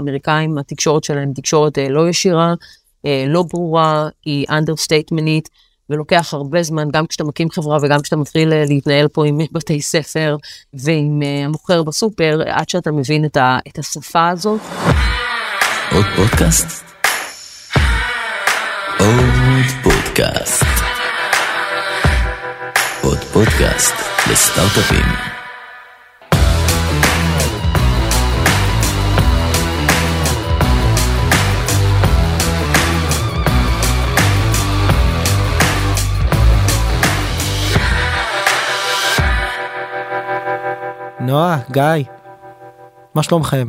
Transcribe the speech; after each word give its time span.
אמריקאים, 0.00 0.58
התקשורת 0.58 1.04
שלהם 1.04 1.32
תקשורת 1.34 1.78
לא 1.90 2.08
ישירה, 2.08 2.54
לא 3.04 3.42
ברורה, 3.42 4.08
היא 4.24 4.46
אנדרסטייטמנית, 4.50 5.48
ולוקח 5.90 6.34
הרבה 6.34 6.62
זמן, 6.62 6.88
גם 6.90 7.06
כשאתה 7.06 7.24
מקים 7.24 7.50
חברה 7.50 7.78
וגם 7.82 8.00
כשאתה 8.00 8.16
מתחיל 8.16 8.48
להתנהל 8.68 9.08
פה 9.08 9.26
עם 9.26 9.38
בתי 9.52 9.82
ספר 9.82 10.36
ועם 10.74 11.22
המוכר 11.44 11.82
בסופר, 11.82 12.40
עד 12.46 12.68
שאתה 12.68 12.92
מבין 12.92 13.24
את, 13.24 13.36
ה, 13.36 13.58
את 13.68 13.78
השפה 13.78 14.28
הזאת. 14.28 14.60
עוד 15.92 16.04
פודקאסט? 16.16 16.84
עוד 18.98 19.64
פודקאסט. 19.82 20.64
עוד 23.02 23.18
פודקאסט 23.18 23.94
לסטארט-אפים. 24.30 25.39
נועה, 41.30 41.58
גיא, 41.70 42.04
מה 43.14 43.22
שלומכם? 43.22 43.68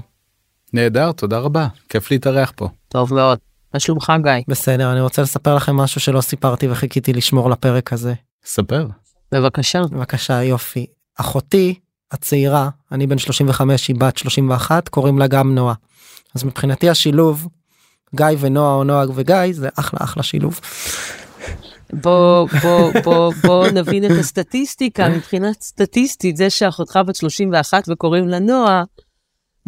נהדר, 0.74 1.12
תודה 1.12 1.40
רבה, 1.40 1.68
כיף 1.90 2.12
להתארח 2.12 2.52
פה. 2.56 2.70
טוב 2.88 3.14
מאוד. 3.14 3.38
מה 3.74 3.80
שלומך 3.80 4.14
גיא? 4.24 4.32
בסדר, 4.48 4.92
אני 4.92 5.02
רוצה 5.02 5.22
לספר 5.22 5.56
לכם 5.56 5.76
משהו 5.76 6.02
שלא 6.02 6.22
סיפרתי 6.22 6.68
וחיכיתי 6.72 7.14
לשמור 7.14 7.50
לפרק 7.50 7.94
הזה. 7.94 8.14
ספר. 8.46 8.88
בבקשה. 9.32 9.82
בבקשה, 9.92 10.44
יופי. 10.44 10.86
אחותי 11.20 11.80
הצעירה, 12.12 12.70
אני 12.92 13.08
בן 13.08 13.18
35, 13.18 13.88
היא 13.88 13.96
בת 14.00 14.18
31, 14.18 14.90
קוראים 14.90 15.20
לה 15.20 15.28
גם 15.28 15.56
נועה. 15.56 15.74
אז 16.36 16.44
מבחינתי 16.44 16.90
השילוב, 16.90 17.48
גיא 18.16 18.26
ונועה 18.40 18.74
או 18.74 18.84
נועה 18.84 19.06
וגיא, 19.16 19.36
זה 19.52 19.70
אחלה 19.76 20.00
אחלה 20.04 20.24
שילוב. 20.24 20.60
בוא 21.94 22.48
בוא 22.62 22.92
בוא 23.04 23.34
בוא 23.44 23.68
נבין 23.68 24.06
את 24.06 24.12
הסטטיסטיקה 24.20 25.10
מבחינה 25.10 25.54
סטטיסטית 25.54 26.38
זה 26.38 26.50
שאחותך 26.50 27.00
בת 27.08 27.16
31 27.16 27.84
וקוראים 27.90 28.28
לה 28.28 28.40
נועה 28.40 28.84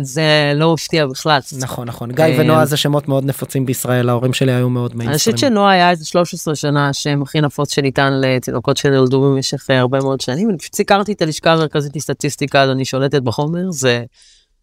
זה 0.02 0.54
לא 0.56 0.74
מפתיע 0.74 1.08
בכלל. 1.08 1.40
נכון 1.60 1.88
נכון 1.88 2.12
גיא 2.12 2.26
ונועה 2.40 2.66
זה 2.66 2.78
שמות 2.78 3.08
מאוד 3.08 3.26
נפוצים 3.26 3.66
בישראל 3.66 4.10
ההורים 4.10 4.34
שלי 4.34 4.52
היו 4.52 4.70
מאוד 4.70 4.96
מיינסטרים. 4.96 5.10
אני 5.10 5.18
חושבת 5.18 5.38
שנועה 5.38 5.72
היה 5.72 5.90
איזה 5.90 6.06
13 6.06 6.56
שנה 6.56 6.94
שם 6.94 7.22
הכי 7.22 7.42
נפוץ 7.42 7.74
שניתן 7.74 8.14
לתינוקות 8.22 8.78
שנולדו 8.78 9.22
במשך 9.22 9.70
אה, 9.70 9.80
הרבה 9.80 10.00
מאוד 10.00 10.22
שנים 10.22 10.50
אני 10.50 10.58
פשוט 10.58 10.76
סיקרתי 10.76 11.12
את 11.14 11.22
הלשכה 11.22 11.54
המרכזית 11.54 11.96
לסטטיסטיקה 11.96 12.62
אז 12.62 12.70
אני 12.70 12.86
שולטת 12.86 13.22
בחומר 13.22 13.72
זה 13.72 14.04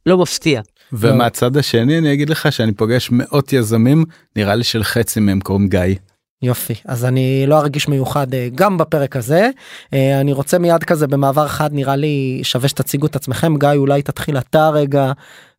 לא 0.06 0.18
מפתיע. 0.18 0.60
ומהצד 0.92 1.56
השני 1.56 1.98
אני 1.98 2.12
אגיד 2.12 2.30
לך 2.30 2.52
שאני 2.52 2.72
פוגש 2.72 3.08
מאות 3.12 3.52
יזמים 3.52 4.04
נראה 4.36 4.54
לי 4.54 4.64
של 4.64 4.84
חצי 4.84 5.20
מהם 5.20 5.40
קוראים 5.40 5.68
גיא. 5.68 5.94
יופי 6.42 6.74
אז 6.84 7.04
אני 7.04 7.44
לא 7.46 7.58
ארגיש 7.58 7.88
מיוחד 7.88 8.34
אה, 8.34 8.48
גם 8.54 8.78
בפרק 8.78 9.16
הזה 9.16 9.50
אה, 9.94 10.20
אני 10.20 10.32
רוצה 10.32 10.58
מיד 10.58 10.84
כזה 10.84 11.06
במעבר 11.06 11.48
חד 11.48 11.72
נראה 11.72 11.96
לי 11.96 12.40
שווה 12.42 12.68
שתציגו 12.68 13.06
את 13.06 13.16
עצמכם 13.16 13.56
גיא 13.58 13.68
אולי 13.76 14.02
תתחיל 14.02 14.38
אתה 14.38 14.68
רגע 14.68 15.12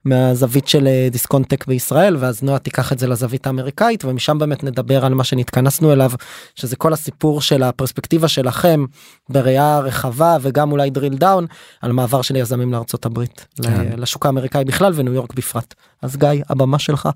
מהזווית 0.05 0.67
של 0.67 0.87
אה, 0.87 1.07
דיסקונטק 1.11 1.67
בישראל 1.67 2.17
ואז 2.19 2.43
נועה 2.43 2.59
תיקח 2.59 2.93
את 2.93 2.99
זה 2.99 3.07
לזווית 3.07 3.47
האמריקאית 3.47 4.05
ומשם 4.05 4.37
באמת 4.37 4.63
נדבר 4.63 5.05
על 5.05 5.13
מה 5.13 5.23
שנתכנסנו 5.23 5.93
אליו 5.93 6.11
שזה 6.55 6.75
כל 6.75 6.93
הסיפור 6.93 7.41
של 7.41 7.63
הפרספקטיבה 7.63 8.27
שלכם 8.27 8.85
בראייה 9.29 9.79
רחבה 9.79 10.37
וגם 10.41 10.71
אולי 10.71 10.89
drill 10.89 11.17
down 11.17 11.45
על 11.81 11.91
מעבר 11.91 12.21
של 12.21 12.35
יזמים 12.35 12.71
לארצות 12.71 13.05
הברית 13.05 13.45
כן. 13.63 13.89
לשוק 13.97 14.25
האמריקאי 14.25 14.65
בכלל 14.65 14.93
וניו 14.95 15.13
יורק 15.13 15.33
בפרט 15.33 15.73
אז 16.01 16.17
גיא 16.17 16.43
הבמה 16.49 16.79
שלך. 16.79 17.09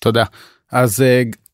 תודה 0.00 0.24
אז 0.72 1.04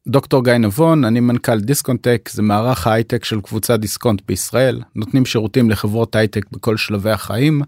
דוקטור 0.09 0.45
גיא 0.45 0.53
נבון 0.53 1.05
אני 1.05 1.20
מנכ"ל 1.20 1.61
דיסקונטק 1.61 2.29
זה 2.33 2.43
מערך 2.43 2.87
ההייטק 2.87 3.25
של 3.25 3.41
קבוצה 3.41 3.77
דיסקונט 3.77 4.23
בישראל 4.29 4.81
נותנים 4.97 5.27
שירותים 5.27 5.71
לחברות 5.71 6.16
הייטק 6.16 6.44
בכל 6.53 6.77
שלבי 6.77 7.11
החיים. 7.11 7.62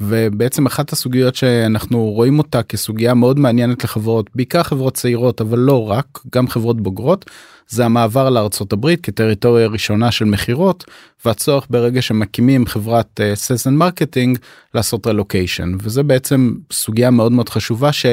ובעצם 0.00 0.66
אחת 0.66 0.92
הסוגיות 0.92 1.34
שאנחנו 1.34 2.04
רואים 2.04 2.38
אותה 2.38 2.62
כסוגיה 2.62 3.14
מאוד 3.14 3.38
מעניינת 3.38 3.84
לחברות 3.84 4.30
בעיקר 4.34 4.62
חברות 4.62 4.94
צעירות 4.94 5.40
אבל 5.40 5.58
לא 5.58 5.90
רק 5.90 6.06
גם 6.34 6.48
חברות 6.48 6.80
בוגרות 6.80 7.30
זה 7.68 7.84
המעבר 7.84 8.30
לארצות 8.30 8.72
הברית 8.72 9.00
כטריטוריה 9.00 9.66
ראשונה 9.66 10.10
של 10.10 10.24
מכירות 10.24 10.84
והצורך 11.24 11.66
ברגע 11.70 12.02
שמקימים 12.02 12.66
חברת 12.66 13.20
sales 13.34 13.56
and 13.56 13.70
uh, 13.70 13.76
marketing 13.76 14.38
לעשות 14.74 15.06
רלוקיישן 15.06 15.72
וזה 15.82 16.02
בעצם 16.02 16.54
סוגיה 16.72 17.10
מאוד 17.10 17.32
מאוד 17.32 17.48
חשובה 17.48 17.92
ש... 17.92 18.06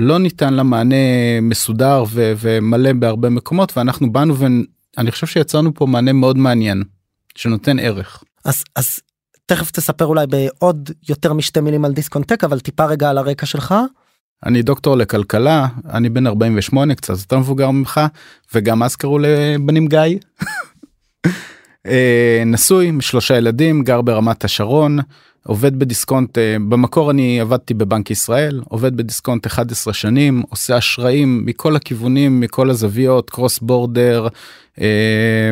לא 0.00 0.18
ניתן 0.18 0.54
לה 0.54 0.62
מענה 0.62 0.96
מסודר 1.42 2.04
ו- 2.08 2.32
ומלא 2.40 2.92
בהרבה 2.92 3.30
מקומות 3.30 3.76
ואנחנו 3.76 4.12
באנו 4.12 4.34
ואני 4.36 5.10
חושב 5.10 5.26
שיצרנו 5.26 5.74
פה 5.74 5.86
מענה 5.86 6.12
מאוד 6.12 6.38
מעניין 6.38 6.82
שנותן 7.34 7.78
ערך. 7.78 8.24
אז 8.44 8.64
אז 8.76 9.00
תכף 9.46 9.70
תספר 9.70 10.06
אולי 10.06 10.26
בעוד 10.26 10.90
יותר 11.08 11.32
משתי 11.32 11.60
מילים 11.60 11.84
על 11.84 11.92
דיסקונטק 11.92 12.44
אבל 12.44 12.60
טיפה 12.60 12.84
רגע 12.84 13.10
על 13.10 13.18
הרקע 13.18 13.46
שלך. 13.46 13.74
אני 14.46 14.62
דוקטור 14.62 14.96
לכלכלה 14.96 15.66
אני 15.90 16.08
בן 16.08 16.26
48 16.26 16.94
קצת 16.94 17.18
יותר 17.18 17.38
מבוגר 17.38 17.70
ממך 17.70 18.00
וגם 18.54 18.82
אז 18.82 18.96
קראו 18.96 19.18
לבנים 19.18 19.86
גיא. 19.86 20.00
אה, 21.86 22.42
נשוי 22.46 22.92
שלושה 23.00 23.36
ילדים 23.36 23.82
גר 23.82 24.00
ברמת 24.00 24.44
השרון 24.44 24.98
עובד 25.46 25.78
בדיסקונט 25.78 26.38
אה, 26.38 26.56
במקור 26.68 27.10
אני 27.10 27.40
עבדתי 27.40 27.74
בבנק 27.74 28.10
ישראל 28.10 28.60
עובד 28.68 28.96
בדיסקונט 28.96 29.46
11 29.46 29.92
שנים 29.94 30.42
עושה 30.50 30.78
אשראים 30.78 31.42
מכל 31.46 31.76
הכיוונים 31.76 32.40
מכל 32.40 32.70
הזוויות 32.70 33.30
cross 33.30 33.58
border 33.58 34.28
אה, 34.80 35.50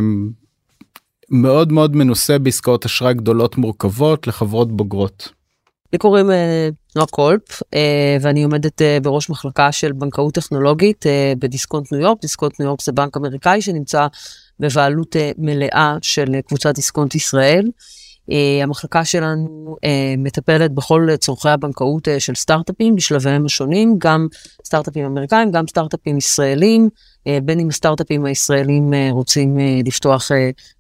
מאוד 1.31 1.73
מאוד 1.73 1.97
מנוסה 1.97 2.39
בעסקאות 2.39 2.85
אשראי 2.85 3.15
גדולות 3.15 3.59
מורכבות 3.59 4.27
לחברות 4.27 4.73
בוגרות. 4.73 5.29
לי 5.93 5.99
קוראים 5.99 6.31
אה, 6.31 6.69
נועה 6.97 7.07
קולפ 7.07 7.63
ואני 8.21 8.43
עומדת 8.43 8.83
בראש 9.03 9.31
מחלקה 9.31 9.73
של 9.73 9.93
בנקאות 9.93 10.35
טכנולוגית 10.35 11.05
בדיסקונט 11.39 11.93
ניו 11.93 12.01
יורק 12.01 12.21
דיסקונט 12.21 12.61
ניו 12.61 12.69
יורק 12.69 12.83
זה 12.83 12.93
בנק 12.93 13.17
אמריקאי 13.17 13.63
שנמצא 13.63 14.07
בבעלות 14.61 15.17
מלאה 15.39 15.97
של 16.03 16.41
קבוצת 16.47 16.75
דיסקונט 16.75 17.15
ישראל. 17.15 17.65
אה, 18.31 18.63
המחלקה 18.63 19.05
שלנו 19.05 19.77
אה, 19.77 19.89
מטפלת 20.19 20.73
בכל 20.73 21.09
צורכי 21.19 21.49
הבנקאות 21.49 22.09
אה, 22.09 22.11
של 22.19 22.35
סטארט-אפים 22.35 22.97
בשלביהם 22.97 23.45
השונים, 23.45 23.95
גם 23.99 24.27
סטארט-אפים 24.65 25.05
אמריקאים, 25.05 25.51
גם 25.51 25.65
סטארט-אפים 25.69 26.17
ישראלים, 26.17 26.89
בין 27.43 27.61
אם 27.61 27.69
הסטארט-אפים 27.69 28.25
הישראלים 28.25 28.95
רוצים 29.11 29.59
לפתוח 29.85 30.31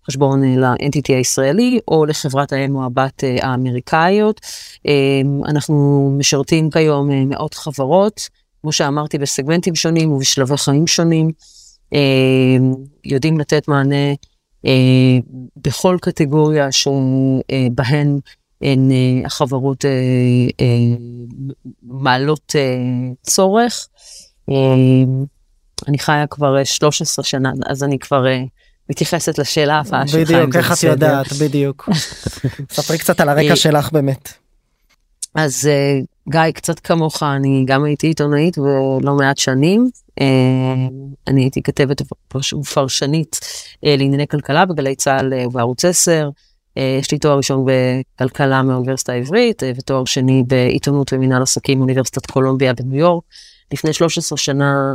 חשבון 0.06 0.54
לאנטיטי 0.54 1.14
הישראלי, 1.14 1.78
או 1.88 2.06
לחברת 2.06 2.52
האם 2.52 2.76
או 2.76 2.84
הבת 2.84 3.24
האמריקאיות. 3.42 4.40
אנחנו 5.46 6.10
משרתים 6.18 6.70
כיום 6.70 7.28
מאות 7.28 7.54
חברות, 7.54 8.28
כמו 8.62 8.72
שאמרתי, 8.72 9.18
בסגמנטים 9.18 9.74
שונים 9.74 10.12
ובשלבי 10.12 10.56
חיים 10.56 10.86
שונים, 10.86 11.30
יודעים 13.04 13.40
לתת 13.40 13.68
מענה 13.68 13.94
אה, 13.94 14.14
בכל 15.56 15.96
קטגוריה 16.00 16.72
שבהן 16.72 18.18
הן 18.62 18.90
אה, 18.90 19.26
החברות 19.26 19.84
אה, 19.84 19.90
מעלות 21.82 22.54
צורך. 23.22 23.88
אני 25.88 25.98
חיה 25.98 26.26
כבר 26.26 26.64
13 26.64 27.24
שנה, 27.24 27.52
אז 27.66 27.84
אני 27.84 27.98
כבר 27.98 28.24
מתייחסת 28.90 29.38
לשאלה 29.38 29.78
הבאה 29.78 30.08
שלך. 30.08 30.30
בדיוק, 30.30 30.56
איך 30.56 30.72
את 30.72 30.82
יודעת, 30.82 31.32
בדיוק. 31.32 31.88
ספרי 32.72 32.98
קצת 32.98 33.20
על 33.20 33.28
הרקע 33.28 33.56
שלך 33.56 33.92
באמת. 33.92 34.32
אז 35.34 35.68
גיא, 36.28 36.50
קצת 36.54 36.80
כמוך, 36.80 37.22
אני 37.22 37.64
גם 37.66 37.84
הייתי 37.84 38.06
עיתונאית 38.06 38.58
ולא 38.58 39.14
מעט 39.14 39.38
שנים. 39.38 39.90
אה, 40.20 40.88
אני 41.26 41.42
הייתי 41.42 41.62
כתבת 41.62 42.02
ופרשנית 42.54 43.40
אה, 43.84 43.96
לענייני 43.98 44.28
כלכלה 44.28 44.66
בגלי 44.66 44.94
צה"ל 44.94 45.34
אה, 45.34 45.46
ובערוץ 45.46 45.84
10. 45.84 46.30
יש 47.00 47.12
לי 47.12 47.18
תואר 47.18 47.36
ראשון 47.36 47.64
בכלכלה 47.66 48.62
מהאוניברסיטה 48.62 49.12
העברית 49.12 49.62
ותואר 49.76 50.04
שני 50.04 50.42
בעיתונות 50.46 51.12
ומנהל 51.12 51.42
עסקים 51.42 51.78
מאוניברסיטת 51.78 52.26
קולומביה 52.26 52.72
בניו 52.72 52.98
יורק. 52.98 53.24
לפני 53.72 53.92
13 53.92 54.38
שנה 54.38 54.94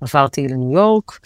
עברתי 0.00 0.48
לניו 0.48 0.72
יורק 0.72 1.20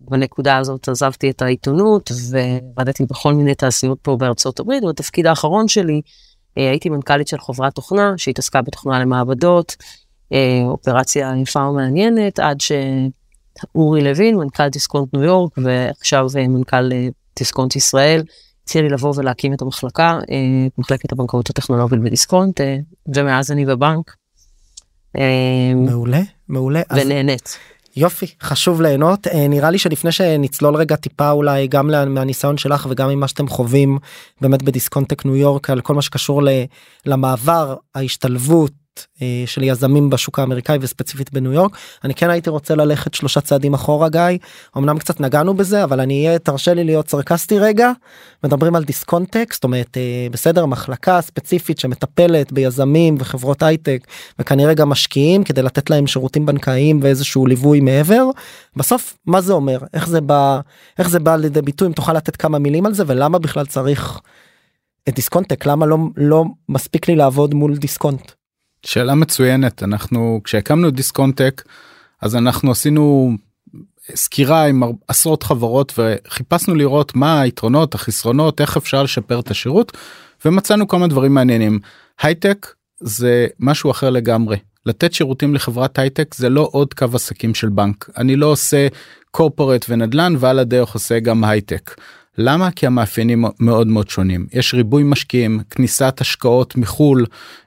ובנקודה 0.00 0.56
הזאת 0.56 0.88
עזבתי 0.88 1.30
את 1.30 1.42
העיתונות 1.42 2.10
ועבדתי 2.30 3.04
בכל 3.04 3.34
מיני 3.34 3.54
תעשיות 3.54 3.98
פה 4.02 4.16
בארצות 4.16 4.60
הברית 4.60 4.84
ובתפקיד 4.84 5.26
האחרון 5.26 5.68
שלי 5.68 5.94
אה, 5.94 6.00
הייתי 6.56 6.88
מנכ"לית 6.88 7.28
של 7.28 7.38
חברת 7.40 7.74
תוכנה 7.74 8.14
שהתעסקה 8.16 8.62
בתוכנה 8.62 9.00
למעבדות, 9.00 9.76
אה, 10.32 10.62
אופרציה 10.64 11.32
יפה 11.42 11.68
ומעניינת, 11.68 12.38
עד 12.38 12.58
שאורי 12.60 14.04
לוין, 14.04 14.36
מנכ"ל 14.36 14.68
דיסקונט 14.68 15.14
ניו 15.14 15.22
יורק, 15.22 15.52
ועכשיו 15.56 16.26
אה, 16.38 16.48
מנכ"ל 16.48 16.90
דיסקונט 17.38 17.76
ישראל, 17.76 18.22
הציע 18.66 18.82
לי 18.82 18.88
לבוא 18.88 19.12
ולהקים 19.16 19.52
את 19.52 19.62
המחלקה, 19.62 20.18
אה, 20.30 20.66
את 20.66 20.78
מחלקת 20.78 21.12
הבנקאות 21.12 21.50
הטכנולוגית 21.50 22.00
בדיסקונט, 22.00 22.60
אה, 22.60 22.76
ומאז 23.14 23.50
אני 23.50 23.66
בבנק. 23.66 24.14
אה, 25.18 25.72
מעולה, 25.74 26.20
מעולה. 26.48 26.82
אז 26.88 26.98
ונהנית. 26.98 27.58
יופי, 27.96 28.26
חשוב 28.42 28.82
ליהנות. 28.82 29.26
אה, 29.26 29.48
נראה 29.48 29.70
לי 29.70 29.78
שלפני 29.78 30.12
שנצלול 30.12 30.76
רגע 30.76 30.96
טיפה 30.96 31.30
אולי 31.30 31.66
גם 31.66 31.86
מהניסיון 31.86 32.58
שלך 32.58 32.86
וגם 32.90 33.08
ממה 33.08 33.28
שאתם 33.28 33.48
חווים 33.48 33.98
באמת 34.40 34.62
בדיסקונטק 34.62 35.24
ניו 35.24 35.36
יורק 35.36 35.70
על 35.70 35.80
כל 35.80 35.94
מה 35.94 36.02
שקשור 36.02 36.42
למעבר, 37.06 37.76
ההשתלבות 37.94 38.72
של 39.46 39.62
יזמים 39.62 40.10
בשוק 40.10 40.38
האמריקאי 40.38 40.78
וספציפית 40.80 41.32
בניו 41.32 41.52
יורק. 41.52 41.76
אני 42.04 42.14
כן 42.14 42.30
הייתי 42.30 42.50
רוצה 42.50 42.74
ללכת 42.74 43.14
שלושה 43.14 43.40
צעדים 43.40 43.74
אחורה 43.74 44.08
גיא, 44.08 44.20
אמנם 44.76 44.98
קצת 44.98 45.20
נגענו 45.20 45.54
בזה 45.54 45.84
אבל 45.84 46.00
אני 46.00 46.26
אהיה, 46.26 46.38
תרשה 46.38 46.74
לי 46.74 46.84
להיות 46.84 47.08
סרקסטי 47.08 47.58
רגע. 47.58 47.92
מדברים 48.44 48.76
על 48.76 48.84
דיסקונטק, 48.84 49.52
זאת 49.52 49.64
אומרת 49.64 49.96
אה, 49.96 50.26
בסדר 50.30 50.66
מחלקה 50.66 51.20
ספציפית 51.20 51.78
שמטפלת 51.78 52.52
ביזמים 52.52 53.16
וחברות 53.18 53.62
הייטק 53.62 54.06
וכנראה 54.38 54.74
גם 54.74 54.88
משקיעים 54.88 55.44
כדי 55.44 55.62
לתת 55.62 55.90
להם 55.90 56.06
שירותים 56.06 56.46
בנקאיים 56.46 57.00
ואיזשהו 57.02 57.46
ליווי 57.46 57.80
מעבר. 57.80 58.24
בסוף 58.76 59.18
מה 59.26 59.40
זה 59.40 59.52
אומר 59.52 59.78
איך 59.94 60.08
זה 60.08 60.20
בא 60.20 60.60
איך 60.98 61.08
זה 61.08 61.18
בא 61.18 61.36
לידי 61.36 61.62
ביטוי 61.62 61.88
אם 61.88 61.92
תוכל 61.92 62.12
לתת 62.12 62.36
כמה 62.36 62.58
מילים 62.58 62.86
על 62.86 62.94
זה 62.94 63.04
ולמה 63.06 63.38
בכלל 63.38 63.66
צריך 63.66 64.20
את 65.08 65.14
דיסקונטק 65.14 65.66
למה 65.66 65.86
לא 65.86 65.98
לא 66.16 66.44
מספיק 66.68 67.08
לי 67.08 67.16
לעבוד 67.16 67.54
מול 67.54 67.76
דיסקונט. 67.76 68.32
שאלה 68.86 69.14
מצוינת. 69.14 69.82
אנחנו 69.82 70.40
כשהקמנו 70.44 70.88
את 70.88 70.94
דיסקונטק 70.94 71.62
אז 72.22 72.36
אנחנו 72.36 72.70
עשינו 72.70 73.32
סקירה 74.14 74.66
עם 74.66 74.82
עשרות 75.08 75.42
חברות 75.42 75.98
וחיפשנו 75.98 76.74
לראות 76.74 77.16
מה 77.16 77.40
היתרונות 77.40 77.94
החסרונות 77.94 78.60
איך 78.60 78.76
אפשר 78.76 79.02
לשפר 79.02 79.40
את 79.40 79.50
השירות 79.50 79.96
ומצאנו 80.44 80.88
כמה 80.88 81.06
דברים 81.06 81.34
מעניינים. 81.34 81.78
הייטק 82.20 82.66
זה 83.00 83.46
משהו 83.60 83.90
אחר 83.90 84.10
לגמרי. 84.10 84.56
לתת 84.86 85.12
שירותים 85.12 85.54
לחברת 85.54 85.98
הייטק 85.98 86.34
זה 86.34 86.48
לא 86.48 86.68
עוד 86.72 86.94
קו 86.94 87.06
עסקים 87.14 87.54
של 87.54 87.68
בנק. 87.68 88.10
אני 88.16 88.36
לא 88.36 88.46
עושה 88.46 88.86
קורפורט 89.30 89.86
ונדל"ן 89.88 90.34
ועל 90.38 90.58
הדרך 90.58 90.94
עושה 90.94 91.20
גם 91.20 91.44
הייטק. 91.44 92.00
למה? 92.38 92.70
כי 92.70 92.86
המאפיינים 92.86 93.44
מאוד 93.60 93.86
מאוד 93.86 94.08
שונים. 94.08 94.46
יש 94.52 94.74
ריבוי 94.74 95.02
משקיעים, 95.02 95.60
כניסת 95.70 96.18
השקעות 96.20 96.76
מחו"ל, 96.76 97.26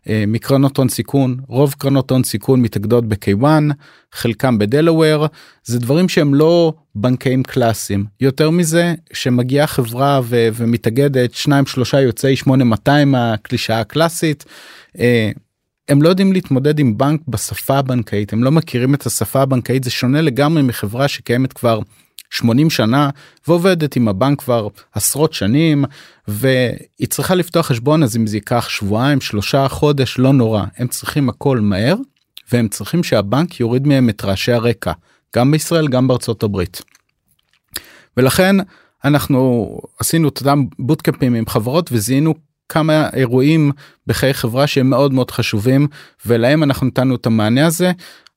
אה, 0.10 0.24
מקרנות 0.28 0.78
הון 0.78 0.90
סיכון, 0.90 1.38
רוב 1.48 1.76
קרנות 1.78 2.12
הון 2.12 2.24
סיכון 2.24 2.62
מתאגדות 2.62 3.06
ב-K1, 3.06 3.46
חלקם 4.14 4.58
בדלוור, 4.58 5.28
זה 5.64 5.80
דברים 5.80 6.10
שהם 6.10 6.34
לא 6.34 6.74
בנקאים 6.96 7.44
קלאסיים. 7.44 8.06
יותר 8.22 8.50
מזה, 8.50 8.94
שמגיעה 9.14 9.68
חברה 9.68 10.20
ו- 10.24 10.48
ומתאגדת, 10.54 11.34
שניים 11.34 11.66
שלושה 11.66 12.02
יוצאי 12.02 12.36
8200 12.36 13.16
הקלישאה 13.16 13.80
הקלאסית, 13.80 14.46
אה, 15.00 15.32
הם 15.90 16.02
לא 16.02 16.10
יודעים 16.10 16.34
להתמודד 16.34 16.80
עם 16.80 16.98
בנק 16.98 17.22
בשפה 17.28 17.78
הבנקאית, 17.78 18.34
הם 18.34 18.44
לא 18.44 18.52
מכירים 18.52 18.94
את 18.94 19.06
השפה 19.06 19.42
הבנקאית, 19.42 19.84
זה 19.84 19.90
שונה 19.90 20.22
לגמרי 20.22 20.62
מחברה 20.62 21.08
שקיימת 21.08 21.54
כבר 21.54 21.80
80 22.30 22.70
שנה 22.70 23.10
ועובדת 23.48 23.96
עם 23.96 24.08
הבנק 24.08 24.40
כבר 24.40 24.68
עשרות 24.94 25.34
שנים 25.34 25.86
והיא 26.28 27.08
צריכה 27.10 27.36
לפתוח 27.36 27.68
חשבון 27.68 28.04
אז 28.04 28.18
אם 28.18 28.28
זה 28.28 28.38
ייקח 28.38 28.70
שבועיים 28.70 29.22
שלושה 29.22 29.68
חודש 29.68 30.20
לא 30.20 30.34
נורא 30.34 30.64
הם 30.78 30.88
צריכים 30.88 31.30
הכל 31.30 31.60
מהר 31.60 31.96
והם 32.52 32.68
צריכים 32.68 33.04
שהבנק 33.04 33.60
יוריד 33.60 33.88
מהם 33.88 34.10
את 34.10 34.26
רעשי 34.26 34.52
הרקע 34.52 34.92
גם 35.36 35.52
בישראל 35.52 35.88
גם 35.88 36.08
בארצות 36.08 36.44
הברית. 36.44 36.82
ולכן 38.18 38.56
אנחנו 39.06 39.70
עשינו 40.00 40.28
את 40.28 40.38
אותם 40.40 40.64
בוטקמפים 40.80 41.34
עם 41.34 41.46
חברות 41.48 41.90
וזיהינו 41.92 42.34
כמה 42.70 43.10
אירועים 43.14 43.72
בחיי 44.08 44.34
חברה 44.34 44.68
שהם 44.68 44.90
מאוד 44.90 45.14
מאוד 45.14 45.32
חשובים 45.32 45.88
ולהם 46.26 46.64
אנחנו 46.64 46.88
נתנו 46.88 47.16
את 47.16 47.26
המענה 47.26 47.66
הזה. 47.66 47.92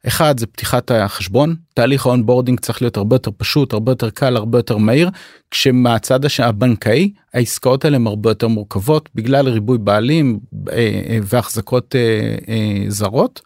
אחד 0.06 0.40
זה 0.40 0.46
פתיחת 0.46 0.90
החשבון. 0.90 1.54
תהליך 1.74 2.06
ה 2.06 2.11
onboarding 2.11 2.60
צריך 2.60 2.82
להיות 2.82 2.96
הרבה 2.96 3.14
יותר 3.16 3.30
פשוט 3.36 3.72
הרבה 3.72 3.92
יותר 3.92 4.10
קל 4.10 4.36
הרבה 4.36 4.58
יותר 4.58 4.76
מהיר. 4.76 5.10
כשמהצד 5.50 6.24
הש- 6.24 6.40
הבנקאי 6.40 7.10
העסקאות 7.34 7.84
האלה 7.84 7.96
הן 7.96 8.06
הרבה 8.06 8.30
יותר 8.30 8.48
מורכבות 8.48 9.08
בגלל 9.14 9.48
ריבוי 9.48 9.78
בעלים 9.78 10.38
אה, 10.70 10.74
אה, 11.08 11.18
והחזקות 11.22 11.96
אה, 11.96 12.00
אה, 12.48 12.84
זרות. 12.88 13.40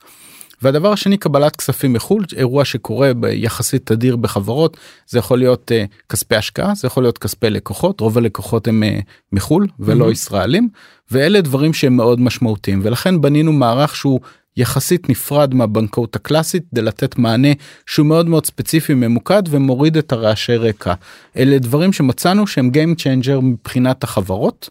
והדבר 0.63 0.93
השני 0.93 1.17
קבלת 1.17 1.57
כספים 1.57 1.93
מחו"ל 1.93 2.25
אירוע 2.37 2.65
שקורה 2.65 3.15
ביחסית 3.15 3.87
תדיר 3.87 4.17
בחברות. 4.17 4.77
זה 5.07 5.19
יכול 5.19 5.39
להיות 5.39 5.71
uh, 5.71 6.07
כספי 6.09 6.37
השקעה 6.37 6.75
זה 6.75 6.87
יכול 6.87 7.03
להיות 7.03 7.19
כספי 7.19 7.51
לקוחות. 7.51 8.01
רוב 8.01 8.19
הלקוחות 8.19 8.69
הם 8.69 8.83
uh, 8.83 9.03
מחו"ל 9.33 9.67
ולא 9.81 10.09
Mhm. 10.09 10.13
ישראלים. 10.13 10.69
ואלה 11.11 11.41
דברים 11.41 11.75
שהם 11.75 11.97
מאוד 11.97 12.21
משמעותיים. 12.21 12.81
ולכן 12.83 13.21
בנינו 13.21 13.53
מערך 13.53 13.97
שהוא 13.97 14.21
יחסית 14.57 15.09
נפרד 15.09 15.55
מהבנקאות 15.55 16.17
הקלאסית 16.17 16.63
כדי 16.71 16.83
לתת 16.83 17.19
מענה 17.19 17.49
שהוא 17.87 18.07
מאוד 18.07 18.29
מאוד 18.29 18.47
ספציפי 18.47 18.95
ממוקד 18.95 19.43
ומוריד 19.51 19.97
את 19.97 20.13
הרעשי 20.13 20.57
רקע 20.57 20.95
אלה 21.37 21.59
דברים 21.59 21.93
שמצאנו 21.93 22.47
שהם 22.47 22.71
Game 22.75 23.01
Changer 23.01 23.41
מבחינת 23.41 24.05
החברות. 24.05 24.69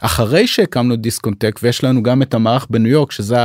אחרי 0.00 0.46
שהקמנו 0.46 0.96
דיסקונטק 0.96 1.60
ויש 1.62 1.84
לנו 1.84 2.02
גם 2.02 2.22
את 2.22 2.34
המערך 2.34 2.66
בניו 2.70 2.92
יורק 2.92 3.12
שזה 3.12 3.36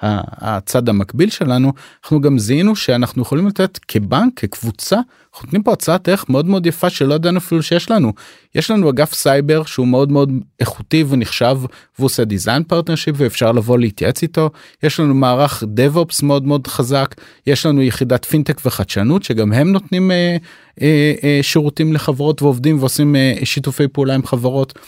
הצד 0.00 0.88
המקביל 0.88 1.30
שלנו 1.30 1.72
אנחנו 2.04 2.20
גם 2.20 2.38
זיהינו 2.38 2.76
שאנחנו 2.76 3.22
יכולים 3.22 3.46
לתת 3.46 3.78
כבנק 3.88 4.32
כקבוצה 4.36 4.96
אנחנו 5.34 5.46
נותנים 5.46 5.62
פה 5.62 5.72
הצעת 5.72 6.08
ערך 6.08 6.28
מאוד 6.28 6.46
מאוד 6.46 6.66
יפה 6.66 6.90
שלא 6.90 7.14
ידענו 7.14 7.38
אפילו 7.38 7.62
שיש 7.62 7.90
לנו 7.90 8.12
יש 8.54 8.70
לנו 8.70 8.90
אגף 8.90 9.14
סייבר 9.14 9.64
שהוא 9.64 9.88
מאוד 9.88 10.12
מאוד 10.12 10.32
איכותי 10.60 11.04
ונחשב 11.08 11.58
והוא 11.98 12.06
עושה 12.06 12.24
design 12.24 12.62
partnership 12.62 13.14
ואפשר 13.18 13.52
לבוא 13.52 13.78
להתייעץ 13.78 14.22
איתו 14.22 14.50
יש 14.82 15.00
לנו 15.00 15.14
מערך 15.14 15.62
DevOps 15.62 16.24
מאוד 16.24 16.46
מאוד 16.46 16.66
חזק 16.66 17.14
יש 17.46 17.66
לנו 17.66 17.82
יחידת 17.82 18.24
פינטק 18.24 18.60
וחדשנות 18.64 19.22
שגם 19.22 19.52
הם 19.52 19.72
נותנים 19.72 20.10
אה, 20.10 20.36
אה, 20.82 21.14
אה, 21.24 21.38
שירותים 21.42 21.92
לחברות 21.92 22.42
ועובדים 22.42 22.78
ועושים 22.78 23.16
אה, 23.16 23.34
שיתופי 23.44 23.88
פעולה 23.88 24.14
עם 24.14 24.26
חברות. 24.26 24.78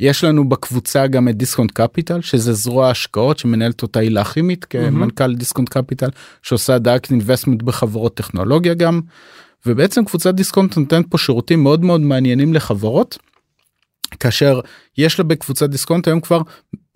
יש 0.00 0.24
לנו 0.24 0.48
בקבוצה 0.48 1.06
גם 1.06 1.28
את 1.28 1.36
דיסקונט 1.36 1.70
קפיטל 1.72 2.20
שזה 2.20 2.52
זרוע 2.52 2.90
השקעות 2.90 3.38
שמנהלת 3.38 3.82
אותה 3.82 4.00
הילה 4.00 4.24
כימית 4.24 4.64
כמנכ"ל 4.64 5.34
דיסקונט 5.34 5.68
קפיטל 5.68 6.08
שעושה 6.42 6.78
direct 6.78 7.10
investment 7.10 7.62
בחברות 7.62 8.14
טכנולוגיה 8.14 8.74
גם. 8.74 9.00
ובעצם 9.66 10.04
קבוצת 10.04 10.34
דיסקונט 10.34 10.76
נותנת 10.76 11.06
פה 11.10 11.18
שירותים 11.18 11.62
מאוד 11.62 11.84
מאוד 11.84 12.00
מעניינים 12.00 12.54
לחברות. 12.54 13.18
כאשר 14.20 14.60
יש 14.98 15.18
לה 15.18 15.24
בקבוצת 15.24 15.70
דיסקונט 15.70 16.08
היום 16.08 16.20
כבר 16.20 16.40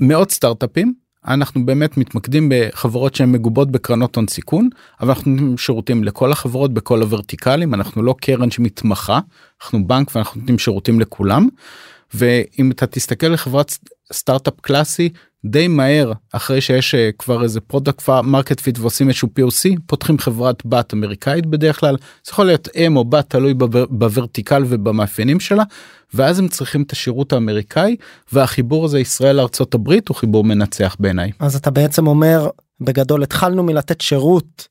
מאות 0.00 0.31
סטארט-אפים 0.31 0.94
אנחנו 1.26 1.67
באמת 1.67 1.97
מתמקדים 1.97 2.52
בחברות 2.55 3.14
שהן 3.14 3.32
מגובות 3.32 3.70
בקרנות 3.70 4.17
הון 4.17 4.29
סיכון 4.29 4.69
אבל 5.00 5.09
אנחנו 5.09 5.30
נותנים 5.30 5.59
שירותים 5.59 6.04
לכל 6.04 6.33
החברות 6.33 6.75
בכל 6.75 7.02
הוורטיקלים 7.02 7.75
אנחנו 7.75 8.02
לא 8.02 8.14
קרן 8.21 8.50
שמתמחה 8.50 9.21
אנחנו 9.62 9.87
בנק 9.87 10.11
ואנחנו 10.14 10.40
נותנים 10.40 10.59
שירותים 10.59 11.00
לכולם. 11.00 11.49
ואם 12.14 12.71
אתה 12.71 12.87
תסתכל 12.87 13.26
לחברת 13.26 13.75
סטארט-אפ 14.12 14.55
קלאסי 14.61 15.09
די 15.45 15.69
מהר 15.69 16.12
אחרי 16.33 16.61
שיש 16.61 16.95
אה, 16.95 17.11
כבר 17.19 17.43
איזה 17.43 17.61
product 17.61 18.09
market 18.09 18.61
fit 18.61 18.78
ועושים 18.79 19.09
איזשהו 19.09 19.29
POC 19.38 19.71
פותחים 19.87 20.19
חברת 20.19 20.67
בת 20.67 20.95
אמריקאית 20.95 21.47
בדרך 21.47 21.81
כלל 21.81 21.97
זה 21.97 22.31
יכול 22.33 22.47
להיות 22.47 22.69
אם 22.76 22.97
או 22.97 23.05
בת 23.05 23.31
תלוי 23.31 23.55
ב 23.54 23.61
ver- 23.61 23.87
ב 23.90 23.99
vertical 23.99 24.64
ובמאפיינים 24.69 25.40
שלה 25.40 25.62
ואז 26.14 26.38
הם 26.38 26.49
צריכים 26.49 26.83
את 26.83 26.93
השירות 26.93 27.33
האמריקאי 27.33 27.97
והחיבור 28.33 28.85
הזה 28.85 29.00
ישראל 29.00 29.40
ארצות 29.40 29.75
הברית 29.75 30.09
הוא 30.09 30.17
חיבור 30.17 30.45
מנצח 30.45 30.97
בעיניי. 31.00 31.31
אז 31.38 31.57
אתה 31.57 31.71
בעצם 31.71 32.07
אומר 32.07 32.49
בגדול 32.81 33.23
התחלנו 33.23 33.62
מלתת 33.62 34.00
שירות 34.00 34.69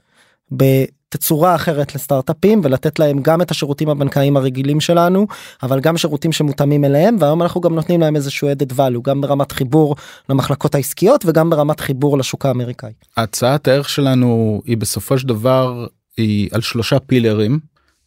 בתצורה 1.09 1.55
אחרת 1.55 1.95
לסטארט-אפים 1.95 2.61
ולתת 2.63 2.99
להם 2.99 3.19
גם 3.21 3.41
את 3.41 3.51
השירותים 3.51 3.89
הבנקאיים 3.89 4.37
הרגילים 4.37 4.79
שלנו 4.79 5.27
אבל 5.63 5.79
גם 5.79 5.97
שירותים 5.97 6.31
שמותאמים 6.31 6.85
אליהם 6.85 7.15
והיום 7.19 7.41
אנחנו 7.41 7.61
גם 7.61 7.75
נותנים 7.75 8.01
להם 8.01 8.15
איזשהו 8.15 8.47
added 8.51 8.73
value 8.73 9.01
גם 9.01 9.21
ברמת 9.21 9.51
חיבור 9.51 9.95
למחלקות 10.29 10.75
העסקיות 10.75 11.25
וגם 11.25 11.49
ברמת 11.49 11.79
חיבור 11.79 12.17
לשוק 12.17 12.45
האמריקאי. 12.45 12.91
הצעת 13.17 13.67
הערך 13.67 13.89
שלנו 13.89 14.61
היא 14.65 14.77
בסופו 14.77 15.17
של 15.17 15.27
דבר 15.27 15.87
היא 16.17 16.49
על 16.51 16.61
שלושה 16.61 16.99
פילרים. 16.99 17.59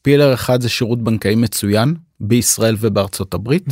pillar 0.02 0.35
אחד 0.35 0.61
זה 0.61 0.68
שירות 0.68 1.04
בנקאי 1.04 1.35
מצוין 1.35 1.94
בישראל 2.21 2.76
ובארצות 2.80 3.35
הברית. 3.35 3.66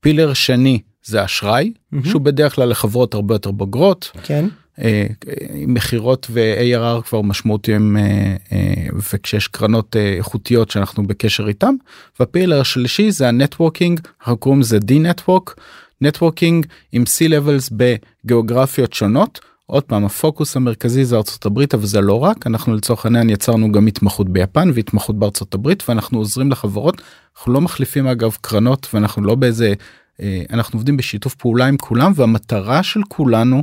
pillar 0.00 0.32
שני 0.32 0.78
זה 1.04 1.24
אשראי 1.24 1.72
מהמם. 1.92 2.04
שהוא 2.04 2.22
בדרך 2.22 2.54
כלל 2.54 2.68
לחברות 2.68 3.14
הרבה 3.14 3.34
יותר 3.34 3.50
בוגרות 3.50 4.10
כן. 4.22 4.46
אה, 4.78 5.06
עם 5.54 5.74
מכירות 5.74 6.26
ו-ARR 6.30 7.02
כבר 7.02 7.22
משמעותיים 7.22 7.96
אה, 7.96 8.36
אה, 8.52 8.74
וכשיש 9.12 9.48
קרנות 9.48 9.96
אה, 9.96 10.14
איכותיות 10.16 10.70
שאנחנו 10.70 11.06
בקשר 11.06 11.48
איתם. 11.48 11.74
וה 12.20 12.30
pillar 12.30 12.60
השלישי 12.60 13.10
זה 13.10 13.28
ה 13.28 13.35
networking 13.35 14.00
אנחנו 14.20 14.36
קוראים 14.36 14.60
לזה 14.60 14.78
D-Network. 14.78 15.54
networking 16.00 16.66
עם 16.92 17.02
C-Levels 17.02 17.72
בגיאוגרפיות 17.72 18.92
שונות. 18.92 19.40
עוד 19.66 19.82
פעם 19.82 20.04
הפוקוס 20.04 20.56
המרכזי 20.56 21.04
זה 21.04 21.16
ארצות 21.16 21.46
הברית 21.46 21.74
אבל 21.74 21.86
זה 21.86 22.00
לא 22.00 22.22
רק 22.22 22.46
אנחנו 22.46 22.74
לצורך 22.74 23.04
העניין 23.04 23.30
יצרנו 23.30 23.72
גם 23.72 23.86
התמחות 23.86 24.28
ביפן 24.28 24.70
והתמחות 24.74 25.18
בארצות 25.18 25.54
הברית 25.54 25.82
ואנחנו 25.88 26.18
עוזרים 26.18 26.50
לחברות 26.50 27.02
אנחנו 27.36 27.52
לא 27.52 27.60
מחליפים 27.60 28.06
אגב 28.06 28.36
קרנות 28.40 28.88
ואנחנו 28.94 29.22
לא 29.22 29.34
באיזה 29.34 29.72
אה, 30.20 30.42
אנחנו 30.50 30.76
עובדים 30.76 30.96
בשיתוף 30.96 31.34
פעולה 31.34 31.66
עם 31.66 31.76
כולם 31.76 32.12
והמטרה 32.14 32.82
של 32.82 33.00
כולנו 33.08 33.62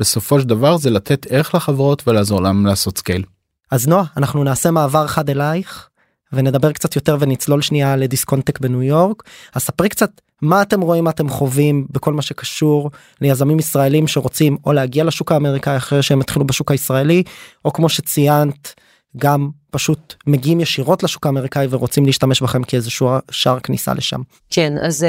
בסופו 0.00 0.40
של 0.40 0.46
דבר 0.46 0.76
זה 0.76 0.90
לתת 0.90 1.26
ערך 1.30 1.54
לחברות 1.54 2.08
ולעזור 2.08 2.42
להם 2.42 2.66
לעשות 2.66 2.98
scale. 2.98 3.24
אז 3.70 3.88
נועה 3.88 4.04
אנחנו 4.16 4.44
נעשה 4.44 4.70
מעבר 4.70 5.06
חד 5.06 5.30
אלייך 5.30 5.88
ונדבר 6.32 6.72
קצת 6.72 6.96
יותר 6.96 7.16
ונצלול 7.20 7.62
שנייה 7.62 7.96
לדיסקונטק 7.96 8.60
בניו 8.60 8.82
יורק 8.82 9.22
אז 9.54 9.62
ספרי 9.62 9.88
קצת 9.88 10.10
מה 10.42 10.62
אתם 10.62 10.80
רואים 10.80 11.04
מה 11.04 11.10
אתם 11.10 11.28
חווים 11.28 11.86
בכל 11.90 12.12
מה 12.12 12.22
שקשור 12.22 12.90
ליזמים 13.20 13.58
ישראלים 13.58 14.08
שרוצים 14.08 14.56
או 14.66 14.72
להגיע 14.72 15.04
לשוק 15.04 15.32
האמריקאי 15.32 15.76
אחרי 15.76 16.02
שהם 16.02 16.20
התחילו 16.20 16.46
בשוק 16.46 16.70
הישראלי 16.70 17.22
או 17.64 17.72
כמו 17.72 17.88
שציינת 17.88 18.74
גם 19.16 19.50
פשוט 19.70 20.14
מגיעים 20.26 20.60
ישירות 20.60 21.02
לשוק 21.02 21.26
האמריקאי 21.26 21.66
ורוצים 21.70 22.06
להשתמש 22.06 22.42
בכם 22.42 22.62
כאיזשהו 22.62 23.10
שער 23.30 23.60
כניסה 23.60 23.94
לשם. 23.94 24.20
כן, 24.50 24.72
אז 24.82 25.06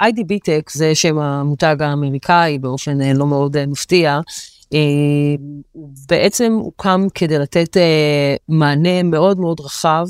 uh, 0.00 0.06
IDB 0.06 0.32
Tech 0.32 0.72
זה 0.72 0.94
שם 0.94 1.18
המותג 1.18 1.76
האמריקאי 1.80 2.58
באופן 2.58 3.00
uh, 3.00 3.18
לא 3.18 3.26
מאוד 3.26 3.56
uh, 3.56 3.60
מפתיע. 3.66 4.20
Uh, 4.64 4.76
בעצם 6.08 6.52
הוקם 6.52 7.06
כדי 7.14 7.38
לתת 7.38 7.76
uh, 7.76 7.80
מענה 8.48 9.02
מאוד 9.02 9.40
מאוד 9.40 9.60
רחב 9.60 10.06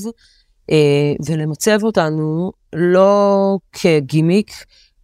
uh, 0.71 0.75
ולמצב 1.27 1.79
אותנו 1.83 2.53
לא 2.73 3.59
כגימיק, 3.73 4.53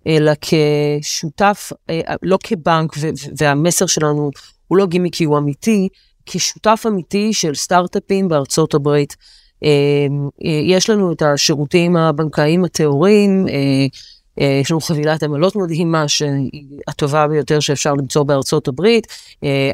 אלא 0.07 0.33
כשותף, 0.41 1.73
uh, 1.73 1.93
לא 2.23 2.39
כבנק, 2.45 2.93
והמסר 3.39 3.87
שלנו 3.87 4.31
הוא 4.67 4.79
לא 4.79 4.87
גימיקי, 4.87 5.25
הוא 5.25 5.39
אמיתי, 5.39 5.89
כשותף 6.29 6.85
אמיתי 6.89 7.33
של 7.33 7.55
סטארט-אפים 7.55 8.29
בארצות 8.29 8.75
הברית. 8.75 9.17
אה, 9.65 9.69
אה, 10.45 10.61
יש 10.65 10.91
לנו 10.91 11.13
את 11.13 11.23
השירותים 11.23 11.97
הבנקאיים 11.97 12.65
הטהורים, 12.65 13.47
אה, 13.49 13.87
יש 14.61 14.71
לנו 14.71 14.81
חבילת 14.81 15.23
עמלות 15.23 15.57
מדהימה 15.57 16.09
שהיא 16.09 16.81
הטובה 16.89 17.29
ביותר 17.29 17.61
שאפשר 17.61 17.95
למצוא 17.95 18.23
בארצות 18.23 18.69
הברית. 18.69 19.07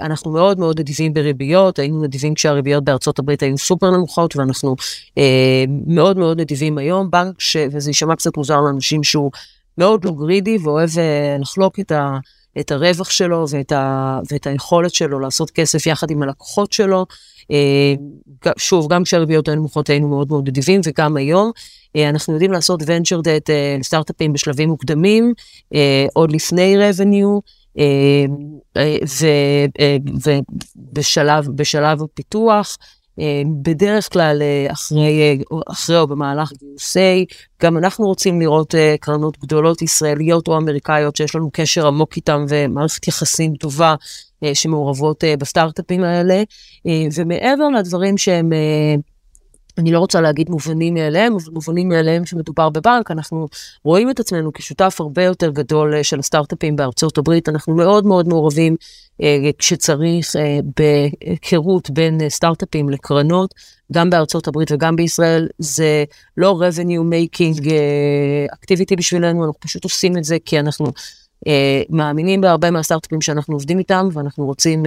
אנחנו 0.00 0.32
מאוד 0.32 0.58
מאוד 0.58 0.80
נדיבים 0.80 1.14
בריביות, 1.14 1.78
היינו 1.78 2.02
נדיבים 2.02 2.34
כשהריביות 2.34 2.84
בארצות 2.84 3.18
הברית 3.18 3.42
היו 3.42 3.58
סופר 3.58 3.90
נמוכות 3.90 4.36
ואנחנו 4.36 4.76
מאוד 5.86 6.18
מאוד 6.18 6.40
נדיבים 6.40 6.78
היום. 6.78 7.10
בנק, 7.10 7.40
ש... 7.40 7.56
וזה 7.72 7.90
יישמע 7.90 8.16
קצת 8.16 8.36
מוזר 8.36 8.60
לאנשים 8.60 9.02
שהוא 9.02 9.30
מאוד 9.78 10.04
לא 10.04 10.12
גרידי 10.12 10.58
ואוהב 10.62 10.90
לחלוק 11.40 11.80
את 11.80 11.92
ה... 11.92 12.18
את 12.60 12.72
הרווח 12.72 13.10
שלו 13.10 13.44
ואת, 13.50 13.72
ה, 13.72 14.20
ואת 14.30 14.46
היכולת 14.46 14.94
שלו 14.94 15.20
לעשות 15.20 15.50
כסף 15.50 15.86
יחד 15.86 16.10
עם 16.10 16.22
הלקוחות 16.22 16.72
שלו. 16.72 17.06
אה, 17.50 17.94
שוב, 18.58 18.92
גם 18.92 19.04
כשהריביות 19.04 19.48
היו 19.48 19.56
נמוכות 19.56 19.90
היינו 19.90 20.08
מאוד 20.08 20.28
מאוד 20.28 20.48
נדיבים, 20.48 20.80
וגם 20.84 21.16
היום. 21.16 21.50
אה, 21.96 22.08
אנחנו 22.08 22.32
יודעים 22.32 22.52
לעשות 22.52 22.82
venture 22.82 23.20
debt 23.20 23.50
אה, 23.50 23.76
לסטארט-אפים 23.78 24.32
בשלבים 24.32 24.68
מוקדמים, 24.68 25.32
עוד 26.12 26.32
לפני 26.32 26.76
revenue. 26.76 27.40
ובשלב 31.46 32.02
הפיתוח, 32.02 32.78
בדרך 33.62 34.12
כלל 34.12 34.42
אה, 34.42 34.72
אחרי, 34.72 35.20
אה, 35.20 35.58
אחרי 35.72 35.98
או 35.98 36.06
במהלך 36.06 36.52
גיוסי, 36.52 37.24
גם 37.62 37.78
אנחנו 37.78 38.06
רוצים 38.06 38.40
לראות 38.40 38.74
קרנות 39.00 39.38
גדולות 39.38 39.82
ישראליות 39.82 40.48
או 40.48 40.56
אמריקאיות 40.56 41.16
שיש 41.16 41.34
לנו 41.34 41.50
קשר 41.52 41.86
עמוק 41.86 42.16
איתם 42.16 42.44
ומערכת 42.48 43.08
יחסים 43.08 43.54
טובה 43.54 43.94
שמעורבות 44.54 45.24
בסטארט-אפים 45.38 46.04
האלה. 46.04 46.42
ומעבר 47.14 47.68
לדברים 47.68 48.18
שהם 48.18 48.50
אני 49.78 49.92
לא 49.92 49.98
רוצה 49.98 50.20
להגיד 50.20 50.50
מובנים 50.50 50.94
מאליהם, 50.94 51.32
אבל 51.32 51.52
מובנים 51.52 51.88
מאליהם 51.88 52.26
שמדובר 52.26 52.68
בבנק, 52.68 53.10
אנחנו 53.10 53.48
רואים 53.84 54.10
את 54.10 54.20
עצמנו 54.20 54.52
כשותף 54.52 54.96
הרבה 55.00 55.22
יותר 55.22 55.50
גדול 55.50 56.02
של 56.02 56.18
הסטארט-אפים 56.18 56.76
בארצות 56.76 57.18
הברית, 57.18 57.48
אנחנו 57.48 57.74
מאוד 57.74 58.06
מאוד 58.06 58.28
מעורבים 58.28 58.76
אה, 59.22 59.50
כשצריך 59.58 60.36
אה, 60.36 60.58
בהיכרות 60.76 61.90
בין 61.90 62.20
אה, 62.20 62.30
סטארט-אפים 62.30 62.88
לקרנות, 62.88 63.54
גם 63.92 64.10
בארצות 64.10 64.48
הברית 64.48 64.72
וגם 64.72 64.96
בישראל, 64.96 65.48
זה 65.58 66.04
לא 66.36 66.60
revenue 66.60 67.12
making 67.12 67.60
activity 68.54 68.96
בשבילנו, 68.98 69.44
אנחנו 69.44 69.60
פשוט 69.60 69.84
עושים 69.84 70.18
את 70.18 70.24
זה 70.24 70.36
כי 70.44 70.60
אנחנו 70.60 70.86
מאמינים 71.90 72.40
בהרבה 72.40 72.70
מהסטארט-אפים 72.70 73.20
שאנחנו 73.20 73.54
עובדים 73.54 73.78
איתם, 73.78 74.08
ואנחנו 74.12 74.44
רוצים 74.46 74.82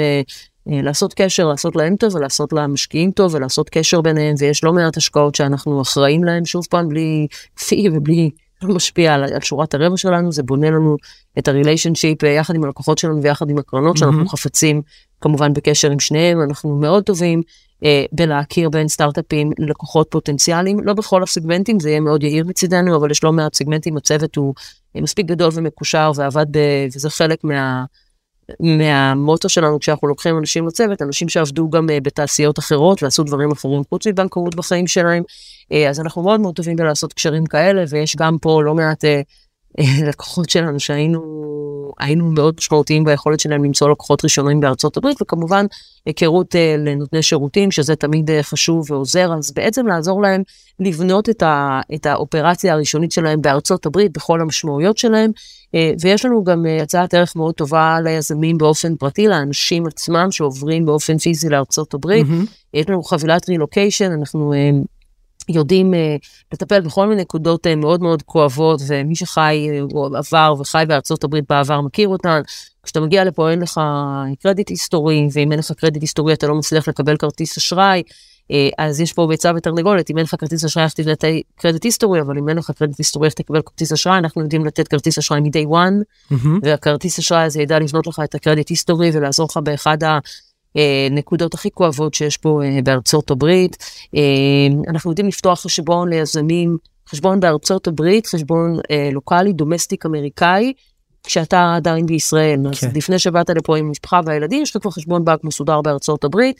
לעשות 0.69 1.13
קשר, 1.13 1.47
לעשות 1.47 1.75
להם 1.75 1.95
טוב 1.95 2.15
ולעשות 2.15 2.53
למשקיעים 2.53 3.11
טוב 3.11 3.35
ולעשות 3.35 3.69
קשר 3.69 4.01
ביניהם, 4.01 4.35
ויש 4.39 4.63
לא 4.63 4.73
מעט 4.73 4.97
השקעות 4.97 5.35
שאנחנו 5.35 5.81
אחראים 5.81 6.23
להם, 6.23 6.45
שוב 6.45 6.65
פעם, 6.69 6.89
בלי 6.89 7.27
פי 7.67 7.87
ובלי 7.93 8.29
לא 8.61 8.75
משפיע 8.75 9.13
על, 9.13 9.23
על 9.23 9.41
שורת 9.41 9.73
הרווח 9.73 9.97
שלנו, 9.97 10.31
זה 10.31 10.43
בונה 10.43 10.69
לנו 10.69 10.97
את 11.39 11.47
הריליישנשיפ 11.47 12.23
יחד 12.23 12.55
עם 12.55 12.63
הלקוחות 12.63 12.97
שלנו 12.97 13.21
ויחד 13.21 13.49
עם 13.49 13.57
הקרנות 13.57 13.95
mm-hmm. 13.95 13.99
שאנחנו 13.99 14.27
חפצים 14.27 14.81
כמובן 15.21 15.53
בקשר 15.53 15.91
עם 15.91 15.99
שניהם, 15.99 16.41
אנחנו 16.41 16.75
מאוד 16.75 17.03
טובים 17.03 17.41
אה, 17.83 18.05
בלהכיר 18.11 18.69
בין 18.69 18.87
סטארט-אפים 18.87 19.51
ללקוחות 19.59 20.07
פוטנציאליים, 20.09 20.79
לא 20.79 20.93
בכל 20.93 21.23
הסגמנטים, 21.23 21.79
זה 21.79 21.89
יהיה 21.89 21.99
מאוד 21.99 22.23
יאיר 22.23 22.45
מצידנו, 22.45 22.95
אבל 22.95 23.11
יש 23.11 23.23
לא 23.23 23.31
מעט 23.31 23.53
סגמנטים, 23.53 23.97
הצוות 23.97 24.35
הוא 24.35 24.53
אה, 24.95 25.01
מספיק 25.01 25.25
גדול 25.25 25.51
ומקושר 25.53 26.11
ועבד, 26.15 26.45
ב, 26.51 26.59
וזה 26.95 27.09
חלק 27.09 27.43
מה... 27.43 27.85
מהמוטו 28.59 29.49
שלנו 29.49 29.79
כשאנחנו 29.79 30.07
לוקחים 30.07 30.37
אנשים 30.37 30.67
לצוות, 30.67 31.01
אנשים 31.01 31.29
שעבדו 31.29 31.69
גם 31.69 31.89
uh, 31.89 32.03
בתעשיות 32.03 32.59
אחרות 32.59 33.03
ועשו 33.03 33.23
דברים 33.23 33.51
אחרים 33.51 33.81
חוץ 33.89 34.07
מבנקאות 34.07 34.55
בחיים 34.55 34.87
שלהם, 34.87 35.23
uh, 35.23 35.75
אז 35.89 35.99
אנחנו 35.99 36.21
מאוד 36.23 36.39
מאוד 36.39 36.55
טובים 36.55 36.75
בלעשות 36.75 37.13
קשרים 37.13 37.45
כאלה, 37.45 37.83
ויש 37.89 38.15
גם 38.15 38.37
פה 38.41 38.63
לא 38.63 38.75
מעט 38.75 39.05
uh, 39.05 39.07
לקוחות 40.09 40.49
שלנו 40.49 40.79
שהיינו 40.79 41.47
היינו 41.99 42.31
מאוד 42.31 42.55
משמעותיים 42.57 43.03
ביכולת 43.03 43.39
שלהם 43.39 43.63
למצוא 43.63 43.89
לקוחות 43.89 44.23
ראשונים 44.23 44.59
בארצות 44.59 44.97
הברית, 44.97 45.21
וכמובן 45.21 45.65
היכרות 46.05 46.55
uh, 46.55 46.57
לנותני 46.77 47.23
שירותים, 47.23 47.71
שזה 47.71 47.95
תמיד 47.95 48.29
uh, 48.29 48.33
חשוב 48.41 48.91
ועוזר, 48.91 49.33
אז 49.33 49.51
בעצם 49.51 49.87
לעזור 49.87 50.21
להם 50.21 50.41
לבנות 50.79 51.29
את, 51.29 51.43
ה, 51.43 51.81
את 51.95 52.05
האופרציה 52.05 52.73
הראשונית 52.73 53.11
שלהם 53.11 53.41
בארצות 53.41 53.85
הברית, 53.85 54.13
בכל 54.13 54.41
המשמעויות 54.41 54.97
שלהם, 54.97 55.31
אה, 55.75 55.91
ויש 56.01 56.25
לנו 56.25 56.43
גם 56.43 56.65
אה, 56.65 56.81
הצעת 56.81 57.13
ערך 57.13 57.35
מאוד 57.35 57.55
טובה 57.55 57.97
ליזמים 58.03 58.57
באופן 58.57 58.95
פרטי, 58.95 59.27
לאנשים 59.27 59.87
עצמם 59.87 60.27
שעוברים 60.31 60.85
באופן 60.85 61.17
פיזי 61.17 61.49
לארצות 61.49 61.93
הברית. 61.93 62.27
Mm-hmm. 62.27 62.73
יש 62.73 62.89
לנו 62.89 63.03
חבילת 63.03 63.49
רילוקיישן, 63.49 64.11
אנחנו 64.11 64.53
אה, 64.53 64.69
יודעים 65.49 65.93
לטפל 66.53 66.81
בכל 66.81 67.07
מיני 67.07 67.21
נקודות 67.21 67.67
מאוד 67.67 68.01
מאוד 68.01 68.21
כואבות, 68.21 68.81
ומי 68.87 69.15
שחי 69.15 69.67
או 69.93 70.09
עבר 70.15 70.53
וחי 70.59 70.83
בארצות 70.87 71.23
הברית 71.23 71.45
בעבר 71.49 71.81
מכיר 71.81 72.07
אותן. 72.07 72.41
כשאתה 72.83 72.99
מגיע 72.99 73.23
לפה 73.23 73.51
אין 73.51 73.59
לך 73.59 73.81
קרדיט 74.43 74.69
היסטורי, 74.69 75.27
ואם 75.33 75.51
אין 75.51 75.59
לך 75.59 75.71
קרדיט 75.71 76.01
היסטורי 76.01 76.33
אתה 76.33 76.47
לא 76.47 76.55
מצליח 76.55 76.87
לקבל 76.87 77.17
כרטיס 77.17 77.57
אשראי. 77.57 78.03
אה, 78.51 78.69
אז 78.77 79.01
יש 79.01 79.13
פה 79.13 79.27
ביצה 79.27 79.51
ותרנגולת, 79.55 80.09
אם 80.09 80.17
אין 80.17 80.23
לך 80.23 80.35
כרטיס 80.39 80.65
אשראי, 80.65 80.85
איך 80.85 80.93
תבנה 80.93 81.13
קרדיט 81.55 81.83
היסטורי, 81.83 82.21
אבל 82.21 82.37
אם 82.37 82.49
אין 82.49 82.57
לך 82.57 82.71
קרדיט 82.71 82.97
היסטורי, 82.97 83.25
איך 83.25 83.33
תקבל 83.33 83.61
כרטיס 83.61 83.91
אשראי, 83.91 84.17
אנחנו 84.17 84.41
יודעים 84.41 84.65
לתת 84.65 84.87
כרטיס 84.87 85.17
אשראי 85.17 85.39
מ-day 85.39 85.67
one, 85.69 86.03
mm-hmm. 86.33 86.47
והכרטיס 86.61 87.19
אשראי 87.19 87.43
הזה 87.43 87.61
ידע 87.61 87.79
לבנות 87.79 88.07
לך 88.07 88.21
את 88.23 88.35
הקרדיט 88.35 88.69
היסטורי 88.69 89.09
ולעזור 89.13 89.47
לך 89.51 89.57
באחד 89.63 89.97
הנקודות 90.77 91.53
הכי 91.53 91.71
כואבות 91.71 92.13
שיש 92.13 92.37
פה 92.37 92.61
אה, 92.63 92.79
בארצות 92.83 93.31
הברית. 93.31 93.77
אה, 94.15 94.21
אנחנו 94.87 95.11
יודעים 95.11 95.27
לפתוח 95.27 95.59
חשבון 95.59 96.09
ליזמים, 96.09 96.77
חשבון 97.09 97.39
בארצות 97.39 97.87
הברית, 97.87 98.27
חשבון 98.27 98.79
לוקאלי, 99.11 99.53
domestic 99.53 100.05
אמריקאי, 100.05 100.73
כשאתה 101.23 101.73
עדיין 101.75 102.05
בישראל. 102.05 102.59
Okay. 102.65 102.69
אז 102.69 102.79
כן. 102.79 102.89
לפני 102.95 103.19
שבאת 103.19 103.49
לפה 103.49 103.77
עם 103.77 103.85
המשפחה 103.87 104.21
והילדים, 104.25 104.63
יש 104.63 104.75
לך 104.75 104.81
כבר 104.81 104.91
חשבון 104.91 105.25
בנק 105.25 105.43
מסודר 105.43 105.81
בארצות 105.81 106.23
הברית. 106.23 106.57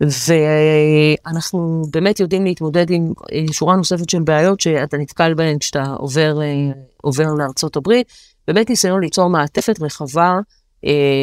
ואנחנו 0.00 1.82
באמת 1.90 2.20
יודעים 2.20 2.44
להתמודד 2.44 2.90
עם 2.90 3.12
שורה 3.52 3.76
נוספת 3.76 4.10
של 4.10 4.22
בעיות 4.22 4.60
שאתה 4.60 4.96
נתקל 4.96 5.34
בהן 5.34 5.58
כשאתה 5.58 5.84
עובר, 5.98 6.38
עובר 7.02 7.34
לארצות 7.34 7.76
הברית. 7.76 8.06
באמת 8.48 8.70
ניסיון 8.70 9.00
ליצור 9.00 9.28
מעטפת 9.28 9.82
רחבה 9.82 10.28
אה, 10.30 10.40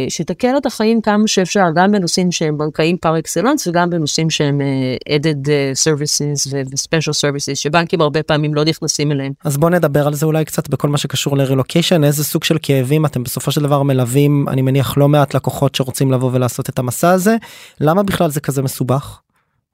שתקל 0.09 0.57
את 0.57 0.65
החיים 0.65 1.01
כמה 1.01 1.27
שאפשר, 1.27 1.65
גם 1.75 1.91
בנושאים 1.91 2.31
שהם 2.31 2.57
בנקאיים 2.57 2.97
פר 2.97 3.19
אקסלנס 3.19 3.67
וגם 3.67 3.89
בנושאים 3.89 4.29
שהם 4.29 4.61
uh, 4.61 5.09
added 5.09 5.45
uh, 5.45 5.49
services 5.83 6.49
ו-special 6.51 7.13
services, 7.13 7.55
שבנקים 7.55 8.01
הרבה 8.01 8.23
פעמים 8.23 8.53
לא 8.53 8.63
נכנסים 8.63 9.11
אליהם. 9.11 9.33
אז 9.43 9.57
בוא 9.57 9.69
נדבר 9.69 10.07
על 10.07 10.13
זה 10.13 10.25
אולי 10.25 10.45
קצת 10.45 10.69
בכל 10.69 10.89
מה 10.89 10.97
שקשור 10.97 11.37
לרילוקיישן, 11.37 12.03
איזה 12.03 12.23
סוג 12.23 12.43
של 12.43 12.57
כאבים 12.61 13.05
אתם 13.05 13.23
בסופו 13.23 13.51
של 13.51 13.61
דבר 13.61 13.83
מלווים, 13.83 14.45
אני 14.49 14.61
מניח 14.61 14.97
לא 14.97 15.07
מעט 15.09 15.33
לקוחות 15.33 15.75
שרוצים 15.75 16.11
לבוא 16.11 16.29
ולעשות 16.33 16.69
את 16.69 16.79
המסע 16.79 17.11
הזה, 17.11 17.35
למה 17.79 18.03
בכלל 18.03 18.29
זה 18.29 18.39
כזה 18.39 18.61
מסובך? 18.61 19.19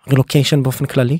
רילוקיישן 0.08 0.64
באופן 0.64 0.86
כללי? 0.86 1.20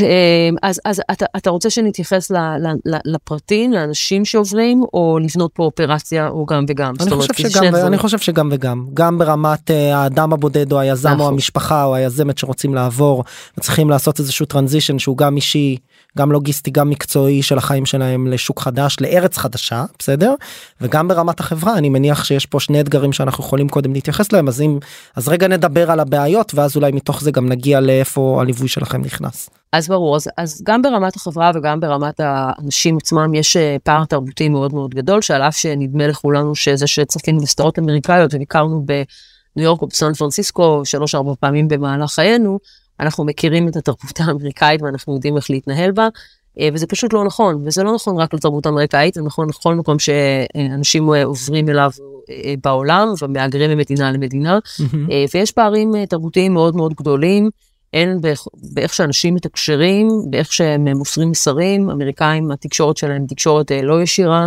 אמ, 0.00 0.56
אז, 0.62 0.80
אז 0.84 1.02
אתה, 1.12 1.26
אתה 1.36 1.50
רוצה 1.50 1.70
שנתייחס 1.70 2.30
ל, 2.30 2.36
ל, 2.36 2.66
ל, 2.84 2.96
לפרטים, 3.04 3.72
לאנשים 3.72 4.24
שעוברים, 4.24 4.82
או 4.94 5.18
לבנות 5.22 5.50
פה 5.54 5.62
אופרציה, 5.62 6.28
או 6.28 6.46
גם 6.46 6.64
וגם? 6.68 6.94
אני, 7.00 7.10
חושב 7.10 7.34
שגם, 7.34 7.74
אני 7.74 7.98
חושב 7.98 8.18
שגם 8.18 8.48
וגם, 8.52 8.86
גם 8.94 9.18
ברמת 9.18 9.70
uh, 9.70 9.74
האדם 9.94 10.32
הבודד 10.32 10.72
או 10.72 10.80
היזם 10.80 11.08
נכון. 11.08 11.20
או 11.20 11.28
המשפחה 11.28 11.84
או 11.84 11.94
היזמת 11.94 12.38
שרוצים 12.38 12.74
לעבור, 12.74 13.24
וצריכים 13.58 13.90
לעשות 13.90 14.18
איזשהו 14.18 14.46
טרנזישן 14.46 14.98
שהוא 14.98 15.16
גם 15.16 15.36
אישי, 15.36 15.76
גם 16.18 16.32
לוגיסטי, 16.32 16.70
גם 16.70 16.90
מקצועי 16.90 17.42
של 17.42 17.58
החיים 17.58 17.86
שלהם 17.86 18.26
לשוק 18.26 18.60
חדש, 18.60 18.96
לארץ 19.00 19.36
חדשה, 19.36 19.84
בסדר? 19.98 20.34
וגם 20.80 21.08
ברמת 21.08 21.40
החברה, 21.40 21.78
אני 21.78 21.88
מניח 21.88 22.24
שיש 22.24 22.46
פה 22.46 22.60
שני 22.60 22.80
אתגרים 22.80 23.12
שאנחנו 23.12 23.44
יכולים 23.44 23.68
קודם 23.68 23.92
להתייחס 23.92 24.32
להם, 24.32 24.48
אז 24.48 24.60
אם, 24.60 24.78
אז 25.16 25.28
רגע 25.28 25.48
נדבר 25.48 25.90
על 25.90 26.00
הבעיות, 26.00 26.54
ואז 26.54 26.76
אולי 26.76 26.92
מתוך 26.92 27.22
זה 27.22 27.30
גם 27.30 27.48
נגיע 27.48 27.80
לאיפה 27.80 28.38
הליווי 28.40 28.68
שלכם 28.68 29.02
נכנס. 29.02 29.50
אז 29.72 29.88
ברור, 29.88 30.16
אז, 30.16 30.28
אז 30.36 30.62
גם 30.64 30.82
ברמת 30.82 31.16
החברה 31.16 31.50
וגם 31.54 31.80
ברמת 31.80 32.20
האנשים 32.20 32.96
עצמם 32.96 33.34
יש 33.34 33.56
אה, 33.56 33.76
פער 33.82 34.04
תרבותי 34.04 34.48
מאוד 34.48 34.74
מאוד 34.74 34.94
גדול, 34.94 35.22
שעל 35.22 35.42
אף 35.42 35.56
שנדמה 35.56 36.06
לכולנו 36.06 36.54
שזה 36.54 36.86
שצפינו 36.86 37.40
בסדרות 37.40 37.78
אמריקאיות 37.78 38.34
וביקרנו 38.34 38.86
בניו 38.86 39.04
יורק 39.56 39.82
או 39.82 39.86
בסן 39.86 40.14
פרנסיסקו 40.14 40.82
שלוש 40.84 41.14
ארבע 41.14 41.32
פעמים 41.40 41.68
במהלך 41.68 42.10
חיינו, 42.10 42.58
אנחנו 43.00 43.24
מכירים 43.24 43.68
את 43.68 43.76
התרבות 43.76 44.20
האמריקאית 44.20 44.82
ואנחנו 44.82 45.14
יודעים 45.14 45.36
איך 45.36 45.50
להתנהל 45.50 45.90
בה, 45.90 46.08
אה, 46.60 46.68
וזה 46.72 46.86
פשוט 46.86 47.12
לא 47.12 47.24
נכון, 47.24 47.62
וזה 47.64 47.82
לא 47.82 47.94
נכון 47.94 48.20
רק 48.20 48.34
לתרבות 48.34 48.66
האמריקאית, 48.66 49.14
זה 49.14 49.22
נכון 49.22 49.48
לכל 49.48 49.74
מקום 49.74 49.98
שאנשים 49.98 51.14
אה, 51.14 51.24
עוברים 51.24 51.68
אליו 51.68 51.90
בעולם 52.62 53.08
ומהגרים 53.22 53.70
ממדינה 53.70 54.12
למדינה, 54.12 54.58
mm-hmm. 54.58 55.12
ויש 55.34 55.52
פערים 55.52 55.92
תרבותיים 56.06 56.54
מאוד 56.54 56.76
מאוד 56.76 56.94
גדולים. 56.94 57.50
הן 57.92 58.20
באיך, 58.20 58.46
באיך 58.72 58.94
שאנשים 58.94 59.34
מתקשרים, 59.34 60.08
באיך 60.30 60.52
שהם 60.52 60.88
מוסרים 60.88 61.30
מסרים, 61.30 61.90
אמריקאים, 61.90 62.50
התקשורת 62.50 62.96
שלהם 62.96 63.26
תקשורת 63.26 63.72
אה, 63.72 63.82
לא 63.82 64.02
ישירה, 64.02 64.46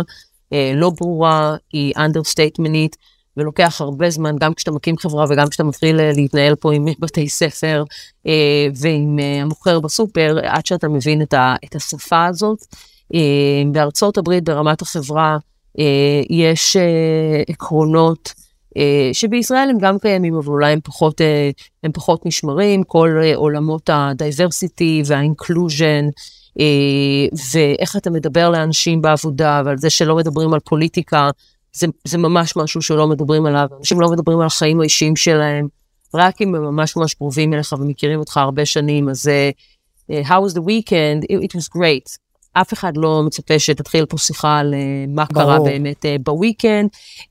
אה, 0.52 0.72
לא 0.74 0.90
ברורה, 0.90 1.56
היא 1.72 1.92
אנדרסטייטמנית, 1.96 2.96
ולוקח 3.36 3.80
הרבה 3.80 4.10
זמן, 4.10 4.36
גם 4.40 4.54
כשאתה 4.54 4.70
מקים 4.70 4.98
חברה 4.98 5.24
וגם 5.28 5.48
כשאתה 5.48 5.64
מתחיל 5.64 6.00
אה, 6.00 6.12
להתנהל 6.12 6.54
פה 6.54 6.74
עם 6.74 6.84
בתי 7.00 7.28
ספר 7.28 7.84
ועם 8.76 9.18
המוכר 9.42 9.80
בסופר, 9.80 10.36
עד 10.42 10.66
שאתה 10.66 10.88
מבין 10.88 11.22
את, 11.22 11.34
ה, 11.34 11.54
את 11.64 11.74
השפה 11.74 12.26
הזאת. 12.26 12.58
בארצות 13.72 14.18
הברית, 14.18 14.44
ברמת 14.44 14.82
החברה, 14.82 15.38
יש 16.30 16.76
עקרונות 17.48 18.32
שבישראל 19.12 19.70
הם 19.70 19.78
גם 19.78 19.98
קיימים, 19.98 20.34
אבל 20.34 20.48
אולי 20.48 20.72
הם 20.72 20.80
פחות, 20.84 21.20
אה, 21.20 21.50
הם 21.82 21.92
פחות 21.92 22.26
נשמרים, 22.26 22.82
כל 22.82 23.20
אה, 23.22 23.36
עולמות 23.36 23.90
ה-diversity 23.90 25.06
וה-inclusion, 25.06 26.10
ואיך 27.52 27.96
אתה 27.96 28.10
מדבר 28.10 28.50
לאנשים 28.50 29.02
בעבודה, 29.02 29.62
ועל 29.64 29.78
זה 29.78 29.90
שלא 29.90 30.16
מדברים 30.16 30.54
על 30.54 30.60
פוליטיקה, 30.60 31.30
זה, 31.72 31.86
זה 32.04 32.18
ממש 32.18 32.56
משהו 32.56 32.82
שלא 32.82 33.08
מדברים 33.08 33.46
עליו, 33.46 33.68
אנשים 33.78 34.00
לא 34.00 34.10
מדברים 34.10 34.40
על 34.40 34.46
החיים 34.46 34.80
האישיים 34.80 35.16
שלהם, 35.16 35.68
רק 36.14 36.42
אם 36.42 36.54
הם 36.54 36.62
ממש 36.62 36.96
ממש 36.96 37.14
קרובים 37.14 37.54
אליך 37.54 37.72
ומכירים 37.72 38.18
אותך 38.18 38.36
הרבה 38.36 38.64
שנים, 38.64 39.08
אז 39.08 39.30
uh, 40.10 40.14
how 40.24 40.40
was 40.46 40.54
the 40.54 40.62
weekend? 40.62 41.24
It, 41.24 41.44
it 41.44 41.54
was 41.54 41.68
great. 41.68 42.18
אף 42.52 42.72
אחד 42.72 42.92
לא 42.96 43.22
מצפה 43.26 43.58
שתתחיל 43.58 44.06
פה 44.06 44.18
שיחה 44.18 44.58
על 44.58 44.74
uh, 44.74 45.10
מה 45.10 45.24
ברור. 45.32 45.46
קרה 45.46 45.58
באמת 45.64 46.04
uh, 46.04 46.22
ב 46.24 46.31
weekend, 46.31 46.88
uh, 47.24 47.28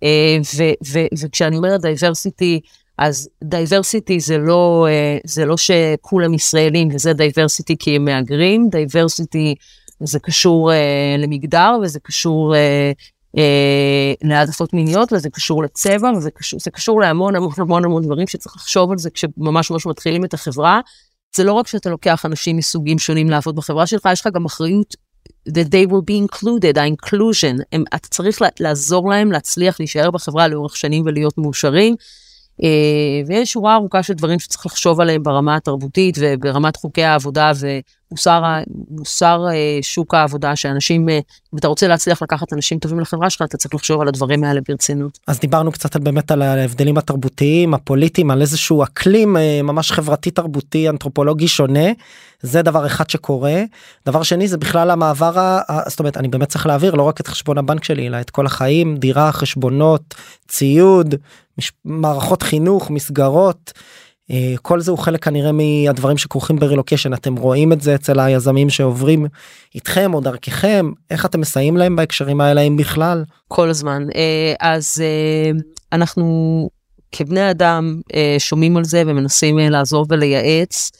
וכשאני 1.24 1.58
אומרת 1.58 1.82
diversity, 1.81 2.60
אז 2.98 3.30
diversity 3.43 4.20
זה 4.20 4.38
לא, 4.38 4.88
זה 5.25 5.46
לא 5.46 5.58
שכולם 5.58 6.34
ישראלים 6.34 6.88
וזה 6.94 7.13
diversity 7.13 7.75
כי 7.80 7.96
הם 7.96 8.06
מהגרים, 8.06 8.68
diversity 8.72 9.55
זה 10.00 10.20
קשור 10.20 10.72
למגדר 11.18 11.78
וזה 11.84 12.00
קשור 12.00 12.56
להעדפות 14.24 14.74
מיניות 14.74 15.13
וזה 15.13 15.30
קשור 15.30 15.63
לצבע 15.63 16.12
וזה 16.18 16.32
קשור, 16.32 16.60
קשור 16.74 17.01
להמון 17.01 17.36
המון 17.36 17.51
המון 17.58 17.86
המון 17.86 18.04
דברים 18.04 18.28
שצריך 18.28 18.56
לחשוב 18.56 18.92
על 18.92 18.98
זה 18.98 19.10
כשממש 19.10 19.72
ממש 19.72 19.86
מתחילים 19.86 20.25
את 20.25 20.34
החברה. 20.34 20.82
זה 21.36 21.44
לא 21.44 21.54
רק 21.54 21.68
שאתה 21.68 21.90
לוקח 21.90 22.25
אנשים 22.25 22.58
מסוגים 22.58 23.00
שונים 23.00 23.30
לעבוד 23.30 23.56
בחברה 23.56 23.88
שלך, 23.88 24.10
יש 24.12 24.22
לך 24.22 24.28
גם 24.34 24.46
אחריות 24.46 24.96
that 25.50 25.72
they 25.72 25.86
will 25.86 26.04
be 26.06 26.18
included, 26.18 26.78
ה-inclusion, 26.78 27.78
אתה 27.96 28.08
צריך 28.08 28.42
לעזור 28.60 29.10
להם 29.10 29.32
להצליח 29.32 29.80
להישאר 29.80 30.12
בחברה 30.12 30.48
לאורך 30.48 30.78
שנים 30.78 31.04
ולהיות 31.06 31.38
מאושרים. 31.38 31.96
אה, 32.63 32.68
ויש 33.27 33.51
שורה 33.51 33.75
ארוכה 33.75 34.03
של 34.03 34.13
דברים 34.13 34.39
שצריך 34.39 34.65
לחשוב 34.65 35.01
עליהם 35.01 35.24
ברמה 35.24 35.56
התרבותית 35.56 36.18
וברמת 36.20 36.75
חוקי 36.75 37.03
העבודה 37.03 37.51
ומוסר 38.12 39.46
אה, 39.51 39.79
שוק 39.81 40.14
העבודה, 40.14 40.55
שאנשים, 40.55 41.09
אה, 41.09 41.20
אם 41.53 41.57
אתה 41.57 41.68
רוצה 41.68 41.88
להצליח 41.88 42.22
לקחת 42.22 42.53
אנשים 42.53 42.79
טובים 42.79 43.00
לחברה 43.00 43.29
שלך, 43.29 43.42
אתה 43.42 43.57
צריך 43.57 43.74
לחשוב 43.74 44.01
על 44.01 44.07
הדברים 44.07 44.44
האלה 44.44 44.62
ברצינות. 44.70 45.20
אז 45.27 45.40
דיברנו 45.40 45.72
קצת 45.72 45.96
על 45.96 46.01
באמת 46.01 46.31
על 46.31 46.42
ההבדלים 46.42 46.98
התרבותיים, 46.98 47.74
הפוליטיים, 47.74 48.31
על 48.31 48.42
איזשהו 48.42 48.83
אקלים 48.83 49.38
ממש 49.64 49.92
חברתי 49.92 50.31
תרבותי 50.31 50.90
אנתרופולוגי 50.90 51.48
שונה. 51.48 51.90
זה 52.42 52.62
דבר 52.62 52.85
אחד 52.85 53.09
שקורה. 53.09 53.64
דבר 54.05 54.24
שני 54.24 54.48
זה 54.48 54.57
בכלל 54.57 54.92
המעבר, 54.92 55.40
ה... 55.40 55.62
זאת 55.90 56.00
אומרת 56.00 56.18
אני 56.18 56.27
באמת 56.27 56.48
צריך 56.48 56.66
להעביר 56.66 56.96
לא 56.96 57.03
רק 57.03 57.22
את 57.22 57.27
חשבון 57.27 57.57
הבנק 57.57 57.83
שלי 57.83 58.07
אלא 58.07 58.22
את 58.22 58.29
כל 58.29 58.46
החיים, 58.46 58.98
דירה, 58.98 59.31
חשבונות, 59.31 60.16
ציוד. 60.48 61.16
מערכות 61.85 62.44
חינוך, 62.44 62.90
מסגרות. 62.90 63.74
אה, 64.31 64.53
כל 64.61 64.81
זה 64.81 64.92
הוא 64.92 65.00
חלק 65.00 65.24
כנראה 65.24 65.51
מהדברים 65.51 66.18
שכרוכים 66.18 66.55
ברילוקיישן 66.55 67.14
אתם 67.14 67.35
רואים 67.35 67.74
את 67.74 67.81
זה 67.81 67.96
אצל 67.96 68.20
היזמים 68.20 68.70
שעוברים 68.70 69.25
איתכם 69.75 70.14
או 70.14 70.22
דרככם 70.22 70.92
איך 71.09 71.25
אתם 71.25 71.42
מסייעים 71.42 71.77
להם 71.77 71.96
בהקשרים 71.96 72.42
האלה 72.42 72.61
אם 72.61 72.77
בכלל 72.77 73.24
כל 73.48 73.70
הזמן 73.70 74.07
אה, 74.16 74.53
אז 74.59 75.01
אה, 75.01 75.51
אנחנו 75.94 76.70
כבני 77.11 77.51
אדם 77.51 78.01
שומעים 78.40 78.77
על 78.77 78.83
זה 78.83 79.03
ומנסים 79.07 79.57
לעזור 79.57 80.05
ולייעץ. 80.09 80.92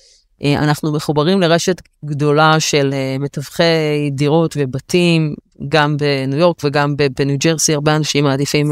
אנחנו 0.44 0.92
מחוברים 0.92 1.42
לרשת 1.42 1.82
גדולה 2.06 2.60
של 2.60 2.94
מתווכי 3.20 3.64
דירות 4.12 4.56
ובתים 4.60 5.36
גם 5.70 5.98
בניו 5.98 6.40
יורק 6.40 6.58
וגם 6.64 6.96
בניו 7.18 7.38
ג'רסי 7.40 7.74
הרבה 7.74 7.96
אנשים 7.96 8.24
מעדיפים 8.24 8.72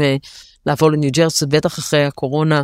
לעבור 0.66 0.92
לניו 0.92 1.10
ג'רסי 1.12 1.46
בטח 1.46 1.78
אחרי 1.78 2.04
הקורונה. 2.04 2.62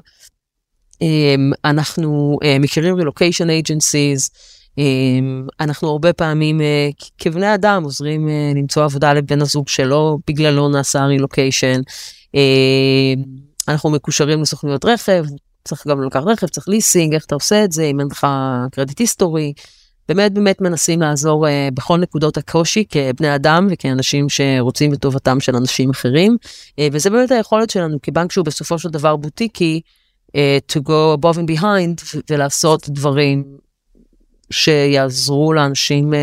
אמ, 1.00 1.50
אנחנו 1.64 2.38
אה, 2.44 2.58
מכירים 2.58 2.94
relocation 2.94 3.50
agencies, 3.50 4.30
אמ, 4.78 5.46
אנחנו 5.60 5.88
הרבה 5.88 6.12
פעמים 6.12 6.60
אה, 6.60 6.88
כבני 7.18 7.54
אדם 7.54 7.82
עוזרים 7.84 8.28
אה, 8.28 8.52
למצוא 8.54 8.84
עבודה 8.84 9.12
לבן 9.12 9.42
הזוג 9.42 9.68
שלו, 9.68 10.18
בגללו 10.26 10.68
נעשה 10.68 11.04
רילוקיישן. 11.04 11.80
אמ, 12.34 13.22
אנחנו 13.68 13.90
מקושרים 13.90 14.42
לסוכנויות 14.42 14.84
רכב, 14.84 15.24
צריך 15.64 15.86
גם 15.86 16.02
לקחת 16.02 16.22
רכב, 16.26 16.46
צריך 16.46 16.68
ליסינג, 16.68 17.14
איך 17.14 17.24
אתה 17.24 17.34
עושה 17.34 17.64
את 17.64 17.72
זה, 17.72 17.84
אם 17.84 18.00
אין 18.00 18.08
לך 18.10 18.26
credit 18.72 18.98
history. 18.98 19.52
באמת 20.08 20.32
באמת 20.32 20.60
מנסים 20.60 21.00
לעזור 21.00 21.46
uh, 21.46 21.50
בכל 21.74 21.98
נקודות 21.98 22.36
הקושי 22.36 22.84
כבני 22.88 23.34
אדם 23.34 23.66
וכאנשים 23.70 24.28
שרוצים 24.28 24.90
בטובתם 24.90 25.40
של 25.40 25.56
אנשים 25.56 25.90
אחרים. 25.90 26.36
Uh, 26.70 26.74
וזה 26.92 27.10
באמת 27.10 27.30
היכולת 27.30 27.70
שלנו 27.70 27.98
כבנק 28.02 28.32
שהוא 28.32 28.44
בסופו 28.44 28.78
של 28.78 28.88
דבר 28.88 29.16
בוטיקי, 29.16 29.80
uh, 30.28 30.72
to 30.72 30.80
go 30.80 31.20
above 31.20 31.36
and 31.36 31.60
behind 31.60 32.20
ולעשות 32.30 32.88
דברים 32.88 33.44
שיעזרו 34.50 35.52
לאנשים 35.52 36.12
uh, 36.12 36.16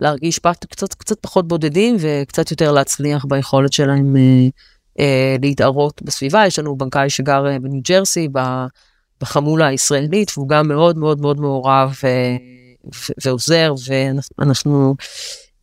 להרגיש 0.00 0.38
פקט, 0.38 0.64
קצת, 0.64 0.94
קצת 0.94 1.20
פחות 1.20 1.48
בודדים 1.48 1.96
וקצת 2.00 2.50
יותר 2.50 2.72
להצליח 2.72 3.24
ביכולת 3.24 3.72
שלהם 3.72 4.16
uh, 4.16 4.98
uh, 4.98 5.02
להתערות 5.42 6.02
בסביבה. 6.02 6.46
יש 6.46 6.58
לנו 6.58 6.76
בנקאי 6.76 7.10
שגר 7.10 7.44
uh, 7.46 7.62
בניו 7.62 7.80
ג'רסי, 7.88 8.28
בחמולה 9.20 9.66
הישראלית, 9.66 10.32
והוא 10.36 10.48
גם 10.48 10.68
מאוד 10.68 10.98
מאוד 10.98 11.20
מאוד 11.20 11.40
מעורב 11.40 11.94
uh, 12.00 12.65
ועוזר, 13.24 13.74
ואנחנו... 14.38 14.94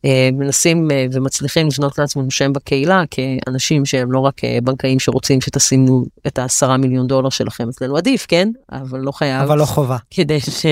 אה, 0.04 0.28
מנסים 0.32 0.90
אה, 0.90 1.06
ומצליחים 1.12 1.66
לבנות 1.66 1.98
לעצמנו 1.98 2.30
שם 2.30 2.52
בקהילה 2.52 3.02
כאנשים 3.10 3.84
שהם 3.84 4.12
לא 4.12 4.18
רק 4.18 4.44
אה, 4.44 4.58
בנקאים 4.62 4.98
שרוצים 4.98 5.40
שתשימו 5.40 6.02
את 6.26 6.38
העשרה 6.38 6.76
מיליון 6.76 7.06
דולר 7.06 7.28
שלכם 7.28 7.68
אצלנו. 7.68 7.96
עדיף 7.96 8.26
כן? 8.28 8.48
אבל 8.72 9.00
לא 9.00 9.12
חייב. 9.12 9.42
אבל 9.42 9.58
לא 9.58 9.64
חובה. 9.64 9.96
כדי 10.10 10.40
ש... 10.40 10.66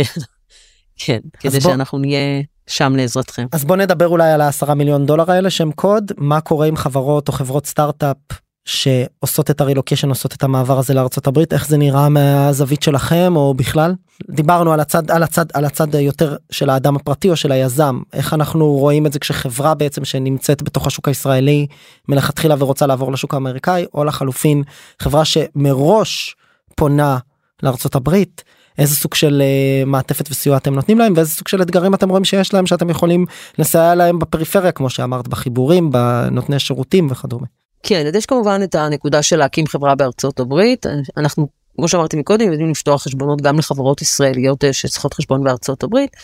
כן 0.96 1.18
כדי 1.40 1.60
בוא... 1.60 1.70
שאנחנו 1.70 1.98
נהיה 1.98 2.42
שם 2.66 2.96
לעזרתכם. 2.96 3.46
אז 3.52 3.64
בוא 3.64 3.76
נדבר 3.76 4.08
אולי 4.08 4.32
על 4.32 4.40
העשרה 4.40 4.74
מיליון 4.74 5.06
דולר 5.06 5.30
האלה 5.30 5.50
שהם 5.50 5.72
קוד. 5.72 6.12
מה 6.16 6.40
קורה 6.40 6.66
עם 6.66 6.76
חברות 6.76 7.28
או 7.28 7.32
חברות 7.32 7.66
סטארט-אפ 7.66 8.16
שעושות 8.64 9.50
את 9.50 9.60
הרילוקיישן 9.60 10.08
עושות 10.08 10.34
את 10.34 10.42
המעבר 10.42 10.78
הזה 10.78 10.94
לארצות 10.94 11.26
הברית 11.26 11.52
איך 11.52 11.68
זה 11.68 11.76
נראה 11.76 12.08
מהזווית 12.08 12.82
שלכם 12.82 13.32
או 13.36 13.54
בכלל 13.54 13.94
דיברנו 14.30 14.72
על 14.72 14.80
הצד 14.80 15.10
על 15.10 15.22
הצד 15.22 15.44
על 15.54 15.64
הצד 15.64 15.94
יותר 15.94 16.36
של 16.50 16.70
האדם 16.70 16.96
הפרטי 16.96 17.30
או 17.30 17.36
של 17.36 17.52
היזם 17.52 18.00
איך 18.12 18.34
אנחנו 18.34 18.72
רואים 18.72 19.06
את 19.06 19.12
זה 19.12 19.18
כשחברה 19.18 19.74
בעצם 19.74 20.04
שנמצאת 20.04 20.62
בתוך 20.62 20.86
השוק 20.86 21.08
הישראלי 21.08 21.66
מלכתחילה 22.08 22.54
ורוצה 22.58 22.86
לעבור 22.86 23.12
לשוק 23.12 23.34
האמריקאי 23.34 23.86
או 23.94 24.04
לחלופין 24.04 24.62
חברה 24.98 25.24
שמראש 25.24 26.36
פונה 26.76 27.18
לארצות 27.62 27.94
הברית 27.94 28.44
איזה 28.78 28.94
סוג 28.94 29.14
של 29.14 29.42
uh, 29.42 29.88
מעטפת 29.88 30.30
וסיוע 30.30 30.56
אתם 30.56 30.74
נותנים 30.74 30.98
להם 30.98 31.12
ואיזה 31.16 31.30
סוג 31.30 31.48
של 31.48 31.62
אתגרים 31.62 31.94
אתם 31.94 32.08
רואים 32.08 32.24
שיש 32.24 32.54
להם 32.54 32.66
שאתם 32.66 32.90
יכולים 32.90 33.26
לסייע 33.58 33.94
להם 33.94 34.18
בפריפריה 34.18 34.72
כמו 34.72 34.90
שאמרת 34.90 35.28
בחיבורים 35.28 35.90
בנותני 35.90 36.58
שירותים 36.58 37.08
וכדומה. 37.10 37.46
כן, 37.82 38.06
אז 38.06 38.14
יש 38.14 38.26
כמובן 38.26 38.60
את 38.64 38.74
הנקודה 38.74 39.22
של 39.22 39.36
להקים 39.36 39.66
חברה 39.66 39.94
בארצות 39.94 40.40
הברית. 40.40 40.86
אנחנו, 41.16 41.48
כמו 41.76 41.88
שאמרתי 41.88 42.16
מקודם, 42.16 42.52
יודעים 42.52 42.70
לפתוח 42.70 43.02
חשבונות 43.02 43.42
גם 43.42 43.58
לחברות 43.58 44.02
ישראליות 44.02 44.64
אה, 44.64 44.72
שצריכות 44.72 45.14
חשבון 45.14 45.44
בארצות 45.44 45.82
הברית. 45.82 46.16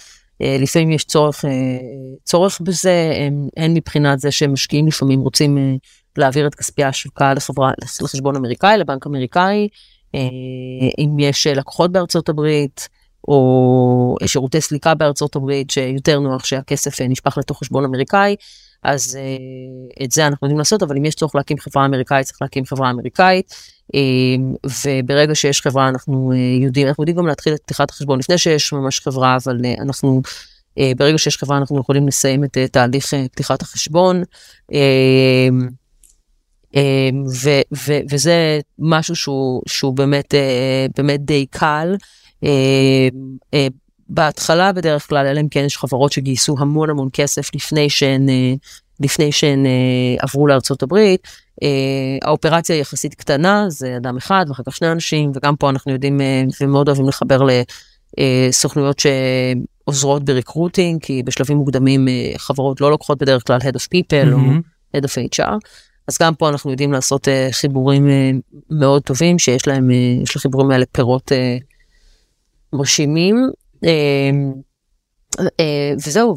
אה, 0.43 0.57
לפעמים 0.61 0.91
יש 0.91 1.05
צורך, 1.05 1.45
אה, 1.45 1.51
צורך 2.25 2.61
בזה, 2.61 3.13
הן 3.57 3.75
מבחינת 3.75 4.21
זה 4.21 4.31
שמשקיעים 4.31 4.87
לפעמים 4.87 5.21
רוצים 5.21 5.79
להעביר 6.17 6.47
את 6.47 6.55
כספי 6.55 6.85
ההשקעה 6.85 7.35
לחשבון 8.03 8.37
אמריקאי, 8.37 8.79
לבנק 8.79 9.07
אמריקאי. 9.07 9.69
אם 10.99 11.19
יש 11.19 11.47
לקוחות 11.47 11.93
בארצות 11.93 12.29
הברית, 12.29 12.89
או 13.29 14.17
שירותי 14.27 14.61
סליקה 14.61 14.95
בארצות 14.95 15.37
הברית, 15.37 15.71
שיותר 15.71 16.19
נוח 16.19 16.45
שהכסף 16.45 17.01
נשפך 17.01 17.39
לתוך 17.39 17.59
חשבון 17.59 17.85
אמריקאי, 17.85 18.37
אז 18.83 19.19
uh, 19.19 20.05
את 20.05 20.11
זה 20.11 20.27
אנחנו 20.27 20.47
יודעים 20.47 20.59
לעשות, 20.59 20.83
אבל 20.83 20.97
אם 20.97 21.05
יש 21.05 21.15
צורך 21.15 21.35
להקים 21.35 21.59
חברה 21.59 21.87
אמריקאית, 21.87 22.27
צריך 22.27 22.43
להקים 22.43 22.65
חברה 22.65 22.91
אמריקאית, 22.91 23.53
uh, 23.93 23.99
וברגע 24.85 25.35
שיש 25.35 25.61
חברה 25.61 25.89
אנחנו 25.89 26.33
uh, 26.33 26.65
יודעים, 26.65 26.89
אנחנו 26.89 27.03
יודעים 27.03 27.17
גם 27.17 27.27
להתחיל 27.27 27.55
את 27.55 27.61
פתיחת 27.63 27.91
החשבון 27.91 28.19
לפני 28.19 28.39
שיש 28.39 28.73
ממש 28.73 29.01
חברה, 29.01 29.37
אבל 29.45 29.61
אנחנו, 29.81 30.23
ברגע 30.97 31.19
שיש 31.19 31.37
חברה 31.37 31.59
אנחנו 31.59 31.81
יכולים 31.81 32.09
לסיים 32.09 32.45
את 32.45 32.57
תהליך 32.73 33.15
פתיחת 33.33 33.63
החשבון. 33.63 34.23
ו, 37.43 37.51
ו, 37.77 37.93
וזה 38.11 38.61
משהו 38.79 39.17
שהוא, 39.17 39.63
שהוא 39.67 39.97
באמת, 39.97 40.35
באמת 40.97 41.21
די 41.21 41.47
קל. 41.51 41.97
בהתחלה 44.09 44.73
בדרך 44.73 45.09
כלל, 45.09 45.27
אלא 45.27 45.41
אם 45.41 45.49
כן 45.49 45.65
יש 45.67 45.77
חברות 45.77 46.13
שגייסו 46.13 46.57
המון 46.59 46.91
המון 46.91 47.09
כסף 47.13 47.55
לפני 47.55 47.91
שהן, 47.91 48.29
אה, 48.29 48.55
לפני 49.01 49.33
שהן 49.33 49.67
אה, 49.67 49.71
עברו 50.19 50.47
לארצות 50.47 50.83
הברית. 50.83 51.29
אה, 51.63 51.69
האופרציה 52.23 52.77
יחסית 52.77 53.15
קטנה, 53.15 53.65
זה 53.69 53.97
אדם 53.97 54.17
אחד 54.17 54.45
ואחר 54.49 54.63
כך 54.67 54.77
שני 54.77 54.93
אנשים, 54.93 55.33
וגם 55.35 55.57
פה 55.57 55.71
אנחנו 55.71 55.93
יודעים 55.93 56.21
ומאוד 56.61 56.89
אוהבים 56.89 57.09
לחבר 57.09 57.47
לסוכנויות 58.19 58.99
שעוזרות 58.99 60.25
ב 60.25 60.31
recruiting, 60.31 61.03
כי 61.03 61.23
בשלבים 61.23 61.57
מוקדמים 61.57 62.09
חברות 62.37 62.81
לא 62.81 62.91
לוקחות 62.91 63.19
בדרך 63.19 63.47
כלל 63.47 63.59
Head 63.59 63.77
of 63.77 63.87
People 63.95 64.33
mm-hmm. 64.33 64.95
או 64.95 64.97
Head 64.97 65.05
of 65.05 65.41
HR. 65.41 65.59
אז 66.09 66.19
גם 66.21 66.35
פה 66.35 66.49
אנחנו 66.49 66.71
יודעים 66.71 66.93
לעשות 66.93 67.29
חיבורים 67.51 68.09
מאוד 68.71 69.03
טובים, 69.03 69.39
שיש 69.39 69.67
להם, 69.67 69.91
יש 70.23 70.37
לחיבורים 70.37 70.71
האלה 70.71 70.85
פירות 70.93 71.33
מרשימים. 72.73 73.51
אמ, 73.85 74.53
אה, 75.61 75.93
וזהו, 76.07 76.35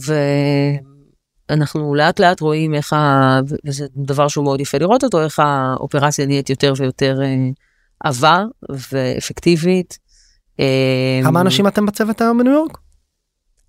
ואנחנו 1.50 1.96
לאט 1.96 2.20
לאט 2.20 2.40
רואים 2.40 2.74
איך, 2.74 2.94
ה... 2.94 3.40
וזה 3.66 3.88
דבר 3.96 4.28
שהוא 4.28 4.44
מאוד 4.44 4.62
יפה 4.62 4.78
לראות 4.78 5.04
אותו, 5.04 5.24
איך 5.24 5.40
האופרציה 5.40 6.26
נהיית 6.26 6.50
יותר 6.50 6.74
ויותר 6.78 7.22
אה, 7.24 7.36
עבה 8.04 8.44
ואפקטיבית. 8.92 10.00
אמ, 10.60 10.66
כמה 11.24 11.42
אנשים 11.42 11.68
אתם 11.68 11.86
בצוות 11.86 12.22
היום 12.22 12.38
בניו 12.38 12.54
יורק? 12.54 12.78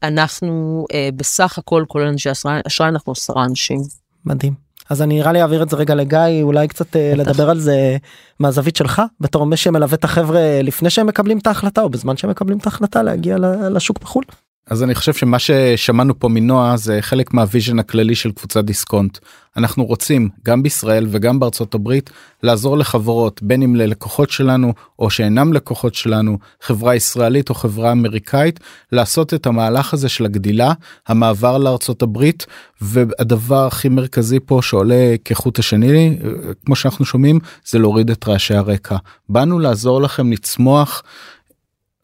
אנחנו 0.02 0.84
אה, 0.92 1.08
בסך 1.16 1.58
הכל, 1.58 1.84
כולל 1.88 2.06
אנשי 2.06 2.30
אשראי, 2.66 2.88
אנחנו 2.88 3.12
עשרה 3.12 3.44
אנשים. 3.44 3.80
מדהים. 4.24 4.54
אז 4.90 5.02
אני 5.02 5.14
נראה 5.14 5.32
לי 5.32 5.42
אעביר 5.42 5.62
את 5.62 5.68
זה 5.68 5.76
רגע 5.76 5.94
לגיא 5.94 6.42
אולי 6.42 6.68
קצת 6.68 6.96
אה, 6.96 7.14
בטח. 7.14 7.30
לדבר 7.30 7.50
על 7.50 7.58
זה 7.58 7.96
מהזווית 8.40 8.76
שלך 8.76 9.02
בתור 9.20 9.46
מי 9.46 9.56
שמלווה 9.56 9.94
את 9.94 10.04
החבר'ה 10.04 10.60
לפני 10.62 10.90
שהם 10.90 11.06
מקבלים 11.06 11.38
את 11.38 11.46
ההחלטה 11.46 11.82
או 11.82 11.88
בזמן 11.88 12.16
שהם 12.16 12.30
מקבלים 12.30 12.58
את 12.58 12.66
ההחלטה 12.66 13.02
להגיע 13.02 13.36
לשוק 13.70 13.98
בחו"ל. 14.00 14.24
אז 14.66 14.82
אני 14.82 14.94
חושב 14.94 15.12
שמה 15.12 15.38
ששמענו 15.38 16.18
פה 16.18 16.28
מנועה 16.28 16.76
זה 16.76 16.98
חלק 17.00 17.34
מה 17.34 17.45
vision 17.45 17.78
הכללי 17.78 18.14
של 18.14 18.32
קבוצת 18.32 18.64
דיסקונט. 18.64 19.18
אנחנו 19.56 19.84
רוצים 19.84 20.28
גם 20.44 20.62
בישראל 20.62 21.06
וגם 21.10 21.40
בארצות 21.40 21.74
הברית 21.74 22.10
לעזור 22.42 22.78
לחברות 22.78 23.42
בין 23.42 23.62
אם 23.62 23.76
ללקוחות 23.76 24.30
שלנו 24.30 24.72
או 24.98 25.10
שאינם 25.10 25.52
לקוחות 25.52 25.94
שלנו 25.94 26.38
חברה 26.60 26.94
ישראלית 26.94 27.50
או 27.50 27.54
חברה 27.54 27.92
אמריקאית 27.92 28.60
לעשות 28.92 29.34
את 29.34 29.46
המהלך 29.46 29.94
הזה 29.94 30.08
של 30.08 30.24
הגדילה 30.24 30.72
המעבר 31.08 31.58
לארצות 31.58 32.02
הברית 32.02 32.46
והדבר 32.80 33.66
הכי 33.66 33.88
מרכזי 33.88 34.40
פה 34.40 34.60
שעולה 34.62 35.14
כחוט 35.24 35.58
השני 35.58 36.18
כמו 36.66 36.76
שאנחנו 36.76 37.04
שומעים 37.04 37.38
זה 37.66 37.78
להוריד 37.78 38.10
את 38.10 38.28
רעשי 38.28 38.54
הרקע 38.54 38.96
באנו 39.28 39.58
לעזור 39.58 40.02
לכם 40.02 40.32
לצמוח. 40.32 41.02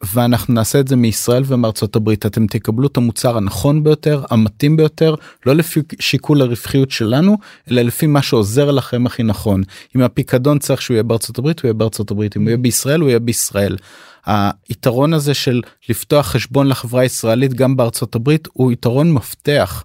ואנחנו 0.03 0.53
נעשה 0.53 0.79
את 0.79 0.87
זה 0.87 0.95
מישראל 0.95 1.43
ומארצות 1.45 1.95
הברית 1.95 2.25
אתם 2.25 2.47
תקבלו 2.47 2.87
את 2.87 2.97
המוצר 2.97 3.37
הנכון 3.37 3.83
ביותר 3.83 4.23
המתאים 4.29 4.77
ביותר 4.77 5.15
לא 5.45 5.55
לפי 5.55 5.81
שיקול 5.99 6.41
הרווחיות 6.41 6.91
שלנו 6.91 7.37
אלא 7.71 7.81
לפי 7.81 8.07
מה 8.07 8.21
שעוזר 8.21 8.71
לכם 8.71 9.05
הכי 9.05 9.23
נכון 9.23 9.63
אם 9.95 10.01
הפיקדון 10.01 10.59
צריך 10.59 10.81
שהוא 10.81 10.95
יהיה 10.95 11.03
בארצות 11.03 11.37
הברית 11.37 11.59
הוא 11.59 11.67
יהיה 11.67 11.73
בארצות 11.73 12.11
הברית 12.11 12.37
אם 12.37 12.41
הוא 12.41 12.49
יהיה 12.49 12.57
בישראל 12.57 12.99
הוא 12.99 13.09
יהיה 13.09 13.19
בישראל. 13.19 13.77
היתרון 14.25 15.13
הזה 15.13 15.33
של 15.33 15.61
לפתוח 15.89 16.27
חשבון 16.27 16.67
לחברה 16.67 17.01
הישראלית 17.01 17.53
גם 17.53 17.77
בארצות 17.77 18.15
הברית 18.15 18.47
הוא 18.53 18.71
יתרון 18.71 19.11
מפתח. 19.11 19.83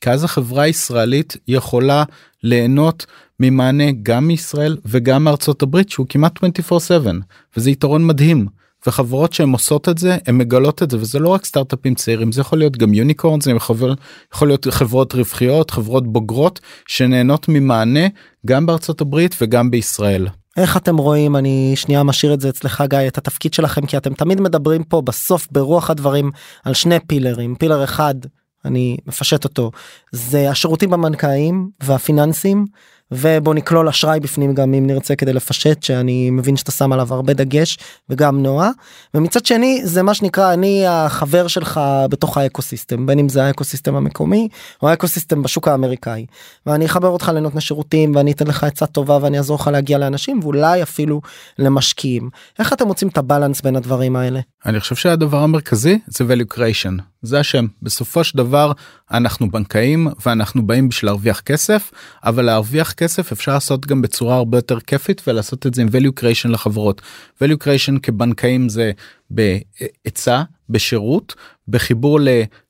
כי 0.00 0.10
אז 0.10 0.24
החברה 0.24 0.62
הישראלית 0.62 1.36
יכולה 1.48 2.04
ליהנות 2.42 3.06
ממענה 3.40 3.84
גם 4.02 4.26
מישראל 4.26 4.76
וגם 4.84 5.24
מארצות 5.24 5.62
הברית 5.62 5.90
שהוא 5.90 6.06
כמעט 6.08 6.44
24/7 6.44 7.22
וזה 7.56 7.70
יתרון 7.70 8.06
מדהים. 8.06 8.63
וחברות 8.86 9.32
שהן 9.32 9.52
עושות 9.52 9.88
את 9.88 9.98
זה 9.98 10.16
הן 10.26 10.38
מגלות 10.38 10.82
את 10.82 10.90
זה 10.90 10.96
וזה 10.96 11.18
לא 11.18 11.28
רק 11.28 11.44
סטארט-אפים 11.44 11.94
צעירים 11.94 12.32
זה 12.32 12.40
יכול 12.40 12.58
להיות 12.58 12.76
גם 12.76 12.94
יוניקורן 12.94 13.40
זה 13.40 13.50
יכול, 13.50 13.76
יכול 14.34 14.48
להיות 14.48 14.66
חברות 14.70 15.14
רווחיות 15.14 15.70
חברות 15.70 16.12
בוגרות 16.12 16.60
שנהנות 16.88 17.48
ממענה 17.48 18.06
גם 18.46 18.66
בארצות 18.66 19.00
הברית 19.00 19.34
וגם 19.40 19.70
בישראל. 19.70 20.28
איך 20.56 20.76
אתם 20.76 20.96
רואים 20.96 21.36
אני 21.36 21.72
שנייה 21.76 22.02
משאיר 22.02 22.34
את 22.34 22.40
זה 22.40 22.48
אצלך 22.48 22.84
גיא 22.90 22.98
את 23.08 23.18
התפקיד 23.18 23.54
שלכם 23.54 23.86
כי 23.86 23.96
אתם 23.96 24.14
תמיד 24.14 24.40
מדברים 24.40 24.84
פה 24.84 25.02
בסוף 25.02 25.48
ברוח 25.50 25.90
הדברים 25.90 26.30
על 26.64 26.74
שני 26.74 27.00
פילרים 27.00 27.54
pillar 27.54 27.84
אחד 27.84 28.14
אני 28.64 28.96
מפשט 29.06 29.44
אותו 29.44 29.70
זה 30.12 30.50
השירותים 30.50 30.94
הבנקאיים 30.94 31.68
והפיננסים 31.82 32.64
ובוא 33.16 33.54
נכלול 33.54 33.88
אשראי 33.88 34.20
בפנים 34.20 34.54
גם 34.54 34.74
אם 34.74 34.86
נרצה 34.86 35.16
כדי 35.16 35.32
לפשט 35.32 35.82
שאני 35.82 36.30
מבין 36.30 36.56
שאתה 36.56 36.72
שם 36.72 36.92
עליו 36.92 37.14
הרבה 37.14 37.32
דגש 37.32 37.78
וגם 38.08 38.42
נועה. 38.42 38.70
ומצד 39.14 39.46
שני 39.46 39.80
זה 39.84 40.02
מה 40.02 40.14
שנקרא 40.14 40.52
אני 40.52 40.86
החבר 40.86 41.46
שלך 41.46 41.80
בתוך 42.10 42.38
ה 42.38 42.45
ecosystem 42.45 43.06
בין 43.06 43.18
אם 43.18 43.28
זה 43.28 43.44
ה 43.44 43.49
ecosystem 43.49 43.96
המקומי 43.96 44.48
או 44.82 44.88
ה 44.88 44.93
ecosystem 44.93 45.42
בשוק 45.42 45.68
האמריקאי. 45.68 46.26
ואני 46.66 46.86
אחבר 46.86 47.08
אותך 47.08 47.32
לנותני 47.34 47.60
שירותים 47.60 48.14
ואני 48.14 48.32
אתן 48.32 48.46
לך 48.46 48.64
עצה 48.64 48.86
טובה 48.86 49.18
ואני 49.22 49.38
אעזור 49.38 49.58
לך 49.60 49.66
להגיע 49.72 49.98
לאנשים 49.98 50.40
ואולי 50.42 50.82
אפילו 50.82 51.20
למשקיעים. 51.58 52.30
איך 52.58 52.72
אתם 52.72 52.86
מוצאים 52.86 53.08
את 53.08 53.18
הבלנס 53.18 53.60
בין 53.60 53.76
הדברים 53.76 54.16
האלה. 54.16 54.40
אני 54.66 54.80
חושב 54.80 54.94
שהדבר 54.94 55.38
המרכזי 55.38 55.98
זה 56.06 56.24
value 56.24 56.54
creation. 56.54 57.14
זה 57.24 57.40
השם. 57.40 57.66
בסופו 57.82 58.24
של 58.24 58.38
דבר 58.38 58.72
אנחנו 59.10 59.50
בנקאים 59.50 60.08
ואנחנו 60.26 60.66
באים 60.66 60.88
בשביל 60.88 61.08
להרוויח 61.08 61.40
כסף 61.40 61.90
אבל 62.24 62.44
להרוויח 62.44 62.92
כסף 62.92 63.03
אפשר 63.32 63.54
לעשות 63.54 63.86
גם 63.86 64.02
בצורה 64.02 64.36
הרבה 64.36 64.58
יותר 64.58 64.80
כיפית 64.80 65.22
ולעשות 65.26 65.66
את 65.66 65.74
זה 65.74 65.82
עם 65.82 65.88
value 65.88 66.20
creation 66.20 66.48
לחברות. 66.48 67.02
value 67.42 67.56
creation 67.56 68.00
כבנקאים 68.02 68.68
זה 68.68 68.92
בעצה 69.34 70.42
בשירות 70.68 71.34
בחיבור 71.68 72.18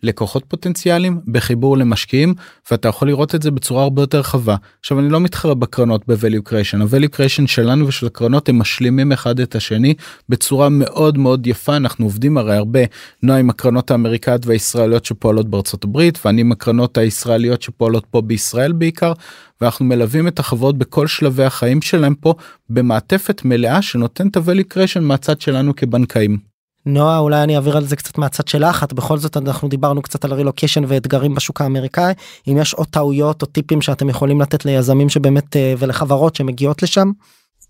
ללקוחות 0.02 0.44
פוטנציאליים 0.48 1.20
בחיבור 1.26 1.76
למשקיעים 1.76 2.34
ואתה 2.70 2.88
יכול 2.88 3.08
לראות 3.08 3.34
את 3.34 3.42
זה 3.42 3.50
בצורה 3.50 3.82
הרבה 3.82 4.02
יותר 4.02 4.18
רחבה. 4.18 4.56
עכשיו 4.80 5.00
אני 5.00 5.08
לא 5.08 5.20
מתחרה 5.20 5.54
בקרנות 5.54 6.02
ב-value 6.08 6.48
creation. 6.48 6.82
ה-value 6.82 7.16
creation 7.16 7.46
שלנו 7.46 7.88
ושל 7.88 8.06
הקרנות 8.06 8.48
הם 8.48 8.58
משלימים 8.58 9.12
אחד 9.12 9.40
את 9.40 9.54
השני 9.54 9.94
בצורה 10.28 10.68
מאוד 10.68 11.18
מאוד 11.18 11.46
יפה. 11.46 11.76
אנחנו 11.76 12.06
עובדים 12.06 12.38
הרי 12.38 12.56
הרבה 12.56 12.80
נועה 13.22 13.38
עם 13.38 13.50
הקרנות 13.50 13.90
האמריקאיות 13.90 14.46
והישראליות 14.46 15.04
שפועלות 15.04 15.48
בארצות 15.48 15.84
הברית 15.84 16.18
ואני 16.24 16.40
עם 16.40 16.52
הקרנות 16.52 16.98
הישראליות 16.98 17.62
שפועלות 17.62 18.06
פה 18.10 18.20
בישראל 18.20 18.72
בעיקר 18.72 19.12
ואנחנו 19.60 19.84
מלווים 19.84 20.28
את 20.28 20.38
החברות 20.38 20.78
בכל 20.78 21.06
שלבי 21.06 21.44
החיים 21.44 21.82
שלהם 21.82 22.14
פה 22.14 22.34
במעטפת 22.70 23.44
מלאה 23.44 23.82
שנותן 23.82 24.28
את 24.28 24.36
ה-value 24.36 24.74
creation 24.74 25.00
מהצד 25.00 25.40
שלנו 25.40 25.76
כבנקאים. 25.76 26.53
נועה 26.86 27.18
אולי 27.18 27.42
אני 27.42 27.56
אעביר 27.56 27.76
על 27.76 27.84
זה 27.84 27.96
קצת 27.96 28.18
מהצד 28.18 28.48
שלך 28.48 28.84
את 28.84 28.92
בכל 28.92 29.18
זאת 29.18 29.36
אנחנו 29.36 29.68
דיברנו 29.68 30.02
קצת 30.02 30.24
על 30.24 30.32
רילוקיישן 30.32 30.82
ואתגרים 30.88 31.34
בשוק 31.34 31.60
האמריקאי 31.60 32.12
אם 32.48 32.56
יש 32.60 32.74
עוד 32.74 32.86
טעויות 32.86 33.42
או 33.42 33.46
טיפים 33.46 33.82
שאתם 33.82 34.08
יכולים 34.08 34.40
לתת 34.40 34.64
ליזמים 34.64 35.08
שבאמת 35.08 35.56
אה, 35.56 35.74
ולחברות 35.78 36.36
שמגיעות 36.36 36.82
לשם. 36.82 37.10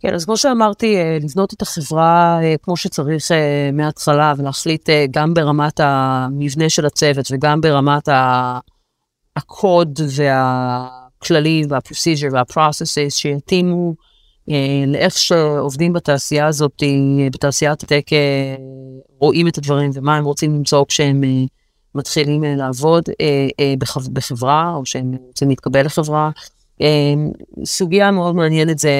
כן 0.00 0.14
אז 0.14 0.24
כמו 0.24 0.36
שאמרתי 0.36 0.96
אה, 0.96 1.18
לבנות 1.22 1.54
את 1.54 1.62
החברה 1.62 2.38
אה, 2.42 2.54
כמו 2.62 2.76
שצריך 2.76 3.24
מההתחלה 3.72 4.32
ולהחליט 4.38 4.88
גם 5.10 5.34
ברמת 5.34 5.80
המבנה 5.80 6.68
של 6.68 6.86
הצוות 6.86 7.26
וגם 7.30 7.60
ברמת 7.60 8.08
הקוד 9.36 10.00
והכללים 10.16 11.68
והפרוססס 12.32 13.16
שיתאימו 13.16 13.94
לאיך 14.86 15.18
שעובדים 15.18 15.92
בתעשייה 15.92 16.46
הזאת, 16.46 16.82
אה, 16.82 17.28
בתעשיית 17.32 17.82
הטק, 17.82 18.12
אה, 18.12 18.54
רואים 19.18 19.48
את 19.48 19.58
הדברים 19.58 19.90
ומה 19.94 20.16
הם 20.16 20.24
רוצים 20.24 20.54
למצוא 20.54 20.84
כשהם 20.88 21.24
אה, 21.24 21.44
מתחילים 21.94 22.44
אה, 22.44 22.56
לעבוד 22.56 23.04
אה, 23.20 23.48
אה, 23.60 23.74
בחב, 23.78 24.00
בחברה, 24.12 24.74
או 24.76 24.86
שהם 24.86 25.14
רוצים 25.26 25.48
להתקבל 25.48 25.86
לחברה. 25.86 26.30
אה, 26.82 27.14
סוגיה 27.64 28.10
מאוד 28.10 28.34
מעניינת 28.34 28.78
זה 28.78 28.92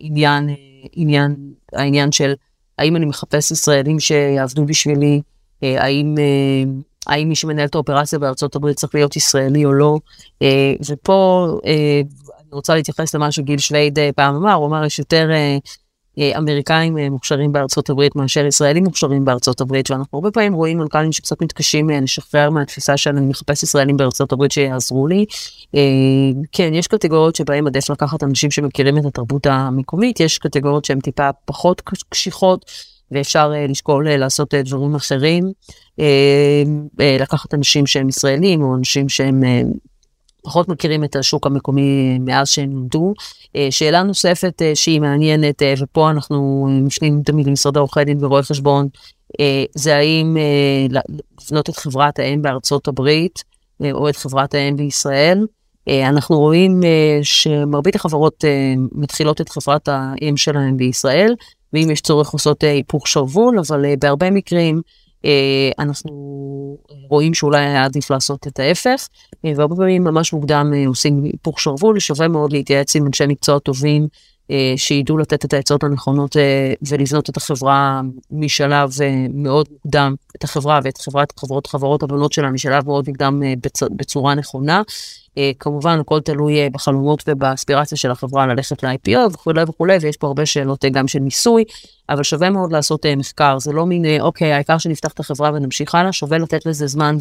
עניין, 0.00 0.48
אה, 0.48 0.54
עניין, 0.92 1.36
העניין 1.72 2.12
של 2.12 2.34
האם 2.78 2.96
אני 2.96 3.04
מחפש 3.06 3.50
ישראלים 3.50 4.00
שיעבדו 4.00 4.64
בשבילי, 4.64 5.20
אה, 5.62 5.82
האם, 5.84 6.14
אה, 6.18 6.72
האם 7.06 7.28
מי 7.28 7.34
שמנהל 7.34 7.66
את 7.66 7.74
האופרציה 7.74 8.18
בארצות 8.18 8.56
הברית 8.56 8.76
צריך 8.76 8.94
להיות 8.94 9.16
ישראלי 9.16 9.64
או 9.64 9.72
לא. 9.72 9.98
אה, 10.42 10.74
ופה 10.90 11.48
אה, 11.66 12.00
רוצה 12.56 12.74
להתייחס 12.74 13.14
למה 13.14 13.32
שגיל 13.32 13.58
שווייד 13.58 13.98
אה, 13.98 14.10
פעם 14.16 14.34
אמר, 14.34 14.52
הוא 14.52 14.66
אמר 14.66 14.84
יש 14.84 14.98
יותר 14.98 15.30
אה, 15.30 15.58
אה, 16.18 16.38
אמריקאים 16.38 16.96
מוכשרים 16.96 17.52
בארצות 17.52 17.90
הברית 17.90 18.16
מאשר 18.16 18.46
ישראלים 18.46 18.84
מוכשרים 18.84 19.24
בארצות 19.24 19.60
הברית, 19.60 19.90
ואנחנו 19.90 20.18
הרבה 20.18 20.30
פעמים 20.30 20.54
רואים 20.54 20.78
מנכ"לים 20.78 21.12
שקצת 21.12 21.42
מתקשים 21.42 21.90
לשחרר 21.90 22.50
מהתפיסה 22.50 22.96
של 22.96 23.10
אני 23.16 23.26
מחפש 23.26 23.62
ישראלים 23.62 23.96
בארצות 23.96 24.32
הברית 24.32 24.52
שיעזרו 24.52 25.06
לי. 25.06 25.24
כן, 26.52 26.74
יש 26.74 26.86
קטגוריות 26.86 27.36
שבהן 27.36 27.66
עדיף 27.66 27.90
לקחת 27.90 28.22
אנשים 28.22 28.50
שמכירים 28.50 28.98
את 28.98 29.04
התרבות 29.04 29.46
המקומית, 29.46 30.20
יש 30.20 30.38
קטגוריות 30.38 30.84
שהן 30.84 31.00
טיפה 31.00 31.30
פחות 31.44 31.82
קשיחות. 32.08 32.70
ואפשר 33.10 33.52
uh, 33.52 33.70
לשקול 33.70 34.08
uh, 34.08 34.10
לעשות 34.10 34.54
uh, 34.54 34.56
דברים 34.64 34.94
אחרים, 34.94 35.44
uh, 35.44 36.02
uh, 37.00 37.22
לקחת 37.22 37.54
אנשים 37.54 37.86
שהם 37.86 38.08
ישראלים 38.08 38.62
או 38.62 38.76
אנשים 38.76 39.08
שהם 39.08 39.42
uh, 39.42 39.78
פחות 40.46 40.68
מכירים 40.68 41.04
את 41.04 41.16
השוק 41.16 41.46
המקומי 41.46 42.18
מאז 42.18 42.48
שהם 42.48 42.70
נולדו. 42.70 43.14
אה, 43.56 43.66
שאלה 43.70 44.02
נוספת 44.02 44.62
אה, 44.62 44.72
שהיא 44.74 45.00
מעניינת, 45.00 45.62
אה, 45.62 45.74
ופה 45.80 46.10
אנחנו 46.10 46.68
משנים 46.82 47.22
תמיד 47.24 47.46
למשרד 47.46 47.76
עורכי 47.76 48.04
דין 48.04 48.24
ורואי 48.24 48.42
חשבון, 48.42 48.88
זה 49.74 49.96
האם 49.96 50.36
לבנות 50.90 51.70
את 51.70 51.76
חברת 51.76 52.18
האם 52.18 52.42
בארצות 52.42 52.88
הברית, 52.88 53.44
או 53.92 54.08
את 54.08 54.16
חברת 54.16 54.54
האם 54.54 54.76
בישראל. 54.76 55.46
אנחנו 55.88 56.38
רואים 56.38 56.80
שמרבית 57.22 57.94
החברות 57.94 58.44
מתחילות 58.92 59.40
את 59.40 59.48
חברת 59.48 59.88
האם 59.88 60.36
שלהם 60.36 60.76
בישראל, 60.76 61.34
ואם 61.72 61.90
יש 61.90 62.00
צורך 62.00 62.30
עושות 62.30 62.62
היפוך 62.62 63.08
שרוול, 63.08 63.58
אבל 63.58 63.84
בהרבה 63.98 64.30
מקרים 64.30 64.80
אנחנו 65.78 66.10
רואים 67.08 67.34
שאולי 67.34 67.64
היה 67.64 67.84
עדיף 67.84 68.10
לעשות 68.10 68.46
את 68.46 68.58
ההפך, 68.58 69.08
אה, 69.44 69.52
והרבה 69.56 69.76
פעמים 69.76 70.04
ממש 70.04 70.32
מוקדם 70.32 70.72
אה, 70.74 70.86
עושים 70.86 71.24
היפוך 71.24 71.60
שרוול, 71.60 71.98
שווה 71.98 72.28
מאוד 72.28 72.52
להתייעץ 72.52 72.96
עם 72.96 73.06
אנשי 73.06 73.26
מקצוע 73.26 73.58
טובים. 73.58 74.08
שידעו 74.76 75.18
לתת 75.18 75.44
את 75.44 75.52
העצות 75.52 75.84
הנכונות 75.84 76.36
ולבנות 76.88 77.30
את 77.30 77.36
החברה 77.36 78.00
משלב 78.30 78.90
מאוד 79.34 79.68
מוקדם, 79.70 80.14
את 80.36 80.44
החברה 80.44 80.80
ואת 80.84 80.98
חברת 80.98 81.38
חברות 81.38 81.66
חברות 81.66 82.02
הבנות 82.02 82.32
שלה 82.32 82.50
משלב 82.50 82.86
מאוד 82.86 83.08
מוקדם 83.08 83.42
בצורה 83.96 84.34
נכונה. 84.34 84.82
כמובן, 85.58 86.00
הכל 86.00 86.20
תלוי 86.20 86.70
בחלומות 86.70 87.22
ובאספירציה 87.28 87.98
של 87.98 88.10
החברה 88.10 88.46
ללכת 88.46 88.82
ל-IPO 88.82 89.18
וכולי 89.32 89.62
וכולי, 89.62 89.96
ויש 90.00 90.16
פה 90.16 90.26
הרבה 90.26 90.46
שאלות 90.46 90.84
גם 90.92 91.08
של 91.08 91.18
מיסוי, 91.18 91.64
אבל 92.08 92.22
שווה 92.22 92.50
מאוד 92.50 92.72
לעשות 92.72 93.06
מחקר, 93.16 93.58
זה 93.58 93.72
לא 93.72 93.86
מין, 93.86 94.20
אוקיי, 94.20 94.52
העיקר 94.52 94.78
שנפתח 94.78 95.12
את 95.12 95.20
החברה 95.20 95.50
ונמשיך 95.54 95.94
הלאה, 95.94 96.12
שווה 96.12 96.38
לתת 96.38 96.66
לזה 96.66 96.86
זמן 96.86 97.16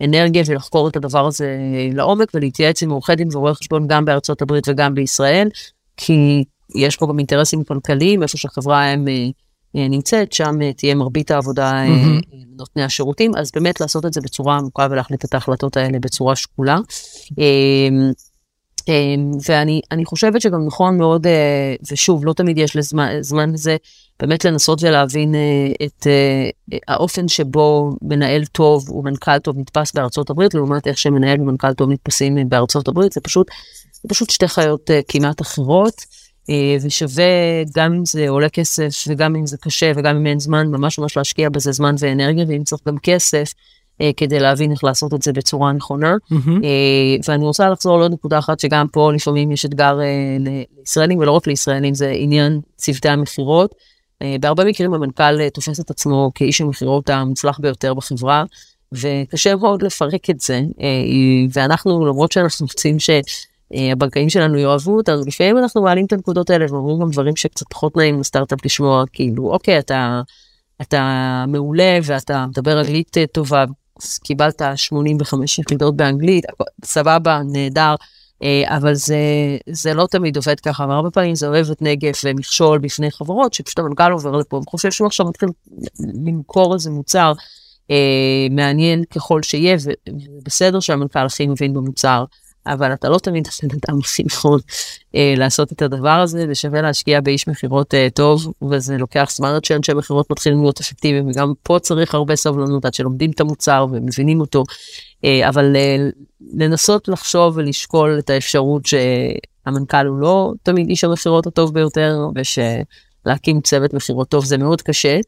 ואנרגיה 0.00 0.42
ולחקור 0.46 0.88
את 0.88 0.96
הדבר 0.96 1.26
הזה 1.26 1.56
לעומק 1.92 2.28
ולהתייעץ 2.34 2.82
עם 2.82 2.90
עורכי 2.90 3.14
דין 3.14 3.28
ורואי 3.32 3.54
חשבון 3.54 3.86
גם 3.86 4.04
בארצות 4.04 4.42
הברית 4.42 4.68
וגם 4.68 4.94
בישראל, 4.94 5.48
כי 5.96 6.44
יש 6.74 6.96
פה 6.96 7.06
גם 7.06 7.18
אינטרסים 7.18 7.64
כלכליים, 7.64 8.22
איפה 8.22 8.38
שהחברה 8.38 8.84
הם, 8.84 9.04
uh, 9.06 9.32
uh, 9.76 9.80
נמצאת, 9.90 10.32
שם 10.32 10.54
uh, 10.60 10.76
תהיה 10.76 10.94
מרבית 10.94 11.30
העבודה 11.30 11.84
mm-hmm. 11.86 12.36
נותני 12.58 12.82
השירותים, 12.82 13.32
אז 13.36 13.50
באמת 13.54 13.80
לעשות 13.80 14.06
את 14.06 14.12
זה 14.12 14.20
בצורה 14.20 14.56
עמוקה 14.56 14.86
ולהחליט 14.90 15.24
את 15.24 15.34
ההחלטות 15.34 15.76
האלה 15.76 15.98
בצורה 15.98 16.36
שקולה. 16.36 16.78
ואני 19.46 20.04
חושבת 20.04 20.40
שגם 20.40 20.66
נכון 20.66 20.98
מאוד, 20.98 21.26
ושוב, 21.90 22.26
לא 22.26 22.32
תמיד 22.32 22.58
יש 22.58 22.76
לזמן 22.76 23.52
לזה, 23.52 23.76
באמת 24.20 24.44
לנסות 24.44 24.82
ולהבין 24.82 25.34
את 25.84 26.06
האופן 26.88 27.28
שבו 27.28 27.90
מנהל 28.02 28.44
טוב 28.44 28.90
ומנכ"ל 28.90 29.38
טוב 29.38 29.58
נתפס 29.58 29.92
בארצות 29.92 30.30
הברית, 30.30 30.54
לעומת 30.54 30.86
איך 30.86 30.98
שמנהל 30.98 31.40
ומנכ"ל 31.40 31.72
טוב 31.72 31.90
נתפסים 31.90 32.48
בארצות 32.48 32.88
הברית, 32.88 33.12
זה 33.12 33.20
פשוט, 33.20 33.50
זה 34.02 34.08
פשוט 34.08 34.30
שתי 34.30 34.48
חיות 34.48 34.90
כמעט 35.08 35.42
אחרות, 35.42 35.94
ושווה, 36.82 37.24
גם 37.74 37.94
אם 37.94 38.04
זה 38.04 38.28
עולה 38.28 38.48
כסף, 38.48 39.04
וגם 39.08 39.36
אם 39.36 39.46
זה 39.46 39.56
קשה, 39.56 39.92
וגם 39.96 40.16
אם 40.16 40.26
אין 40.26 40.40
זמן, 40.40 40.66
ממש 40.66 40.98
ממש 40.98 41.16
להשקיע 41.16 41.48
בזה 41.48 41.72
זמן 41.72 41.94
ואנרגיה, 41.98 42.44
ואם 42.48 42.64
צריך 42.64 42.82
גם 42.88 42.98
כסף, 42.98 43.52
uh, 43.52 44.04
כדי 44.16 44.40
להבין 44.40 44.70
איך 44.70 44.84
לעשות 44.84 45.14
את 45.14 45.22
זה 45.22 45.32
בצורה 45.32 45.72
נכונה. 45.72 46.16
Mm-hmm. 46.32 46.48
Uh, 46.48 47.28
ואני 47.28 47.44
רוצה 47.44 47.70
לחזור 47.70 47.98
לעוד 47.98 48.12
נקודה 48.12 48.38
אחת, 48.38 48.60
שגם 48.60 48.86
פה 48.92 49.12
לפעמים 49.12 49.52
יש 49.52 49.64
אתגר 49.64 49.98
לישראלים, 50.40 51.18
ולא 51.18 51.32
רק 51.32 51.46
לישראלים, 51.46 51.94
זה 51.94 52.10
עניין 52.10 52.60
צוותי 52.76 53.08
המכירות. 53.08 53.74
אה, 54.22 54.36
בהרבה 54.40 54.64
מקרים 54.64 54.94
המנכ"ל 54.94 55.40
אה, 55.40 55.50
תופס 55.50 55.80
את 55.80 55.90
עצמו 55.90 56.30
כאיש 56.34 56.60
המכירות 56.60 57.10
המוצלח 57.10 57.58
ביותר 57.58 57.94
בחברה, 57.94 58.44
וקשה 58.92 59.56
מאוד 59.56 59.82
לפרק 59.82 60.30
את 60.30 60.40
זה, 60.40 60.60
אה, 60.80 60.88
ואנחנו, 61.52 62.06
למרות 62.06 62.32
שאנחנו 62.32 62.66
רוצים 62.66 62.98
שהבנקאים 63.72 64.30
שלנו 64.30 64.58
יאהבו 64.58 64.96
אותנו, 64.96 65.22
לפעמים 65.26 65.58
אנחנו 65.58 65.82
מעלים 65.82 66.06
את 66.06 66.12
הנקודות 66.12 66.50
האלה 66.50 66.66
ואומרים 66.70 67.00
גם 67.00 67.10
דברים 67.10 67.36
שקצת 67.36 67.66
פחות 67.70 67.96
נעים 67.96 68.20
לסטארט-אפ 68.20 68.64
לשמוע, 68.64 69.04
כאילו, 69.12 69.50
אוקיי, 69.52 69.78
אתה, 69.78 70.22
אתה 70.80 71.44
מעולה 71.48 71.98
ואתה 72.02 72.46
מדבר 72.46 72.80
אנגלית 72.80 73.16
טובה, 73.32 73.64
קיבלת 74.24 74.62
85 74.76 75.58
יחידות 75.58 75.96
באנגלית, 75.96 76.44
סבבה, 76.84 77.40
נהדר. 77.44 77.94
אה, 78.42 78.76
אבל 78.76 78.94
זה, 78.94 79.16
זה 79.70 79.94
לא 79.94 80.06
תמיד 80.10 80.36
עובד 80.36 80.60
ככה, 80.60 80.86
והרבה 80.88 81.10
פעמים 81.10 81.34
זה 81.34 81.48
אוהב 81.48 81.70
את 81.70 81.82
נגף 81.82 82.20
ומכשול 82.24 82.78
בפני 82.78 83.10
חברות, 83.10 83.54
שפשוט 83.54 83.78
המנכ"ל 83.78 84.12
עובר 84.12 84.30
לפה 84.30 84.56
וחושב 84.56 84.90
שהוא 84.90 85.06
עכשיו 85.06 85.26
מתחיל 85.26 85.48
למכור 86.26 86.74
איזה 86.74 86.90
מוצר 86.90 87.32
אה, 87.90 87.96
מעניין 88.50 89.04
ככל 89.04 89.42
שיהיה, 89.42 89.76
ובסדר 90.38 90.80
שהמנכ"ל 90.80 91.26
הכי 91.26 91.46
מבין 91.46 91.74
במוצר, 91.74 92.24
אבל 92.66 92.92
אתה 92.92 93.08
לא 93.08 93.18
תמיד 93.18 93.48
הבן 93.62 93.76
אדם 93.88 93.98
הכי 93.98 94.22
נכון 94.22 94.60
לעשות 95.14 95.72
את 95.72 95.82
הדבר 95.82 96.20
הזה, 96.20 96.46
ושווה 96.48 96.82
להשקיע 96.82 97.20
באיש 97.20 97.48
מכירות 97.48 97.94
אה, 97.94 98.08
טוב, 98.14 98.52
וזה 98.70 98.96
לוקח 98.98 99.28
זמן 99.32 99.48
עד 99.48 99.64
שאנשי 99.64 99.92
מכירות 99.92 100.30
מתחילים 100.30 100.60
להיות 100.60 100.80
אפקטיביים, 100.80 101.28
וגם 101.28 101.52
פה 101.62 101.78
צריך 101.78 102.14
הרבה 102.14 102.36
סבלנות 102.36 102.84
עד 102.84 102.94
שלומדים 102.94 103.30
את 103.30 103.40
המוצר 103.40 103.86
ומבינים 103.90 104.40
אותו, 104.40 104.64
אה, 105.24 105.48
אבל 105.48 105.76
אה, 105.76 105.96
לנסות 106.54 107.08
לחשוב 107.08 107.56
ולשקול 107.56 108.18
את 108.18 108.30
האפשרות 108.30 108.82
שהמנכ"ל 108.86 110.06
הוא 110.06 110.18
לא 110.18 110.52
תמיד 110.62 110.88
איש 110.88 111.04
המכירות 111.04 111.46
הטוב 111.46 111.74
ביותר, 111.74 112.18
ושלהקים 112.34 113.60
צוות 113.60 113.94
מכירות 113.94 114.28
טוב 114.28 114.44
זה 114.44 114.58
מאוד 114.58 114.82
קשה, 114.82 115.18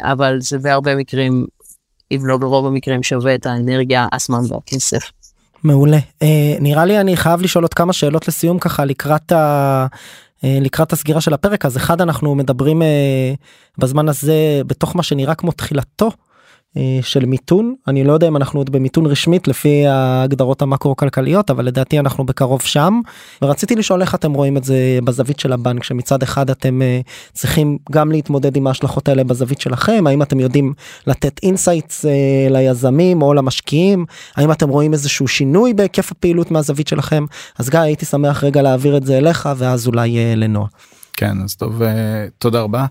אבל 0.00 0.40
זה 0.40 0.58
בהרבה 0.58 0.96
מקרים, 0.96 1.46
אם 2.12 2.20
לא 2.26 2.36
ברוב 2.36 2.66
המקרים, 2.66 3.02
שווה 3.02 3.34
את 3.34 3.46
האנרגיה, 3.46 4.06
הזמן 4.12 4.40
והכסף. 4.48 5.21
מעולה. 5.64 5.98
אה, 6.22 6.56
נראה 6.60 6.84
לי 6.84 7.00
אני 7.00 7.16
חייב 7.16 7.42
לשאול 7.42 7.64
עוד 7.64 7.74
כמה 7.74 7.92
שאלות 7.92 8.28
לסיום 8.28 8.58
ככה 8.58 8.84
לקראת 8.84 9.32
ה... 9.32 9.86
אה, 10.44 10.58
לקראת 10.60 10.92
הסגירה 10.92 11.20
של 11.20 11.34
הפרק 11.34 11.66
אז 11.66 11.76
אחד 11.76 12.00
אנחנו 12.00 12.34
מדברים 12.34 12.82
אה, 12.82 13.34
בזמן 13.78 14.08
הזה 14.08 14.62
בתוך 14.66 14.96
מה 14.96 15.02
שנראה 15.02 15.34
כמו 15.34 15.52
תחילתו 15.52 16.10
של 17.02 17.24
מיתון. 17.24 17.74
אני 17.88 18.04
לא 18.04 18.12
יודע 18.12 18.28
אם 18.28 18.36
אנחנו 18.36 18.60
עוד 18.60 18.70
במיתון 18.70 19.06
רשמית 19.06 19.48
לפי 19.48 19.86
ההגדרות 19.86 20.62
המקרו 20.62 20.96
כלכליות 20.96 21.50
אבל 21.50 21.64
לדעתי 21.64 21.98
אנחנו 21.98 22.26
בקרוב 22.26 22.62
שם. 22.62 23.00
ורציתי 23.42 23.74
לשאול 23.76 24.02
איך 24.02 24.14
אתם 24.14 24.32
רואים 24.32 24.56
את 24.56 24.64
זה 24.64 24.98
בזווית 25.04 25.40
של 25.40 25.52
הבנק 25.52 25.84
שמצד 25.84 26.22
אחד 26.22 26.50
אתם 26.50 26.82
אה, 26.82 27.00
צריכים 27.32 27.78
גם 27.90 28.12
להתמודד 28.12 28.56
עם 28.56 28.66
ההשלכות 28.66 29.08
האלה 29.08 29.24
בזווית 29.24 29.60
שלכם? 29.60 30.04
האם 30.06 30.22
אתם 30.22 30.40
יודעים 30.40 30.74
לתת 31.06 31.40
insights 31.42 32.06
אה, 32.06 32.10
ליזמים 32.50 33.22
או 33.22 33.34
למשקיעים? 33.34 34.04
האם 34.36 34.52
אתם 34.52 34.68
רואים 34.68 34.92
איזשהו 34.92 35.28
שינוי 35.28 35.74
בהיקף 35.74 36.12
הפעילות 36.12 36.50
מהזווית 36.50 36.88
שלכם? 36.88 37.24
אז 37.58 37.70
גיא 37.70 37.80
הייתי 37.80 38.06
שמח 38.06 38.44
רגע 38.44 38.62
להעביר 38.62 38.96
את 38.96 39.06
זה 39.06 39.18
אליך 39.18 39.48
ואז 39.56 39.86
אולי 39.86 40.36
לנועה. 40.36 40.66
כן 41.12 41.36
אז 41.44 41.56
טוב 41.56 41.82
תודה 42.38 42.60
רבה. 42.60 42.86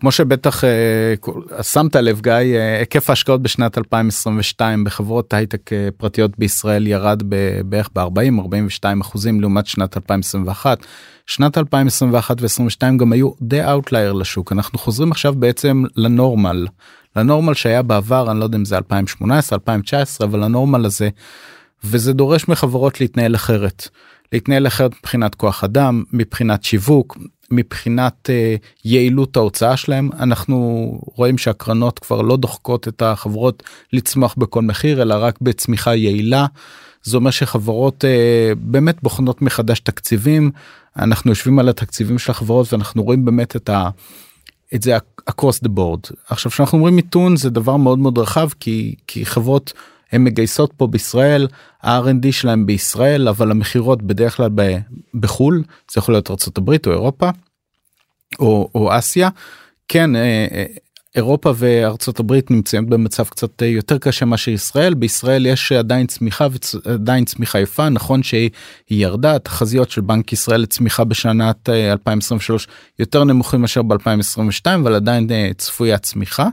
כמו 0.00 0.12
שבטח 0.12 0.64
uh, 0.64 1.62
שמת 1.62 1.96
לב 1.96 2.20
גיא 2.20 2.32
uh, 2.32 2.78
היקף 2.78 3.10
ההשקעות 3.10 3.42
בשנת 3.42 3.78
2022 3.78 4.84
בחברות 4.84 5.34
הייטק 5.34 5.72
uh, 5.72 5.74
פרטיות 5.96 6.38
בישראל 6.38 6.86
ירד 6.86 7.22
בערך 7.64 7.90
ב-40 7.94 8.40
42 8.40 9.00
אחוזים 9.00 9.40
לעומת 9.40 9.66
שנת 9.66 9.96
2021 9.96 10.78
שנת 11.26 11.58
2021 11.58 12.40
ו22 12.40 12.96
גם 12.96 13.12
היו 13.12 13.30
די 13.42 13.64
outlier 13.64 14.12
לשוק. 14.12 14.52
אנחנו 14.52 14.78
חוזרים 14.78 15.12
עכשיו 15.12 15.34
בעצם 15.34 15.84
ל 15.96 16.05
normal. 16.05 16.66
ל 17.16 17.21
normal 17.21 17.54
שהיה 17.54 17.82
בעבר 17.82 18.30
אני 18.30 18.38
לא 18.38 18.44
יודע 18.44 18.58
אם 18.58 18.64
זה 18.64 18.76
2018 18.76 19.56
2019 19.56 20.26
אבל 20.26 20.42
ה 20.42 20.48
normal 20.48 20.84
הזה 20.84 21.08
וזה 21.84 22.12
דורש 22.12 22.48
מחברות 22.48 23.00
להתנהל 23.00 23.34
אחרת. 23.34 23.88
להתנהל 24.32 24.66
אחרת 24.66 24.92
מבחינת 25.00 25.34
כוח 25.34 25.64
אדם, 25.64 26.04
מבחינת 26.12 26.64
שיווק, 26.64 27.18
מבחינת 27.50 28.30
uh, 28.30 28.66
יעילות 28.84 29.36
ההוצאה 29.36 29.76
שלהם. 29.76 30.10
אנחנו 30.20 30.98
רואים 31.14 31.38
שהקרנות 31.38 31.98
כבר 31.98 32.22
לא 32.22 32.36
דוחקות 32.36 32.88
את 32.88 33.02
החברות 33.02 33.62
לצמוח 33.92 34.34
בכל 34.38 34.62
מחיר, 34.62 35.02
אלא 35.02 35.14
רק 35.14 35.38
בצמיחה 35.40 35.94
יעילה. 35.94 36.46
זה 37.02 37.16
אומר 37.16 37.30
שחברות 37.30 38.04
uh, 38.04 38.58
באמת 38.58 39.02
בוחנות 39.02 39.42
מחדש 39.42 39.80
תקציבים. 39.80 40.50
אנחנו 40.96 41.30
יושבים 41.30 41.58
על 41.58 41.68
התקציבים 41.68 42.18
של 42.18 42.30
החברות 42.30 42.72
ואנחנו 42.72 43.02
רואים 43.02 43.24
באמת 43.24 43.56
את 43.56 43.68
ה... 43.68 43.90
את 44.74 44.82
זה 44.82 44.96
across 45.30 45.64
the 45.64 45.68
board. 45.68 46.12
עכשיו 46.28 46.52
כשאנחנו 46.52 46.78
אומרים 46.78 46.96
מיתון 46.96 47.36
זה 47.36 47.50
דבר 47.50 47.76
מאוד 47.76 47.98
מאוד 47.98 48.18
רחב 48.18 48.48
כי 48.60 48.94
כי 49.06 49.26
חברות 49.26 49.72
הן 50.12 50.24
מגייסות 50.24 50.72
פה 50.76 50.86
בישראל 50.86 51.46
ה-R&D 51.82 52.32
שלהם 52.32 52.66
בישראל 52.66 53.28
אבל 53.28 53.50
המכירות 53.50 54.02
בדרך 54.02 54.36
כלל 54.36 54.50
בחו"ל 55.14 55.62
זה 55.92 55.98
יכול 55.98 56.14
להיות 56.14 56.30
ארה"ב 56.30 56.70
או 56.86 56.92
אירופה 56.92 57.30
או, 58.38 58.70
או 58.74 58.98
אסיה. 58.98 59.28
כן 59.88 60.16
אה, 60.16 60.46
אה, 60.52 60.64
אירופה 61.16 61.52
וארצות 61.56 62.20
הברית 62.20 62.50
נמצאים 62.50 62.90
במצב 62.90 63.24
קצת 63.24 63.62
יותר 63.62 63.98
קשה 63.98 64.24
מאשר 64.24 64.50
ישראל. 64.50 64.94
בישראל 64.94 65.46
יש 65.46 65.72
עדיין 65.72 66.06
צמיחה 66.06 66.46
ועדיין 66.84 67.24
צמיחה 67.24 67.60
יפה. 67.60 67.88
נכון 67.88 68.22
שהיא 68.22 68.50
ירדה 68.90 69.34
התחזיות 69.34 69.90
של 69.90 70.00
בנק 70.00 70.32
ישראל 70.32 70.60
לצמיחה 70.60 71.04
בשנת 71.04 71.68
2023 71.68 72.66
אה, 72.66 72.72
יותר 72.98 73.24
נמוכים 73.24 73.60
מאשר 73.60 73.80
ב2022 73.80 74.66
אבל 74.74 74.94
עדיין 74.94 75.28
צפויה 75.56 75.98
צמיחה. 75.98 76.48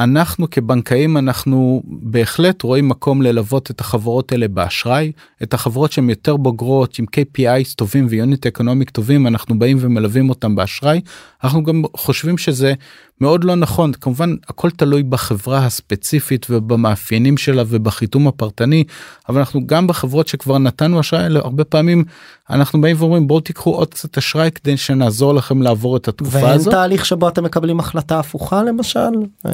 אנחנו 0.00 0.50
כבנקאים 0.50 1.16
אנחנו 1.16 1.82
בהחלט 1.84 2.62
רואים 2.62 2.88
מקום 2.88 3.22
ללוות 3.22 3.70
את 3.70 3.80
החברות 3.80 4.32
האלה 4.32 4.48
באשראי 4.48 5.12
את 5.42 5.54
החברות 5.54 5.92
שהן 5.92 6.10
יותר 6.10 6.36
בוגרות 6.36 6.98
עם 6.98 7.04
KPI 7.16 7.74
טובים 7.76 8.06
ויוניט 8.10 8.46
אקונומיק 8.46 8.90
טובים 8.90 9.26
אנחנו 9.26 9.58
באים 9.58 9.76
ומלווים 9.80 10.28
אותם 10.28 10.56
באשראי. 10.56 11.00
אנחנו 11.44 11.62
גם 11.62 11.82
חושבים 11.96 12.38
שזה 12.38 12.74
מאוד 13.20 13.44
לא 13.44 13.54
נכון 13.54 13.92
כמובן 13.92 14.34
הכל 14.48 14.70
תלוי 14.70 15.02
בחברה 15.02 15.66
הספציפית 15.66 16.46
ובמאפיינים 16.50 17.36
שלה 17.36 17.62
ובחיתום 17.66 18.28
הפרטני 18.28 18.84
אבל 19.28 19.38
אנחנו 19.38 19.66
גם 19.66 19.86
בחברות 19.86 20.28
שכבר 20.28 20.58
נתנו 20.58 21.00
אשראי 21.00 21.36
הרבה 21.36 21.64
פעמים 21.64 22.04
אנחנו 22.50 22.80
באים 22.80 22.96
ואומרים 22.98 23.26
בואו 23.26 23.40
תיקחו 23.40 23.74
עוד 23.74 23.88
קצת 23.88 24.18
אשראי 24.18 24.50
כדי 24.50 24.76
שנעזור 24.76 25.34
לכם 25.34 25.62
לעבור 25.62 25.96
את 25.96 26.08
התקופה 26.08 26.38
ואין 26.38 26.50
הזאת. 26.50 26.66
ואין 26.66 26.76
תהליך 26.76 27.06
שבו 27.06 27.28
אתם 27.28 27.44
מקבלים 27.44 27.80
החלטה 27.80 28.18
הפוכה 28.18 28.62
למשל? 28.62 29.10
אה, 29.46 29.52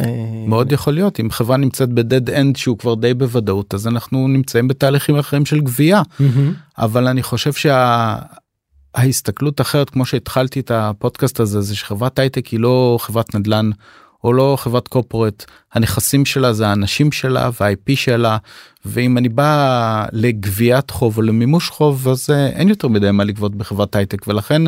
מאוד 0.48 0.72
יכול 0.72 0.92
להיות 0.92 1.20
אם 1.20 1.30
חברה 1.30 1.56
נמצאת 1.56 1.88
ב 1.88 1.96
dead 1.96 2.30
end 2.30 2.56
שהוא 2.56 2.78
כבר 2.78 2.94
די 2.94 3.14
בוודאות 3.14 3.74
אז 3.74 3.86
אנחנו 3.86 4.28
נמצאים 4.28 4.68
בתהליכים 4.68 5.16
אחרים 5.18 5.46
של 5.46 5.60
גבייה 5.60 6.02
אבל 6.78 7.08
אני 7.08 7.22
חושב 7.22 7.52
שה... 7.52 8.16
ההסתכלות 8.94 9.60
אחרת 9.60 9.90
כמו 9.90 10.06
שהתחלתי 10.06 10.60
את 10.60 10.70
הפודקאסט 10.70 11.40
הזה 11.40 11.60
זה 11.60 11.76
שחברת 11.76 12.18
הייטק 12.18 12.46
היא 12.46 12.60
לא 12.60 12.96
חברת 13.00 13.34
נדל"ן 13.34 13.70
או 14.24 14.32
לא 14.32 14.56
חברת 14.60 14.88
corporate 14.88 15.44
הנכסים 15.72 16.24
שלה 16.24 16.52
זה 16.52 16.68
האנשים 16.68 17.12
שלה 17.12 17.50
וה-IP 17.60 17.96
שלה 17.96 18.36
ואם 18.84 19.18
אני 19.18 19.28
בא 19.28 20.06
לגביית 20.12 20.90
חוב 20.90 21.16
או 21.16 21.22
למימוש 21.22 21.68
חוב 21.68 22.08
אז 22.08 22.30
אה, 22.30 22.46
אין 22.46 22.68
יותר 22.68 22.88
מדי 22.88 23.10
מה 23.10 23.24
לגבות 23.24 23.54
בחברת 23.54 23.96
הייטק. 23.96 24.28
ולכן 24.28 24.62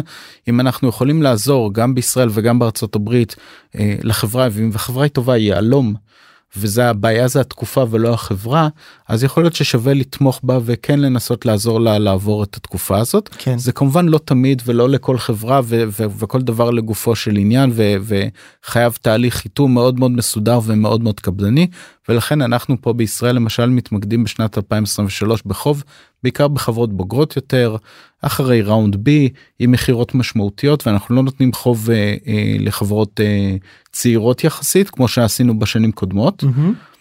אם 0.48 0.60
אנחנו 0.60 0.88
יכולים 0.88 1.22
לעזור 1.22 1.74
גם 1.74 1.94
בישראל 1.94 2.28
וגם 2.32 2.58
בארצות 2.58 2.96
הברית 2.96 3.36
אה, 3.78 3.94
לחברה 4.02 4.48
ואם 4.52 4.70
החברה 4.74 5.04
היא 5.04 5.10
טובה 5.10 5.36
יהלום 5.36 5.94
וזה 6.58 6.90
הבעיה 6.90 7.28
זה 7.28 7.40
התקופה 7.40 7.84
ולא 7.90 8.14
החברה 8.14 8.68
אז 9.08 9.24
יכול 9.24 9.42
להיות 9.42 9.54
ששווה 9.54 9.94
לתמוך 9.94 10.40
בה 10.42 10.58
וכן 10.64 11.00
לנסות 11.00 11.46
לעזור 11.46 11.80
לה 11.80 11.98
לעבור 11.98 12.42
את 12.42 12.56
התקופה 12.56 12.98
הזאת 12.98 13.28
כן. 13.38 13.58
זה 13.58 13.72
כמובן 13.72 14.06
לא 14.06 14.18
תמיד 14.18 14.62
ולא 14.66 14.88
לכל 14.88 15.18
חברה 15.18 15.60
ו- 15.64 15.84
ו- 15.88 16.10
וכל 16.18 16.40
דבר 16.40 16.70
לגופו 16.70 17.16
של 17.16 17.36
עניין 17.36 17.70
ו- 17.74 17.96
וחייב 18.64 18.98
תהליך 19.02 19.34
חיתום 19.34 19.74
מאוד 19.74 19.98
מאוד 19.98 20.10
מסודר 20.10 20.60
ומאוד 20.64 21.02
מאוד 21.02 21.20
קפדני 21.20 21.66
ולכן 22.08 22.42
אנחנו 22.42 22.76
פה 22.80 22.92
בישראל 22.92 23.36
למשל 23.36 23.66
מתמקדים 23.66 24.24
בשנת 24.24 24.58
2023 24.58 25.42
בחוב 25.46 25.84
בעיקר 26.26 26.48
בחברות 26.48 26.92
בוגרות 26.92 27.36
יותר 27.36 27.76
אחרי 28.22 28.62
ראונד 28.62 28.96
בי 28.96 29.28
עם 29.58 29.72
מכירות 29.72 30.14
משמעותיות 30.14 30.86
ואנחנו 30.86 31.14
לא 31.14 31.22
נותנים 31.22 31.52
חוב 31.52 31.90
אה, 31.90 32.14
אה, 32.26 32.56
לחברות 32.58 33.20
אה, 33.20 33.56
צעירות 33.92 34.44
יחסית 34.44 34.90
כמו 34.90 35.08
שעשינו 35.08 35.58
בשנים 35.58 35.92
קודמות. 35.92 36.42
Mm-hmm. 36.42 36.95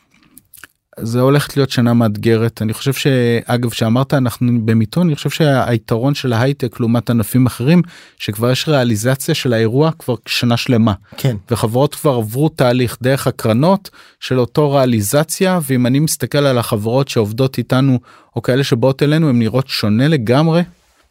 זה 1.00 1.22
הולכת 1.22 1.58
להיות 1.58 1.70
שנה 1.70 1.94
מאתגרת 1.94 2.62
אני 2.62 2.74
חושב 2.74 2.94
שאגב 2.94 3.72
שאמרת 3.72 4.14
אנחנו 4.14 4.52
במיתון 4.66 5.08
אני 5.08 5.16
חושב 5.16 5.30
שהיתרון 5.30 6.16
של 6.16 6.34
ההייטק 6.34 6.80
לעומת 6.80 7.10
ענפים 7.10 7.46
אחרים 7.46 7.82
שכבר 8.18 8.52
יש 8.52 8.68
ריאליזציה 8.68 9.36
של 9.36 9.54
האירוע 9.54 9.92
כבר 10.00 10.16
שנה 10.26 10.58
שלמה 10.58 10.94
כן 11.18 11.36
וחברות 11.52 11.96
כבר 11.96 12.14
עברו 12.14 12.50
תהליך 12.50 12.98
דרך 13.02 13.28
הקרנות 13.28 13.90
של 14.20 14.40
אותו 14.40 14.72
ריאליזציה 14.72 15.60
ואם 15.68 15.86
אני 15.86 16.00
מסתכל 16.00 16.38
על 16.38 16.58
החברות 16.58 17.08
שעובדות 17.08 17.58
איתנו 17.58 18.00
או 18.36 18.42
כאלה 18.42 18.64
שבאות 18.64 19.04
אלינו 19.04 19.30
הם 19.30 19.40
נראות 19.40 19.68
שונה 19.68 20.08
לגמרי 20.08 20.64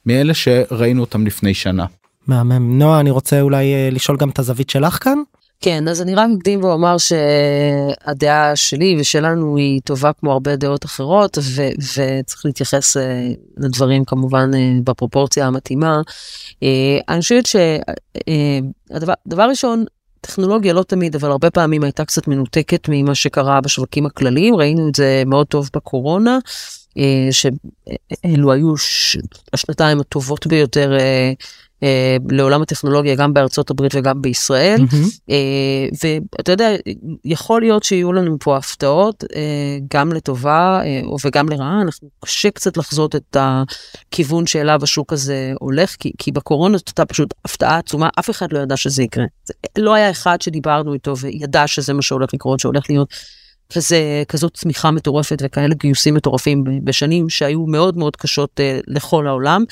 מאלה 0.06 0.34
שראינו 0.34 1.00
אותם 1.00 1.26
לפני 1.26 1.54
שנה. 1.54 1.86
מהמם 2.26 2.78
נועה 2.78 3.00
אני 3.00 3.10
רוצה 3.10 3.40
אולי 3.40 3.74
אה, 3.74 3.88
לשאול 3.92 4.16
גם 4.16 4.28
את 4.28 4.38
הזווית 4.38 4.70
שלך 4.70 5.04
כאן. 5.04 5.18
כן, 5.64 5.88
אז 5.88 6.02
אני 6.02 6.14
רק 6.14 6.28
מקדים 6.34 6.64
ואומר 6.64 6.96
שהדעה 6.98 8.56
שלי 8.56 8.96
ושלנו 9.00 9.56
היא 9.56 9.80
טובה 9.84 10.12
כמו 10.12 10.32
הרבה 10.32 10.56
דעות 10.56 10.84
אחרות, 10.84 11.38
ו- 11.40 11.68
וצריך 11.80 12.42
להתייחס 12.46 12.96
uh, 12.96 13.00
לדברים 13.56 14.04
כמובן 14.04 14.50
uh, 14.52 14.56
בפרופורציה 14.84 15.46
המתאימה. 15.46 16.00
Uh, 16.52 16.66
אני 17.08 17.20
חושבת 17.20 17.46
שהדבר 17.46 19.14
uh, 19.44 19.48
ראשון, 19.48 19.84
טכנולוגיה 20.20 20.72
לא 20.72 20.82
תמיד, 20.82 21.14
אבל 21.14 21.30
הרבה 21.30 21.50
פעמים 21.50 21.84
הייתה 21.84 22.04
קצת 22.04 22.28
מנותקת 22.28 22.88
ממה 22.88 23.14
שקרה 23.14 23.60
בשווקים 23.60 24.06
הכלליים, 24.06 24.56
ראינו 24.56 24.88
את 24.88 24.94
זה 24.94 25.22
מאוד 25.26 25.46
טוב 25.46 25.70
בקורונה. 25.76 26.38
שאלו 27.30 28.52
היו 28.52 28.74
השנתיים 29.52 30.00
הטובות 30.00 30.46
ביותר 30.46 30.96
אה, 31.82 32.16
לעולם 32.30 32.62
הטכנולוגיה 32.62 33.14
גם 33.14 33.34
בארצות 33.34 33.70
הברית 33.70 33.94
וגם 33.94 34.22
בישראל. 34.22 34.80
Mm-hmm. 34.80 35.08
אה, 35.30 36.08
ואתה 36.38 36.52
יודע, 36.52 36.70
יכול 37.24 37.60
להיות 37.60 37.82
שיהיו 37.82 38.12
לנו 38.12 38.36
פה 38.40 38.56
הפתעות, 38.56 39.24
אה, 39.36 39.78
גם 39.94 40.12
לטובה 40.12 40.80
אה, 40.84 41.00
וגם 41.24 41.48
לרעה, 41.48 41.80
אנחנו 41.82 42.08
קשה 42.24 42.50
קצת 42.50 42.76
לחזות 42.76 43.16
את 43.16 43.36
הכיוון 43.40 44.46
שאליו 44.46 44.80
השוק 44.82 45.12
הזה 45.12 45.52
הולך, 45.60 45.96
כי, 45.98 46.12
כי 46.18 46.32
בקורונה 46.32 46.78
הייתה 46.86 47.04
פשוט 47.04 47.34
הפתעה 47.44 47.78
עצומה, 47.78 48.08
אף 48.18 48.30
אחד 48.30 48.52
לא 48.52 48.58
ידע 48.58 48.76
שזה 48.76 49.02
יקרה. 49.02 49.24
זה, 49.44 49.54
לא 49.78 49.94
היה 49.94 50.10
אחד 50.10 50.42
שדיברנו 50.42 50.94
איתו 50.94 51.16
וידע 51.16 51.66
שזה 51.66 51.92
מה 51.92 52.02
שהולך 52.02 52.34
לקרות, 52.34 52.60
שהולך 52.60 52.84
להיות. 52.88 53.14
כזה, 53.72 54.22
כזאת 54.28 54.54
צמיחה 54.54 54.90
מטורפת 54.90 55.42
וכאלה 55.44 55.74
גיוסים 55.74 56.14
מטורפים 56.14 56.64
בשנים 56.84 57.28
שהיו 57.28 57.66
מאוד 57.66 57.96
מאוד 57.96 58.16
קשות 58.16 58.60
uh, 58.60 58.82
לכל 58.86 59.26
העולם. 59.26 59.64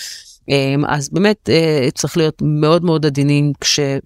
אמ, 0.49 0.85
אז 0.89 1.09
באמת 1.13 1.51
אה, 1.51 1.89
צריך 1.95 2.17
להיות 2.17 2.43
מאוד 2.43 2.85
מאוד 2.85 3.07
עדינים 3.07 3.53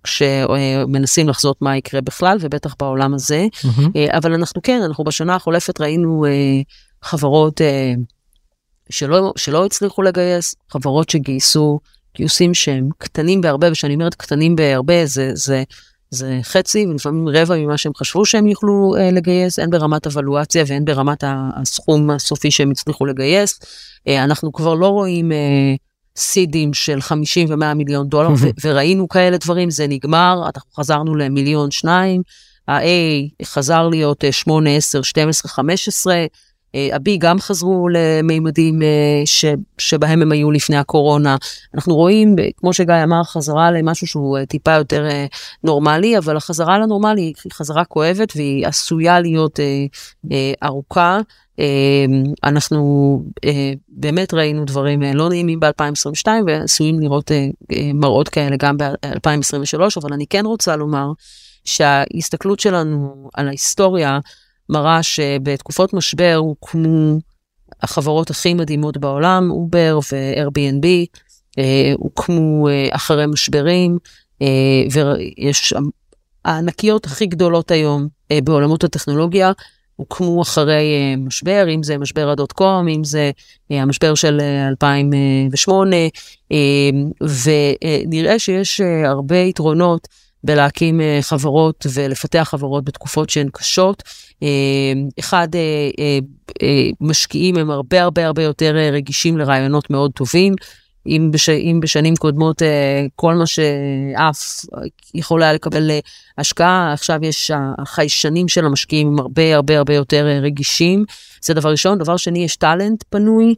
כשמנסים 0.05 1.29
לחזות 1.29 1.63
מה 1.63 1.77
יקרה 1.77 2.01
בכלל 2.01 2.39
ובטח 2.41 2.75
בעולם 2.79 3.15
הזה 3.15 3.47
mm-hmm. 3.55 4.17
אבל 4.17 4.33
אנחנו 4.33 4.63
כן 4.63 4.83
אנחנו 4.85 5.05
בשנה 5.05 5.35
החולפת 5.35 5.81
ראינו 5.81 6.25
אה, 6.27 6.31
חברות 7.03 7.61
שלא 8.91 9.33
שלא 9.37 9.67
הצליחו 9.67 10.03
לגייס 10.03 10.55
חברות 10.71 11.11
שגייסו 11.11 11.81
גיוסים 12.17 12.55
שהם 12.55 12.89
קטנים 12.99 13.41
בהרבה 13.41 13.73
ושאני 13.73 13.95
אומרת 13.95 14.15
קטנים 14.15 14.57
בהרבה 14.57 15.07
זה 15.07 15.31
זה. 15.35 15.63
זה 16.11 16.41
חצי 16.43 16.87
ולפעמים 16.87 17.29
רבע 17.29 17.57
ממה 17.57 17.79
שהם 17.79 17.93
חשבו 17.97 18.27
שהם 18.27 18.47
יוכלו 18.47 18.95
לגייס, 19.13 19.59
הן 19.59 19.71
ברמת 19.71 20.07
אבלואציה 20.07 20.65
והן 20.67 20.85
ברמת 20.85 21.25
הסכום 21.57 22.11
הסופי 22.11 22.51
שהם 22.51 22.71
הצליחו 22.71 23.07
לגייס. 23.07 23.61
אנחנו 24.09 24.53
כבר 24.53 24.75
לא 24.75 24.89
רואים 24.89 25.33
סידים 26.17 26.75
של 26.75 27.01
50 27.01 27.49
ו-100 27.51 27.75
מיליון 27.75 28.09
דולר, 28.09 28.29
וראינו 28.65 29.09
כאלה 29.09 29.37
דברים, 29.37 29.71
זה 29.71 29.87
נגמר, 29.87 30.43
אנחנו 30.55 30.71
חזרנו 30.73 31.15
למיליון 31.15 31.71
שניים, 31.71 32.23
ה-A 32.69 33.45
חזר 33.45 33.89
להיות 33.89 34.25
8, 34.31 34.71
10, 34.77 35.03
12, 35.03 35.51
15, 35.51 36.27
ה-B 36.75 37.11
גם 37.19 37.39
חזרו 37.39 37.89
למימדים 37.89 38.83
אה, 38.83 39.23
ש, 39.25 39.45
שבהם 39.79 40.23
הם 40.23 40.33
היו 40.33 40.51
לפני 40.51 40.77
הקורונה. 40.77 41.37
אנחנו 41.75 41.95
רואים, 41.95 42.37
כמו 42.57 42.73
שגיא 42.73 42.95
אמר, 43.05 43.25
חזרה 43.25 43.71
למשהו 43.71 44.07
שהוא 44.07 44.39
אה, 44.39 44.47
טיפה 44.47 44.73
יותר 44.73 45.07
אה, 45.07 45.27
נורמלי, 45.65 46.19
אבל 46.19 46.37
החזרה 46.37 46.79
לנורמלי 46.79 47.23
היא 47.23 47.35
חזרה 47.53 47.85
כואבת 47.85 48.33
והיא 48.37 48.67
עשויה 48.67 49.21
להיות 49.21 49.61
ארוכה. 50.65 51.21
אנחנו 52.45 53.23
אה, 53.45 53.73
באמת 53.89 54.35
ראינו 54.35 54.65
דברים 54.65 55.03
אה, 55.03 55.15
לא 55.15 55.29
נעימים 55.29 55.61
ב-2022 55.61 56.29
ועשויים 56.47 57.01
לראות 57.01 57.33
אה, 57.33 57.47
מראות 57.95 58.29
כאלה 58.29 58.57
גם 58.57 58.77
ב-2023, 58.77 59.81
אבל 60.03 60.13
אני 60.13 60.27
כן 60.27 60.47
רוצה 60.47 60.77
לומר 60.77 61.13
שההסתכלות 61.65 62.61
שלנו 62.61 63.29
על 63.35 63.49
ההיסטוריה 63.49 64.19
מראה 64.69 65.03
שבתקופות 65.03 65.95
משבר 65.95 66.35
הוקמו 66.35 67.19
החברות 67.83 68.31
הכי 68.31 68.55
מדהימות 68.55 68.97
בעולם, 68.97 69.51
אובר 69.51 69.99
ו-Airbnb, 70.13 70.87
הוקמו 71.97 72.69
אחרי 72.91 73.27
משברים, 73.27 73.99
ויש 74.93 75.75
הענקיות 76.45 77.07
הכי 77.07 77.27
גדולות 77.27 77.71
היום 77.71 78.09
בעולמות 78.45 78.85
הטכנולוגיה, 78.85 79.53
הוקמו 79.97 80.43
אחרי 80.43 81.15
משבר, 81.19 81.67
אם 81.75 81.83
זה 81.83 81.99
משבר 81.99 82.29
הדוט 82.29 82.53
קום, 82.53 82.89
אם 82.89 83.05
זה 83.05 83.31
המשבר 83.71 84.15
של 84.15 84.41
2008, 84.69 85.97
ונראה 87.21 88.39
שיש 88.39 88.81
הרבה 89.05 89.37
יתרונות 89.37 90.09
בלהקים 90.45 91.01
חברות 91.21 91.87
ולפתח 91.95 92.49
חברות 92.51 92.85
בתקופות 92.85 93.31
שהן 93.31 93.49
קשות. 93.53 94.03
אחד, 95.19 95.49
משקיעים 97.01 97.57
הם 97.57 97.71
הרבה 97.71 98.03
הרבה 98.03 98.27
הרבה 98.27 98.43
יותר 98.43 98.77
רגישים 98.93 99.39
לרעיונות 99.39 99.91
מאוד 99.91 100.13
טובים. 100.13 100.55
אם, 101.07 101.31
בש, 101.33 101.49
אם 101.49 101.81
בשנים 101.83 102.17
קודמות 102.17 102.63
כל 103.15 103.35
מה 103.35 103.47
שאף 103.47 104.65
יכול 105.15 105.43
היה 105.43 105.53
לקבל 105.53 105.91
השקעה, 106.39 106.93
עכשיו 106.93 107.19
יש 107.23 107.51
החיישנים 107.79 108.49
של 108.49 108.67
המשקיעים 108.67 109.19
הרבה 109.19 109.55
הרבה 109.55 109.79
הרבה 109.79 109.95
יותר 109.95 110.27
רגישים. 110.43 111.05
זה 111.43 111.55
דבר 111.55 111.71
ראשון. 111.71 111.99
דבר 111.99 112.17
שני, 112.17 112.45
יש 112.45 112.57
טאלנט 112.57 113.05
פנוי. 113.11 113.55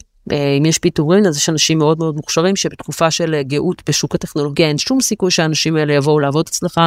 אם 0.58 0.64
יש 0.66 0.78
פיטורים, 0.78 1.26
אז 1.26 1.36
יש 1.36 1.48
אנשים 1.48 1.78
מאוד 1.78 1.98
מאוד 1.98 2.16
מוכשרים 2.16 2.56
שבתקופה 2.56 3.10
של 3.10 3.42
גאות 3.42 3.82
בשוק 3.88 4.14
הטכנולוגיה 4.14 4.68
אין 4.68 4.78
שום 4.78 5.00
סיכוי 5.00 5.30
שהאנשים 5.30 5.76
האלה 5.76 5.92
יבואו 5.92 6.18
לעבוד 6.20 6.46
אצלך. 6.48 6.80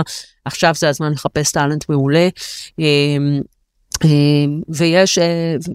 עכשיו 0.45 0.73
זה 0.75 0.89
הזמן 0.89 1.11
לחפש 1.11 1.51
טאלנט 1.51 1.89
מעולה. 1.89 2.29
ויש, 4.69 5.19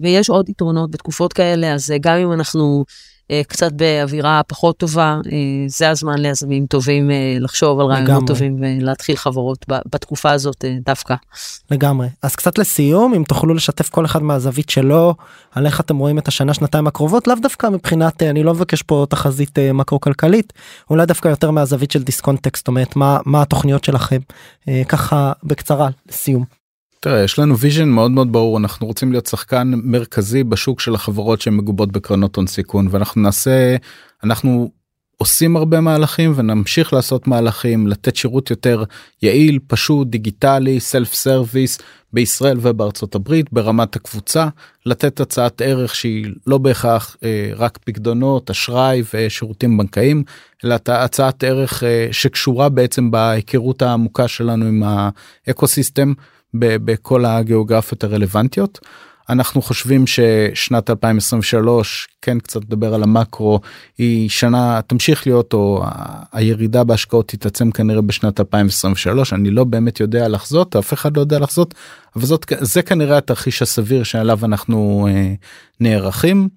ויש 0.01 0.29
עוד 0.29 0.49
יתרונות 0.49 0.91
בתקופות 0.91 1.33
כאלה, 1.33 1.73
אז 1.73 1.93
גם 2.01 2.17
אם 2.17 2.33
אנחנו 2.33 2.85
קצת 3.47 3.71
באווירה 3.71 4.41
פחות 4.47 4.77
טובה, 4.77 5.17
זה 5.67 5.89
הזמן 5.89 6.17
ליזמים 6.17 6.65
טובים 6.65 7.11
לחשוב 7.39 7.79
על 7.79 7.85
רעיונות 7.85 8.27
טובים 8.27 8.57
ולהתחיל 8.59 9.15
חברות 9.15 9.65
בתקופה 9.67 10.31
הזאת 10.31 10.65
דווקא. 10.85 11.15
לגמרי. 11.71 12.07
אז 12.21 12.35
קצת 12.35 12.57
לסיום, 12.57 13.13
אם 13.13 13.23
תוכלו 13.23 13.53
לשתף 13.53 13.89
כל 13.89 14.05
אחד 14.05 14.23
מהזווית 14.23 14.69
שלו, 14.69 15.15
על 15.51 15.65
איך 15.65 15.79
אתם 15.79 15.97
רואים 15.97 16.17
את 16.17 16.27
השנה 16.27 16.53
שנתיים 16.53 16.87
הקרובות, 16.87 17.27
לאו 17.27 17.35
דווקא 17.41 17.67
מבחינת, 17.67 18.23
אני 18.23 18.43
לא 18.43 18.53
מבקש 18.53 18.81
פה 18.81 19.05
תחזית 19.09 19.59
מקרו 19.73 19.99
כלכלית, 19.99 20.53
אולי 20.89 21.05
דווקא 21.05 21.27
יותר 21.27 21.51
מהזווית 21.51 21.91
של 21.91 22.03
דיסקונט 22.03 22.44
טק, 22.44 22.61
זאת 22.61 22.67
אומרת, 22.67 22.95
מה, 22.95 23.19
מה 23.25 23.41
התוכניות 23.41 23.83
שלכם, 23.83 24.19
ככה 24.87 25.31
בקצרה, 25.43 25.89
לסיום. 26.09 26.56
תראה 26.99 27.23
יש 27.23 27.39
לנו 27.39 27.57
vision 27.57 27.89
מאוד 27.89 28.11
מאוד 28.11 28.31
ברור 28.31 28.57
אנחנו 28.57 28.87
רוצים 28.87 29.11
להיות 29.11 29.25
שחקן 29.25 29.71
מרכזי 29.83 30.43
בשוק 30.43 30.79
של 30.79 30.95
החברות 30.95 31.41
שהן 31.41 31.53
מגובות 31.53 31.91
בקרנות 31.91 32.35
הון 32.35 32.47
סיכון 32.47 32.87
ואנחנו 32.91 33.21
נעשה 33.21 33.75
אנחנו 34.23 34.71
עושים 35.17 35.55
הרבה 35.55 35.81
מהלכים 35.81 36.33
ונמשיך 36.35 36.93
לעשות 36.93 37.27
מהלכים 37.27 37.87
לתת 37.87 38.15
שירות 38.15 38.49
יותר 38.49 38.83
יעיל 39.21 39.59
פשוט 39.67 40.07
דיגיטלי 40.07 40.79
self 40.79 41.13
service 41.13 41.79
בישראל 42.13 42.57
ובארצות 42.61 43.15
הברית 43.15 43.53
ברמת 43.53 43.95
הקבוצה 43.95 44.47
לתת 44.85 45.19
הצעת 45.19 45.61
ערך 45.61 45.95
שהיא 45.95 46.25
לא 46.47 46.57
בהכרח 46.57 47.17
אה, 47.23 47.49
רק 47.55 47.77
פקדונות 47.77 48.49
אשראי 48.49 49.03
ושירותים 49.13 49.77
בנקאיים 49.77 50.23
אלא 50.65 50.75
הצעת 50.87 51.43
ערך 51.43 51.83
אה, 51.83 52.07
שקשורה 52.11 52.69
בעצם 52.69 53.11
בהיכרות 53.11 53.81
העמוקה 53.81 54.27
שלנו 54.27 54.65
עם 54.65 54.83
האקו 55.47 55.67
סיסטם. 55.67 56.13
בכל 56.53 57.25
הגיאוגרפיות 57.25 58.03
הרלוונטיות. 58.03 58.79
אנחנו 59.29 59.61
חושבים 59.61 60.07
ששנת 60.07 60.89
2023 60.89 62.07
כן 62.21 62.39
קצת 62.39 62.61
לדבר 62.63 62.93
על 62.93 63.03
המקרו 63.03 63.59
היא 63.97 64.29
שנה 64.29 64.79
תמשיך 64.87 65.27
להיות 65.27 65.53
או 65.53 65.83
הירידה 66.31 66.83
בהשקעות 66.83 67.27
תתעצם 67.27 67.71
כנראה 67.71 68.01
בשנת 68.01 68.39
2023 68.39 69.33
אני 69.33 69.49
לא 69.49 69.63
באמת 69.63 69.99
יודע 69.99 70.27
לחזות 70.27 70.75
אף 70.75 70.93
אחד 70.93 71.17
לא 71.17 71.21
יודע 71.21 71.39
לחזות 71.39 71.75
אבל 72.15 72.25
זאת 72.25 72.45
זה 72.59 72.81
כנראה 72.81 73.17
התרחיש 73.17 73.61
הסביר 73.61 74.03
שעליו 74.03 74.39
אנחנו 74.45 75.07
אה, 75.11 75.33
נערכים. 75.79 76.49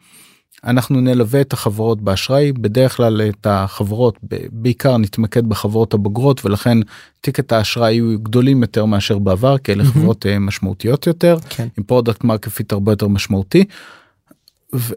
אנחנו 0.64 1.00
נלווה 1.00 1.40
את 1.40 1.52
החברות 1.52 2.00
באשראי 2.00 2.52
בדרך 2.52 2.96
כלל 2.96 3.20
את 3.28 3.46
החברות 3.50 4.18
בעיקר 4.52 4.96
נתמקד 4.96 5.46
בחברות 5.46 5.94
הבוגרות 5.94 6.44
ולכן 6.44 6.78
טיקטי 7.20 7.52
האשראי 7.52 7.92
יהיו 7.92 8.18
גדולים 8.18 8.62
יותר 8.62 8.84
מאשר 8.84 9.18
בעבר 9.18 9.58
כי 9.58 9.72
אלה 9.72 9.84
חברות 9.84 10.26
אה, 10.26 10.38
משמעותיות 10.38 11.06
יותר 11.06 11.36
כן. 11.48 11.68
עם 11.78 11.84
product 11.84 12.24
market 12.24 12.56
fit 12.56 12.72
הרבה 12.72 12.92
יותר 12.92 13.08
משמעותי. 13.08 13.64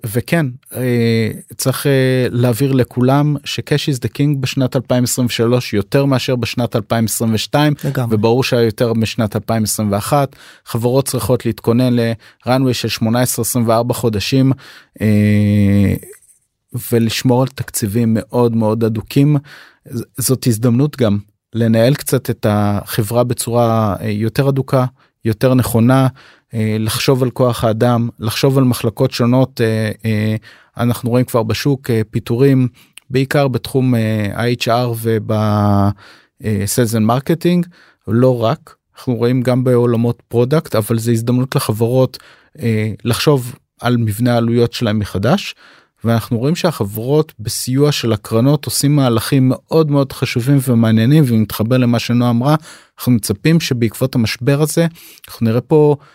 וכן 0.06 0.46
אה, 0.76 1.32
צריך 1.58 1.88
אה, 1.88 2.28
להעביר 2.30 2.72
לכולם 2.72 3.36
ש 3.46 3.61
cash 3.61 3.90
is 3.90 4.00
the 4.00 4.08
king 4.08 4.42
בשנת 4.42 4.76
2023 4.76 5.74
יותר 5.74 6.06
מאשר 6.06 6.36
בשנת 6.36 6.76
2022 6.76 7.74
לגמרי. 7.84 8.16
וברור 8.16 8.44
שהיה 8.44 8.64
יותר 8.64 8.94
משנת 8.94 9.36
2021 9.36 10.36
חברות 10.66 11.08
צריכות 11.08 11.46
להתכונן 11.46 11.94
לרנווי 12.46 12.74
של 12.74 12.88
18-24 13.90 13.94
חודשים 13.94 14.52
אה, 15.02 15.94
ולשמור 16.92 17.42
על 17.42 17.48
תקציבים 17.48 18.18
מאוד 18.20 18.56
מאוד 18.56 18.84
אדוקים 18.84 19.38
זאת 20.18 20.48
הזדמנות 20.48 20.98
גם 20.98 21.18
לנהל 21.54 21.94
קצת 21.94 22.30
את 22.30 22.46
החברה 22.50 23.24
בצורה 23.24 23.96
יותר 24.02 24.50
אדוקה 24.50 24.86
יותר 25.26 25.54
נכונה 25.54 26.08
לחשוב 26.80 27.24
על 27.24 27.30
כוח 27.30 27.64
האדם 27.64 28.10
לחשוב 28.20 28.58
על 28.58 28.64
מחלקות 28.64 29.12
שונות 29.12 29.62
אה, 29.62 29.92
אה, 30.06 30.36
אנחנו 30.78 31.10
רואים 31.10 31.26
כבר 31.26 31.44
בשוק 31.44 31.90
פיטורים 32.12 32.68
בעיקר 33.10 33.48
בתחום 33.48 33.94
ה-HR 34.36 35.08
וב 36.42 36.57
sales 36.57 36.96
marketing 36.96 37.66
לא 38.08 38.44
רק 38.44 38.76
אנחנו 38.98 39.16
רואים 39.16 39.42
גם 39.42 39.64
בעולמות 39.64 40.22
product 40.28 40.76
אבל 40.76 41.00
זה 41.00 41.12
הזדמנות 41.12 41.56
לחברות 41.56 42.18
לחשוב 43.06 43.56
על 43.82 43.98
מבנה 43.98 44.34
העלויות 44.34 44.74
שלהם 44.74 45.00
מחדש. 45.00 45.56
ואנחנו 46.04 46.38
רואים 46.38 46.56
שהחברות 46.56 47.34
בסיוע 47.40 47.92
של 47.92 48.14
הקרנות 48.14 48.66
עושים 48.66 48.96
מהלכים 48.96 49.50
מאוד 49.50 49.92
מאוד 49.92 50.12
חשובים 50.12 50.58
ומעניינים 50.68 51.24
ומתחבר 51.28 51.78
למה 51.78 52.00
שנועה 52.00 52.32
אמרה 52.32 52.56
אנחנו 52.98 53.12
מצפים 53.12 53.60
שבעקבות 53.60 54.16
המשבר 54.16 54.62
הזה 54.62 54.88
אנחנו 55.28 55.46
נראה 55.46 55.62
פה 55.62 55.96
אה, 56.00 56.06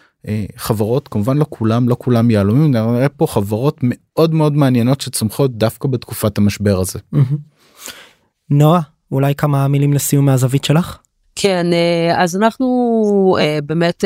חברות 0.57 1.09
כמובן 1.09 1.37
לא 1.37 1.47
כולם 1.49 1.89
לא 1.89 1.97
כולם 1.99 2.31
יהלומים 2.31 2.71
נראה 2.71 3.09
פה 3.09 3.27
חברות 3.27 3.79
מאוד 3.83 4.35
מאוד 4.35 4.57
מעניינות 4.57 5.01
שצומחות 5.01 5.59
דווקא 5.59 5.89
בתקופת 5.89 6.39
המשבר 6.39 6.81
הזה. 6.81 6.99
נועה 8.51 8.81
אולי 9.13 9.35
כמה 9.35 9.69
מילים 9.69 9.93
לסיום 9.93 10.27
מהזווית 10.27 10.65
שלך. 10.65 10.99
כן, 11.37 11.67
אה, 11.73 12.23
אז 12.23 12.37
אנחנו 12.37 13.37
אה, 13.41 13.59
באמת 13.67 14.05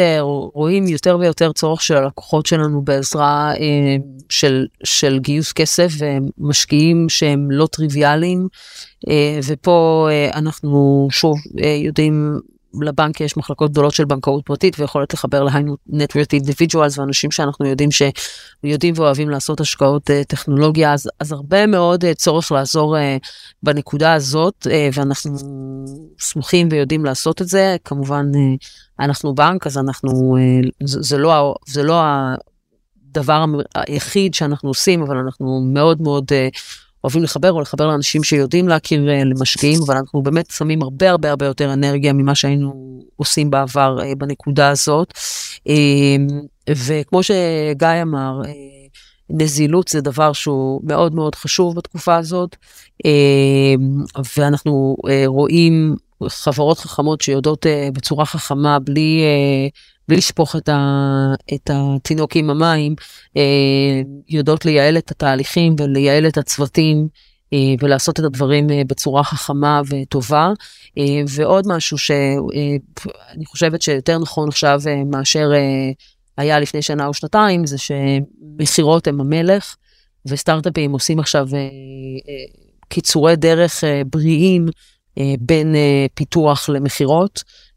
רואים 0.54 0.88
יותר 0.88 1.16
ויותר 1.20 1.52
צורך 1.52 1.82
של 1.82 1.96
הלקוחות 1.96 2.46
שלנו 2.46 2.82
בעזרה 2.82 3.52
של, 4.28 4.66
של 4.84 5.18
גיוס 5.18 5.52
כסף 5.52 5.92
ומשקיעים 5.98 7.08
שהם 7.08 7.50
לא 7.50 7.66
טריוויאליים, 7.66 8.48
ופה 9.46 10.08
אנחנו 10.34 11.08
שוב 11.10 11.38
יודעים 11.84 12.40
לבנק 12.80 13.20
יש 13.20 13.36
מחלקות 13.36 13.70
גדולות 13.70 13.94
של 13.94 14.04
בנקאות 14.04 14.46
פרטית 14.46 14.80
ויכולת 14.80 15.14
לחבר 15.14 15.42
להיינו 15.42 15.76
נטוורט 15.86 16.32
אינדיבידואלס 16.32 16.98
ואנשים 16.98 17.30
שאנחנו 17.30 17.66
יודעים 17.66 17.88
שיודעים 17.90 18.94
ואוהבים 18.96 19.30
לעשות 19.30 19.60
השקעות 19.60 20.10
uh, 20.10 20.12
טכנולוגיה 20.28 20.92
אז, 20.92 21.10
אז 21.20 21.32
הרבה 21.32 21.66
מאוד 21.66 22.04
uh, 22.04 22.14
צורך 22.14 22.52
לעזור 22.52 22.96
uh, 22.96 23.00
בנקודה 23.62 24.12
הזאת 24.12 24.66
ואנחנו 24.92 25.36
סמוכים 26.20 26.68
ויודעים 26.70 27.04
לעשות 27.04 27.42
את 27.42 27.48
זה. 27.48 27.76
כמובן 27.84 28.26
אנחנו 29.00 29.34
בנק 29.34 29.66
אז 29.66 29.78
אנחנו 29.78 30.36
זה, 30.84 31.02
זה 31.02 31.18
לא 31.18 31.54
זה 31.66 31.82
לא 31.82 32.02
הדבר 33.10 33.44
היחיד 33.74 34.34
שאנחנו 34.34 34.68
עושים 34.68 35.02
אבל 35.02 35.16
אנחנו 35.16 35.60
מאוד 35.72 36.02
מאוד 36.02 36.24
uh, 36.24 36.58
אוהבים 37.05 37.22
לחבר 37.22 37.53
או 37.53 37.61
לחבר 37.61 37.86
לאנשים 37.86 38.24
שיודעים 38.24 38.68
להכיר 38.68 39.11
אה, 39.11 39.24
למשקיעים, 39.24 39.78
אבל 39.86 39.96
אנחנו 39.96 40.22
באמת 40.22 40.50
שמים 40.50 40.82
הרבה 40.82 41.11
הרבה 41.11 41.30
הרבה 41.30 41.46
יותר 41.46 41.72
אנרגיה 41.72 42.12
ממה 42.12 42.34
שהיינו 42.34 43.00
עושים 43.16 43.50
בעבר 43.50 43.98
אה, 44.03 44.14
בנקודה 44.18 44.68
הזאת. 44.68 45.12
אה, 45.68 46.16
וכמו 46.70 47.22
שגיא 47.22 47.88
אמר, 48.03 48.40
נזילות 49.30 49.88
זה 49.88 50.00
דבר 50.00 50.32
שהוא 50.32 50.80
מאוד 50.84 51.14
מאוד 51.14 51.34
חשוב 51.34 51.76
בתקופה 51.76 52.16
הזאת, 52.16 52.57
ואנחנו 54.36 54.96
רואים 55.26 55.96
חברות 56.28 56.78
חכמות 56.78 57.20
שיודעות 57.20 57.66
בצורה 57.92 58.24
חכמה 58.24 58.78
בלי 58.78 59.22
לשפוך 60.09 60.57
את, 60.57 60.68
ה, 60.68 61.34
את 61.55 61.70
התינוק 61.72 62.36
עם 62.36 62.50
המים, 62.50 62.94
אה, 63.36 64.03
יודעות 64.28 64.64
לייעל 64.64 64.98
את 64.98 65.11
התהליכים 65.11 65.76
ולייעל 65.78 66.26
את 66.26 66.38
הצוותים 66.38 67.09
אה, 67.53 67.74
ולעשות 67.80 68.20
את 68.20 68.24
הדברים 68.24 68.70
אה, 68.70 68.82
בצורה 68.86 69.24
חכמה 69.24 69.80
וטובה. 69.88 70.53
ועוד 71.28 71.64
משהו 71.68 71.98
שאני 71.98 73.44
חושבת 73.46 73.82
שיותר 73.82 74.18
נכון 74.18 74.48
עכשיו 74.48 74.80
מאשר 75.07 75.50
היה 76.36 76.61
לפני 76.61 76.82
שנה 76.82 77.07
או 77.07 77.14
שנתיים, 77.14 77.66
זה 77.66 77.76
שמכירות 77.78 79.07
הם 79.07 79.20
המלך, 79.20 79.76
וסטארט-אפים 80.26 80.92
עושים 80.92 81.18
עכשיו 81.18 81.48
אה, 81.53 81.59
אה, 81.59 81.68
קיצורי 82.88 83.36
דרך 83.36 83.84
אה, 83.84 84.03
בריאים 84.07 84.66
אה, 85.18 85.34
בין 85.40 85.74
אה, 85.74 86.07
פיתוח 86.14 86.68
למכירות, 86.68 87.42
אה, 87.46 87.71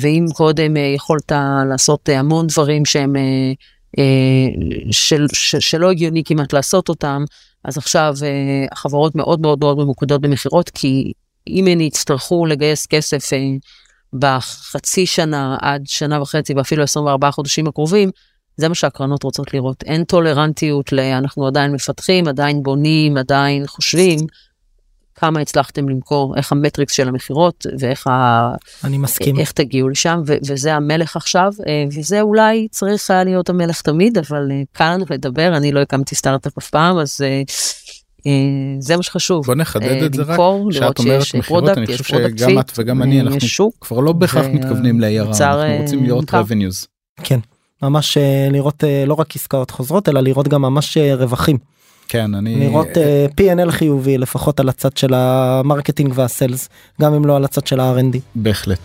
ואם 0.00 0.26
קודם 0.34 0.76
אה, 0.76 0.82
יכולת 0.82 1.32
לעשות 1.68 2.08
אה, 2.08 2.18
המון 2.18 2.46
דברים 2.46 2.84
שהם... 2.84 3.16
אה, 3.16 3.52
אה, 3.98 4.48
של, 4.90 5.26
של, 5.32 5.60
שלא 5.60 5.90
הגיוני 5.90 6.24
כמעט 6.24 6.52
לעשות 6.52 6.88
אותם, 6.88 7.24
אז 7.64 7.78
עכשיו 7.78 8.14
אה, 8.22 8.66
החברות 8.72 9.14
מאוד 9.14 9.40
מאוד 9.40 9.60
מאוד 9.60 9.78
ממוקדות 9.78 10.20
במכירות, 10.20 10.70
כי 10.70 11.12
אם 11.48 11.66
הן 11.66 11.80
יצטרכו 11.80 12.46
לגייס 12.46 12.86
כסף 12.86 13.32
אה, 13.32 13.38
בחצי 14.12 15.06
שנה 15.06 15.56
עד 15.60 15.82
שנה 15.86 16.22
וחצי 16.22 16.54
ואפילו 16.54 16.82
24 16.82 17.30
חודשים 17.30 17.66
הקרובים, 17.66 18.10
זה 18.56 18.68
מה 18.68 18.74
שהקרנות 18.74 19.22
רוצות 19.22 19.54
לראות. 19.54 19.82
אין 19.82 20.04
טולרנטיות 20.04 20.92
ל... 20.92 21.00
אנחנו 21.00 21.46
עדיין 21.46 21.72
מפתחים, 21.72 22.28
עדיין 22.28 22.62
בונים, 22.62 23.16
עדיין 23.16 23.66
חושבים. 23.66 24.18
כמה 25.16 25.40
הצלחתם 25.40 25.88
למכור, 25.88 26.36
איך 26.36 26.52
ה 26.52 26.57
metrics 26.57 26.92
של 26.94 27.08
המכירות 27.08 27.66
ואיך 27.78 28.06
ה... 28.06 28.48
אני 28.84 28.98
מסכים. 28.98 29.38
איך 29.38 29.52
תגיעו 29.52 29.88
לשם, 29.88 30.22
ו- 30.26 30.36
וזה 30.48 30.74
המלך 30.74 31.16
עכשיו, 31.16 31.52
אה, 31.66 31.84
וזה 31.96 32.20
אולי 32.20 32.68
צריך 32.70 33.10
היה 33.10 33.24
להיות 33.24 33.48
המלך 33.48 33.80
תמיד, 33.80 34.18
אבל 34.18 34.48
אה, 34.50 34.62
קל 34.72 34.94
לנו 34.94 35.04
לדבר, 35.10 35.56
אני 35.56 35.72
לא 35.72 35.80
הקמתי 35.80 36.14
סטארט-אפ 36.14 36.58
אף 36.58 36.70
פעם, 36.70 36.98
אז 36.98 37.20
אה, 37.20 37.42
זה 38.78 38.96
מה 38.96 39.02
שחשוב. 39.02 39.46
בוא 39.46 39.54
נחדד 39.54 40.02
את 40.02 40.14
זה 40.14 40.22
רק, 40.22 40.28
למכור, 40.28 40.68
כשאת 40.70 40.82
לראות 40.82 40.98
אומרת 40.98 41.22
שיש 41.22 41.34
מכירות, 41.34 41.64
product, 41.64 41.78
אני 41.78 41.86
חושב 41.86 42.04
שגם 42.04 42.58
את 42.58 42.72
וגם 42.78 43.02
אני, 43.02 43.20
אנחנו. 43.20 43.70
כבר 43.80 44.00
לא 44.00 44.12
בהכרח 44.12 44.46
ו- 44.46 44.54
מתכוונים 44.54 45.00
ל-ARR, 45.00 45.42
אנחנו 45.42 45.82
רוצים 45.82 46.04
לראות 46.04 46.34
נמכר. 46.34 46.42
revenues. 46.42 46.86
כן. 47.22 47.38
ממש 47.82 48.18
לראות 48.50 48.84
לא 49.06 49.14
רק 49.14 49.36
עסקאות 49.36 49.70
חוזרות 49.70 50.08
אלא 50.08 50.20
לראות 50.20 50.48
גם 50.48 50.62
ממש 50.62 50.98
רווחים 50.98 51.58
כן, 52.08 52.34
אני... 52.34 52.68
לראות 52.68 52.96
אה, 52.96 53.26
P&L 53.40 53.70
חיובי 53.70 54.18
לפחות 54.18 54.60
על 54.60 54.68
הצד 54.68 54.96
של 54.96 55.14
ה 55.14 55.24
marketing 55.24 56.12
וה 56.14 56.29
sales 56.29 56.68
גם 57.00 57.14
אם 57.14 57.26
לא 57.26 57.36
על 57.36 57.44
הצד 57.44 57.66
של 57.66 57.80
ה-R&D. 57.80 58.18
בהחלט. 58.34 58.78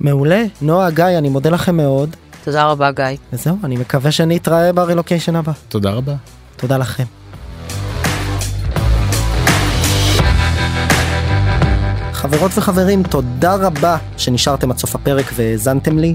מעולה 0.00 0.44
נועה 0.62 0.90
גיא 0.90 1.04
אני 1.04 1.28
מודה 1.28 1.50
לכם 1.50 1.76
מאוד 1.76 2.16
תודה 2.44 2.66
רבה, 2.66 2.90
גיא. 2.90 3.04
וזהו 3.32 3.56
אני 3.64 3.76
מקווה 3.76 4.12
שנתראה 4.12 4.72
ברילוקיישן 4.72 5.36
הבא 5.36 5.52
תודה 5.68 5.90
רבה. 5.90 6.14
תודה 6.56 6.78
לכם. 6.78 7.04
חברות 12.12 12.50
וחברים 12.58 13.02
תודה 13.02 13.54
רבה 13.54 13.96
שנשארתם 14.16 14.70
עד 14.70 14.78
סוף 14.78 14.94
הפרק 14.94 15.26
והאזנתם 15.34 15.98
לי. 15.98 16.14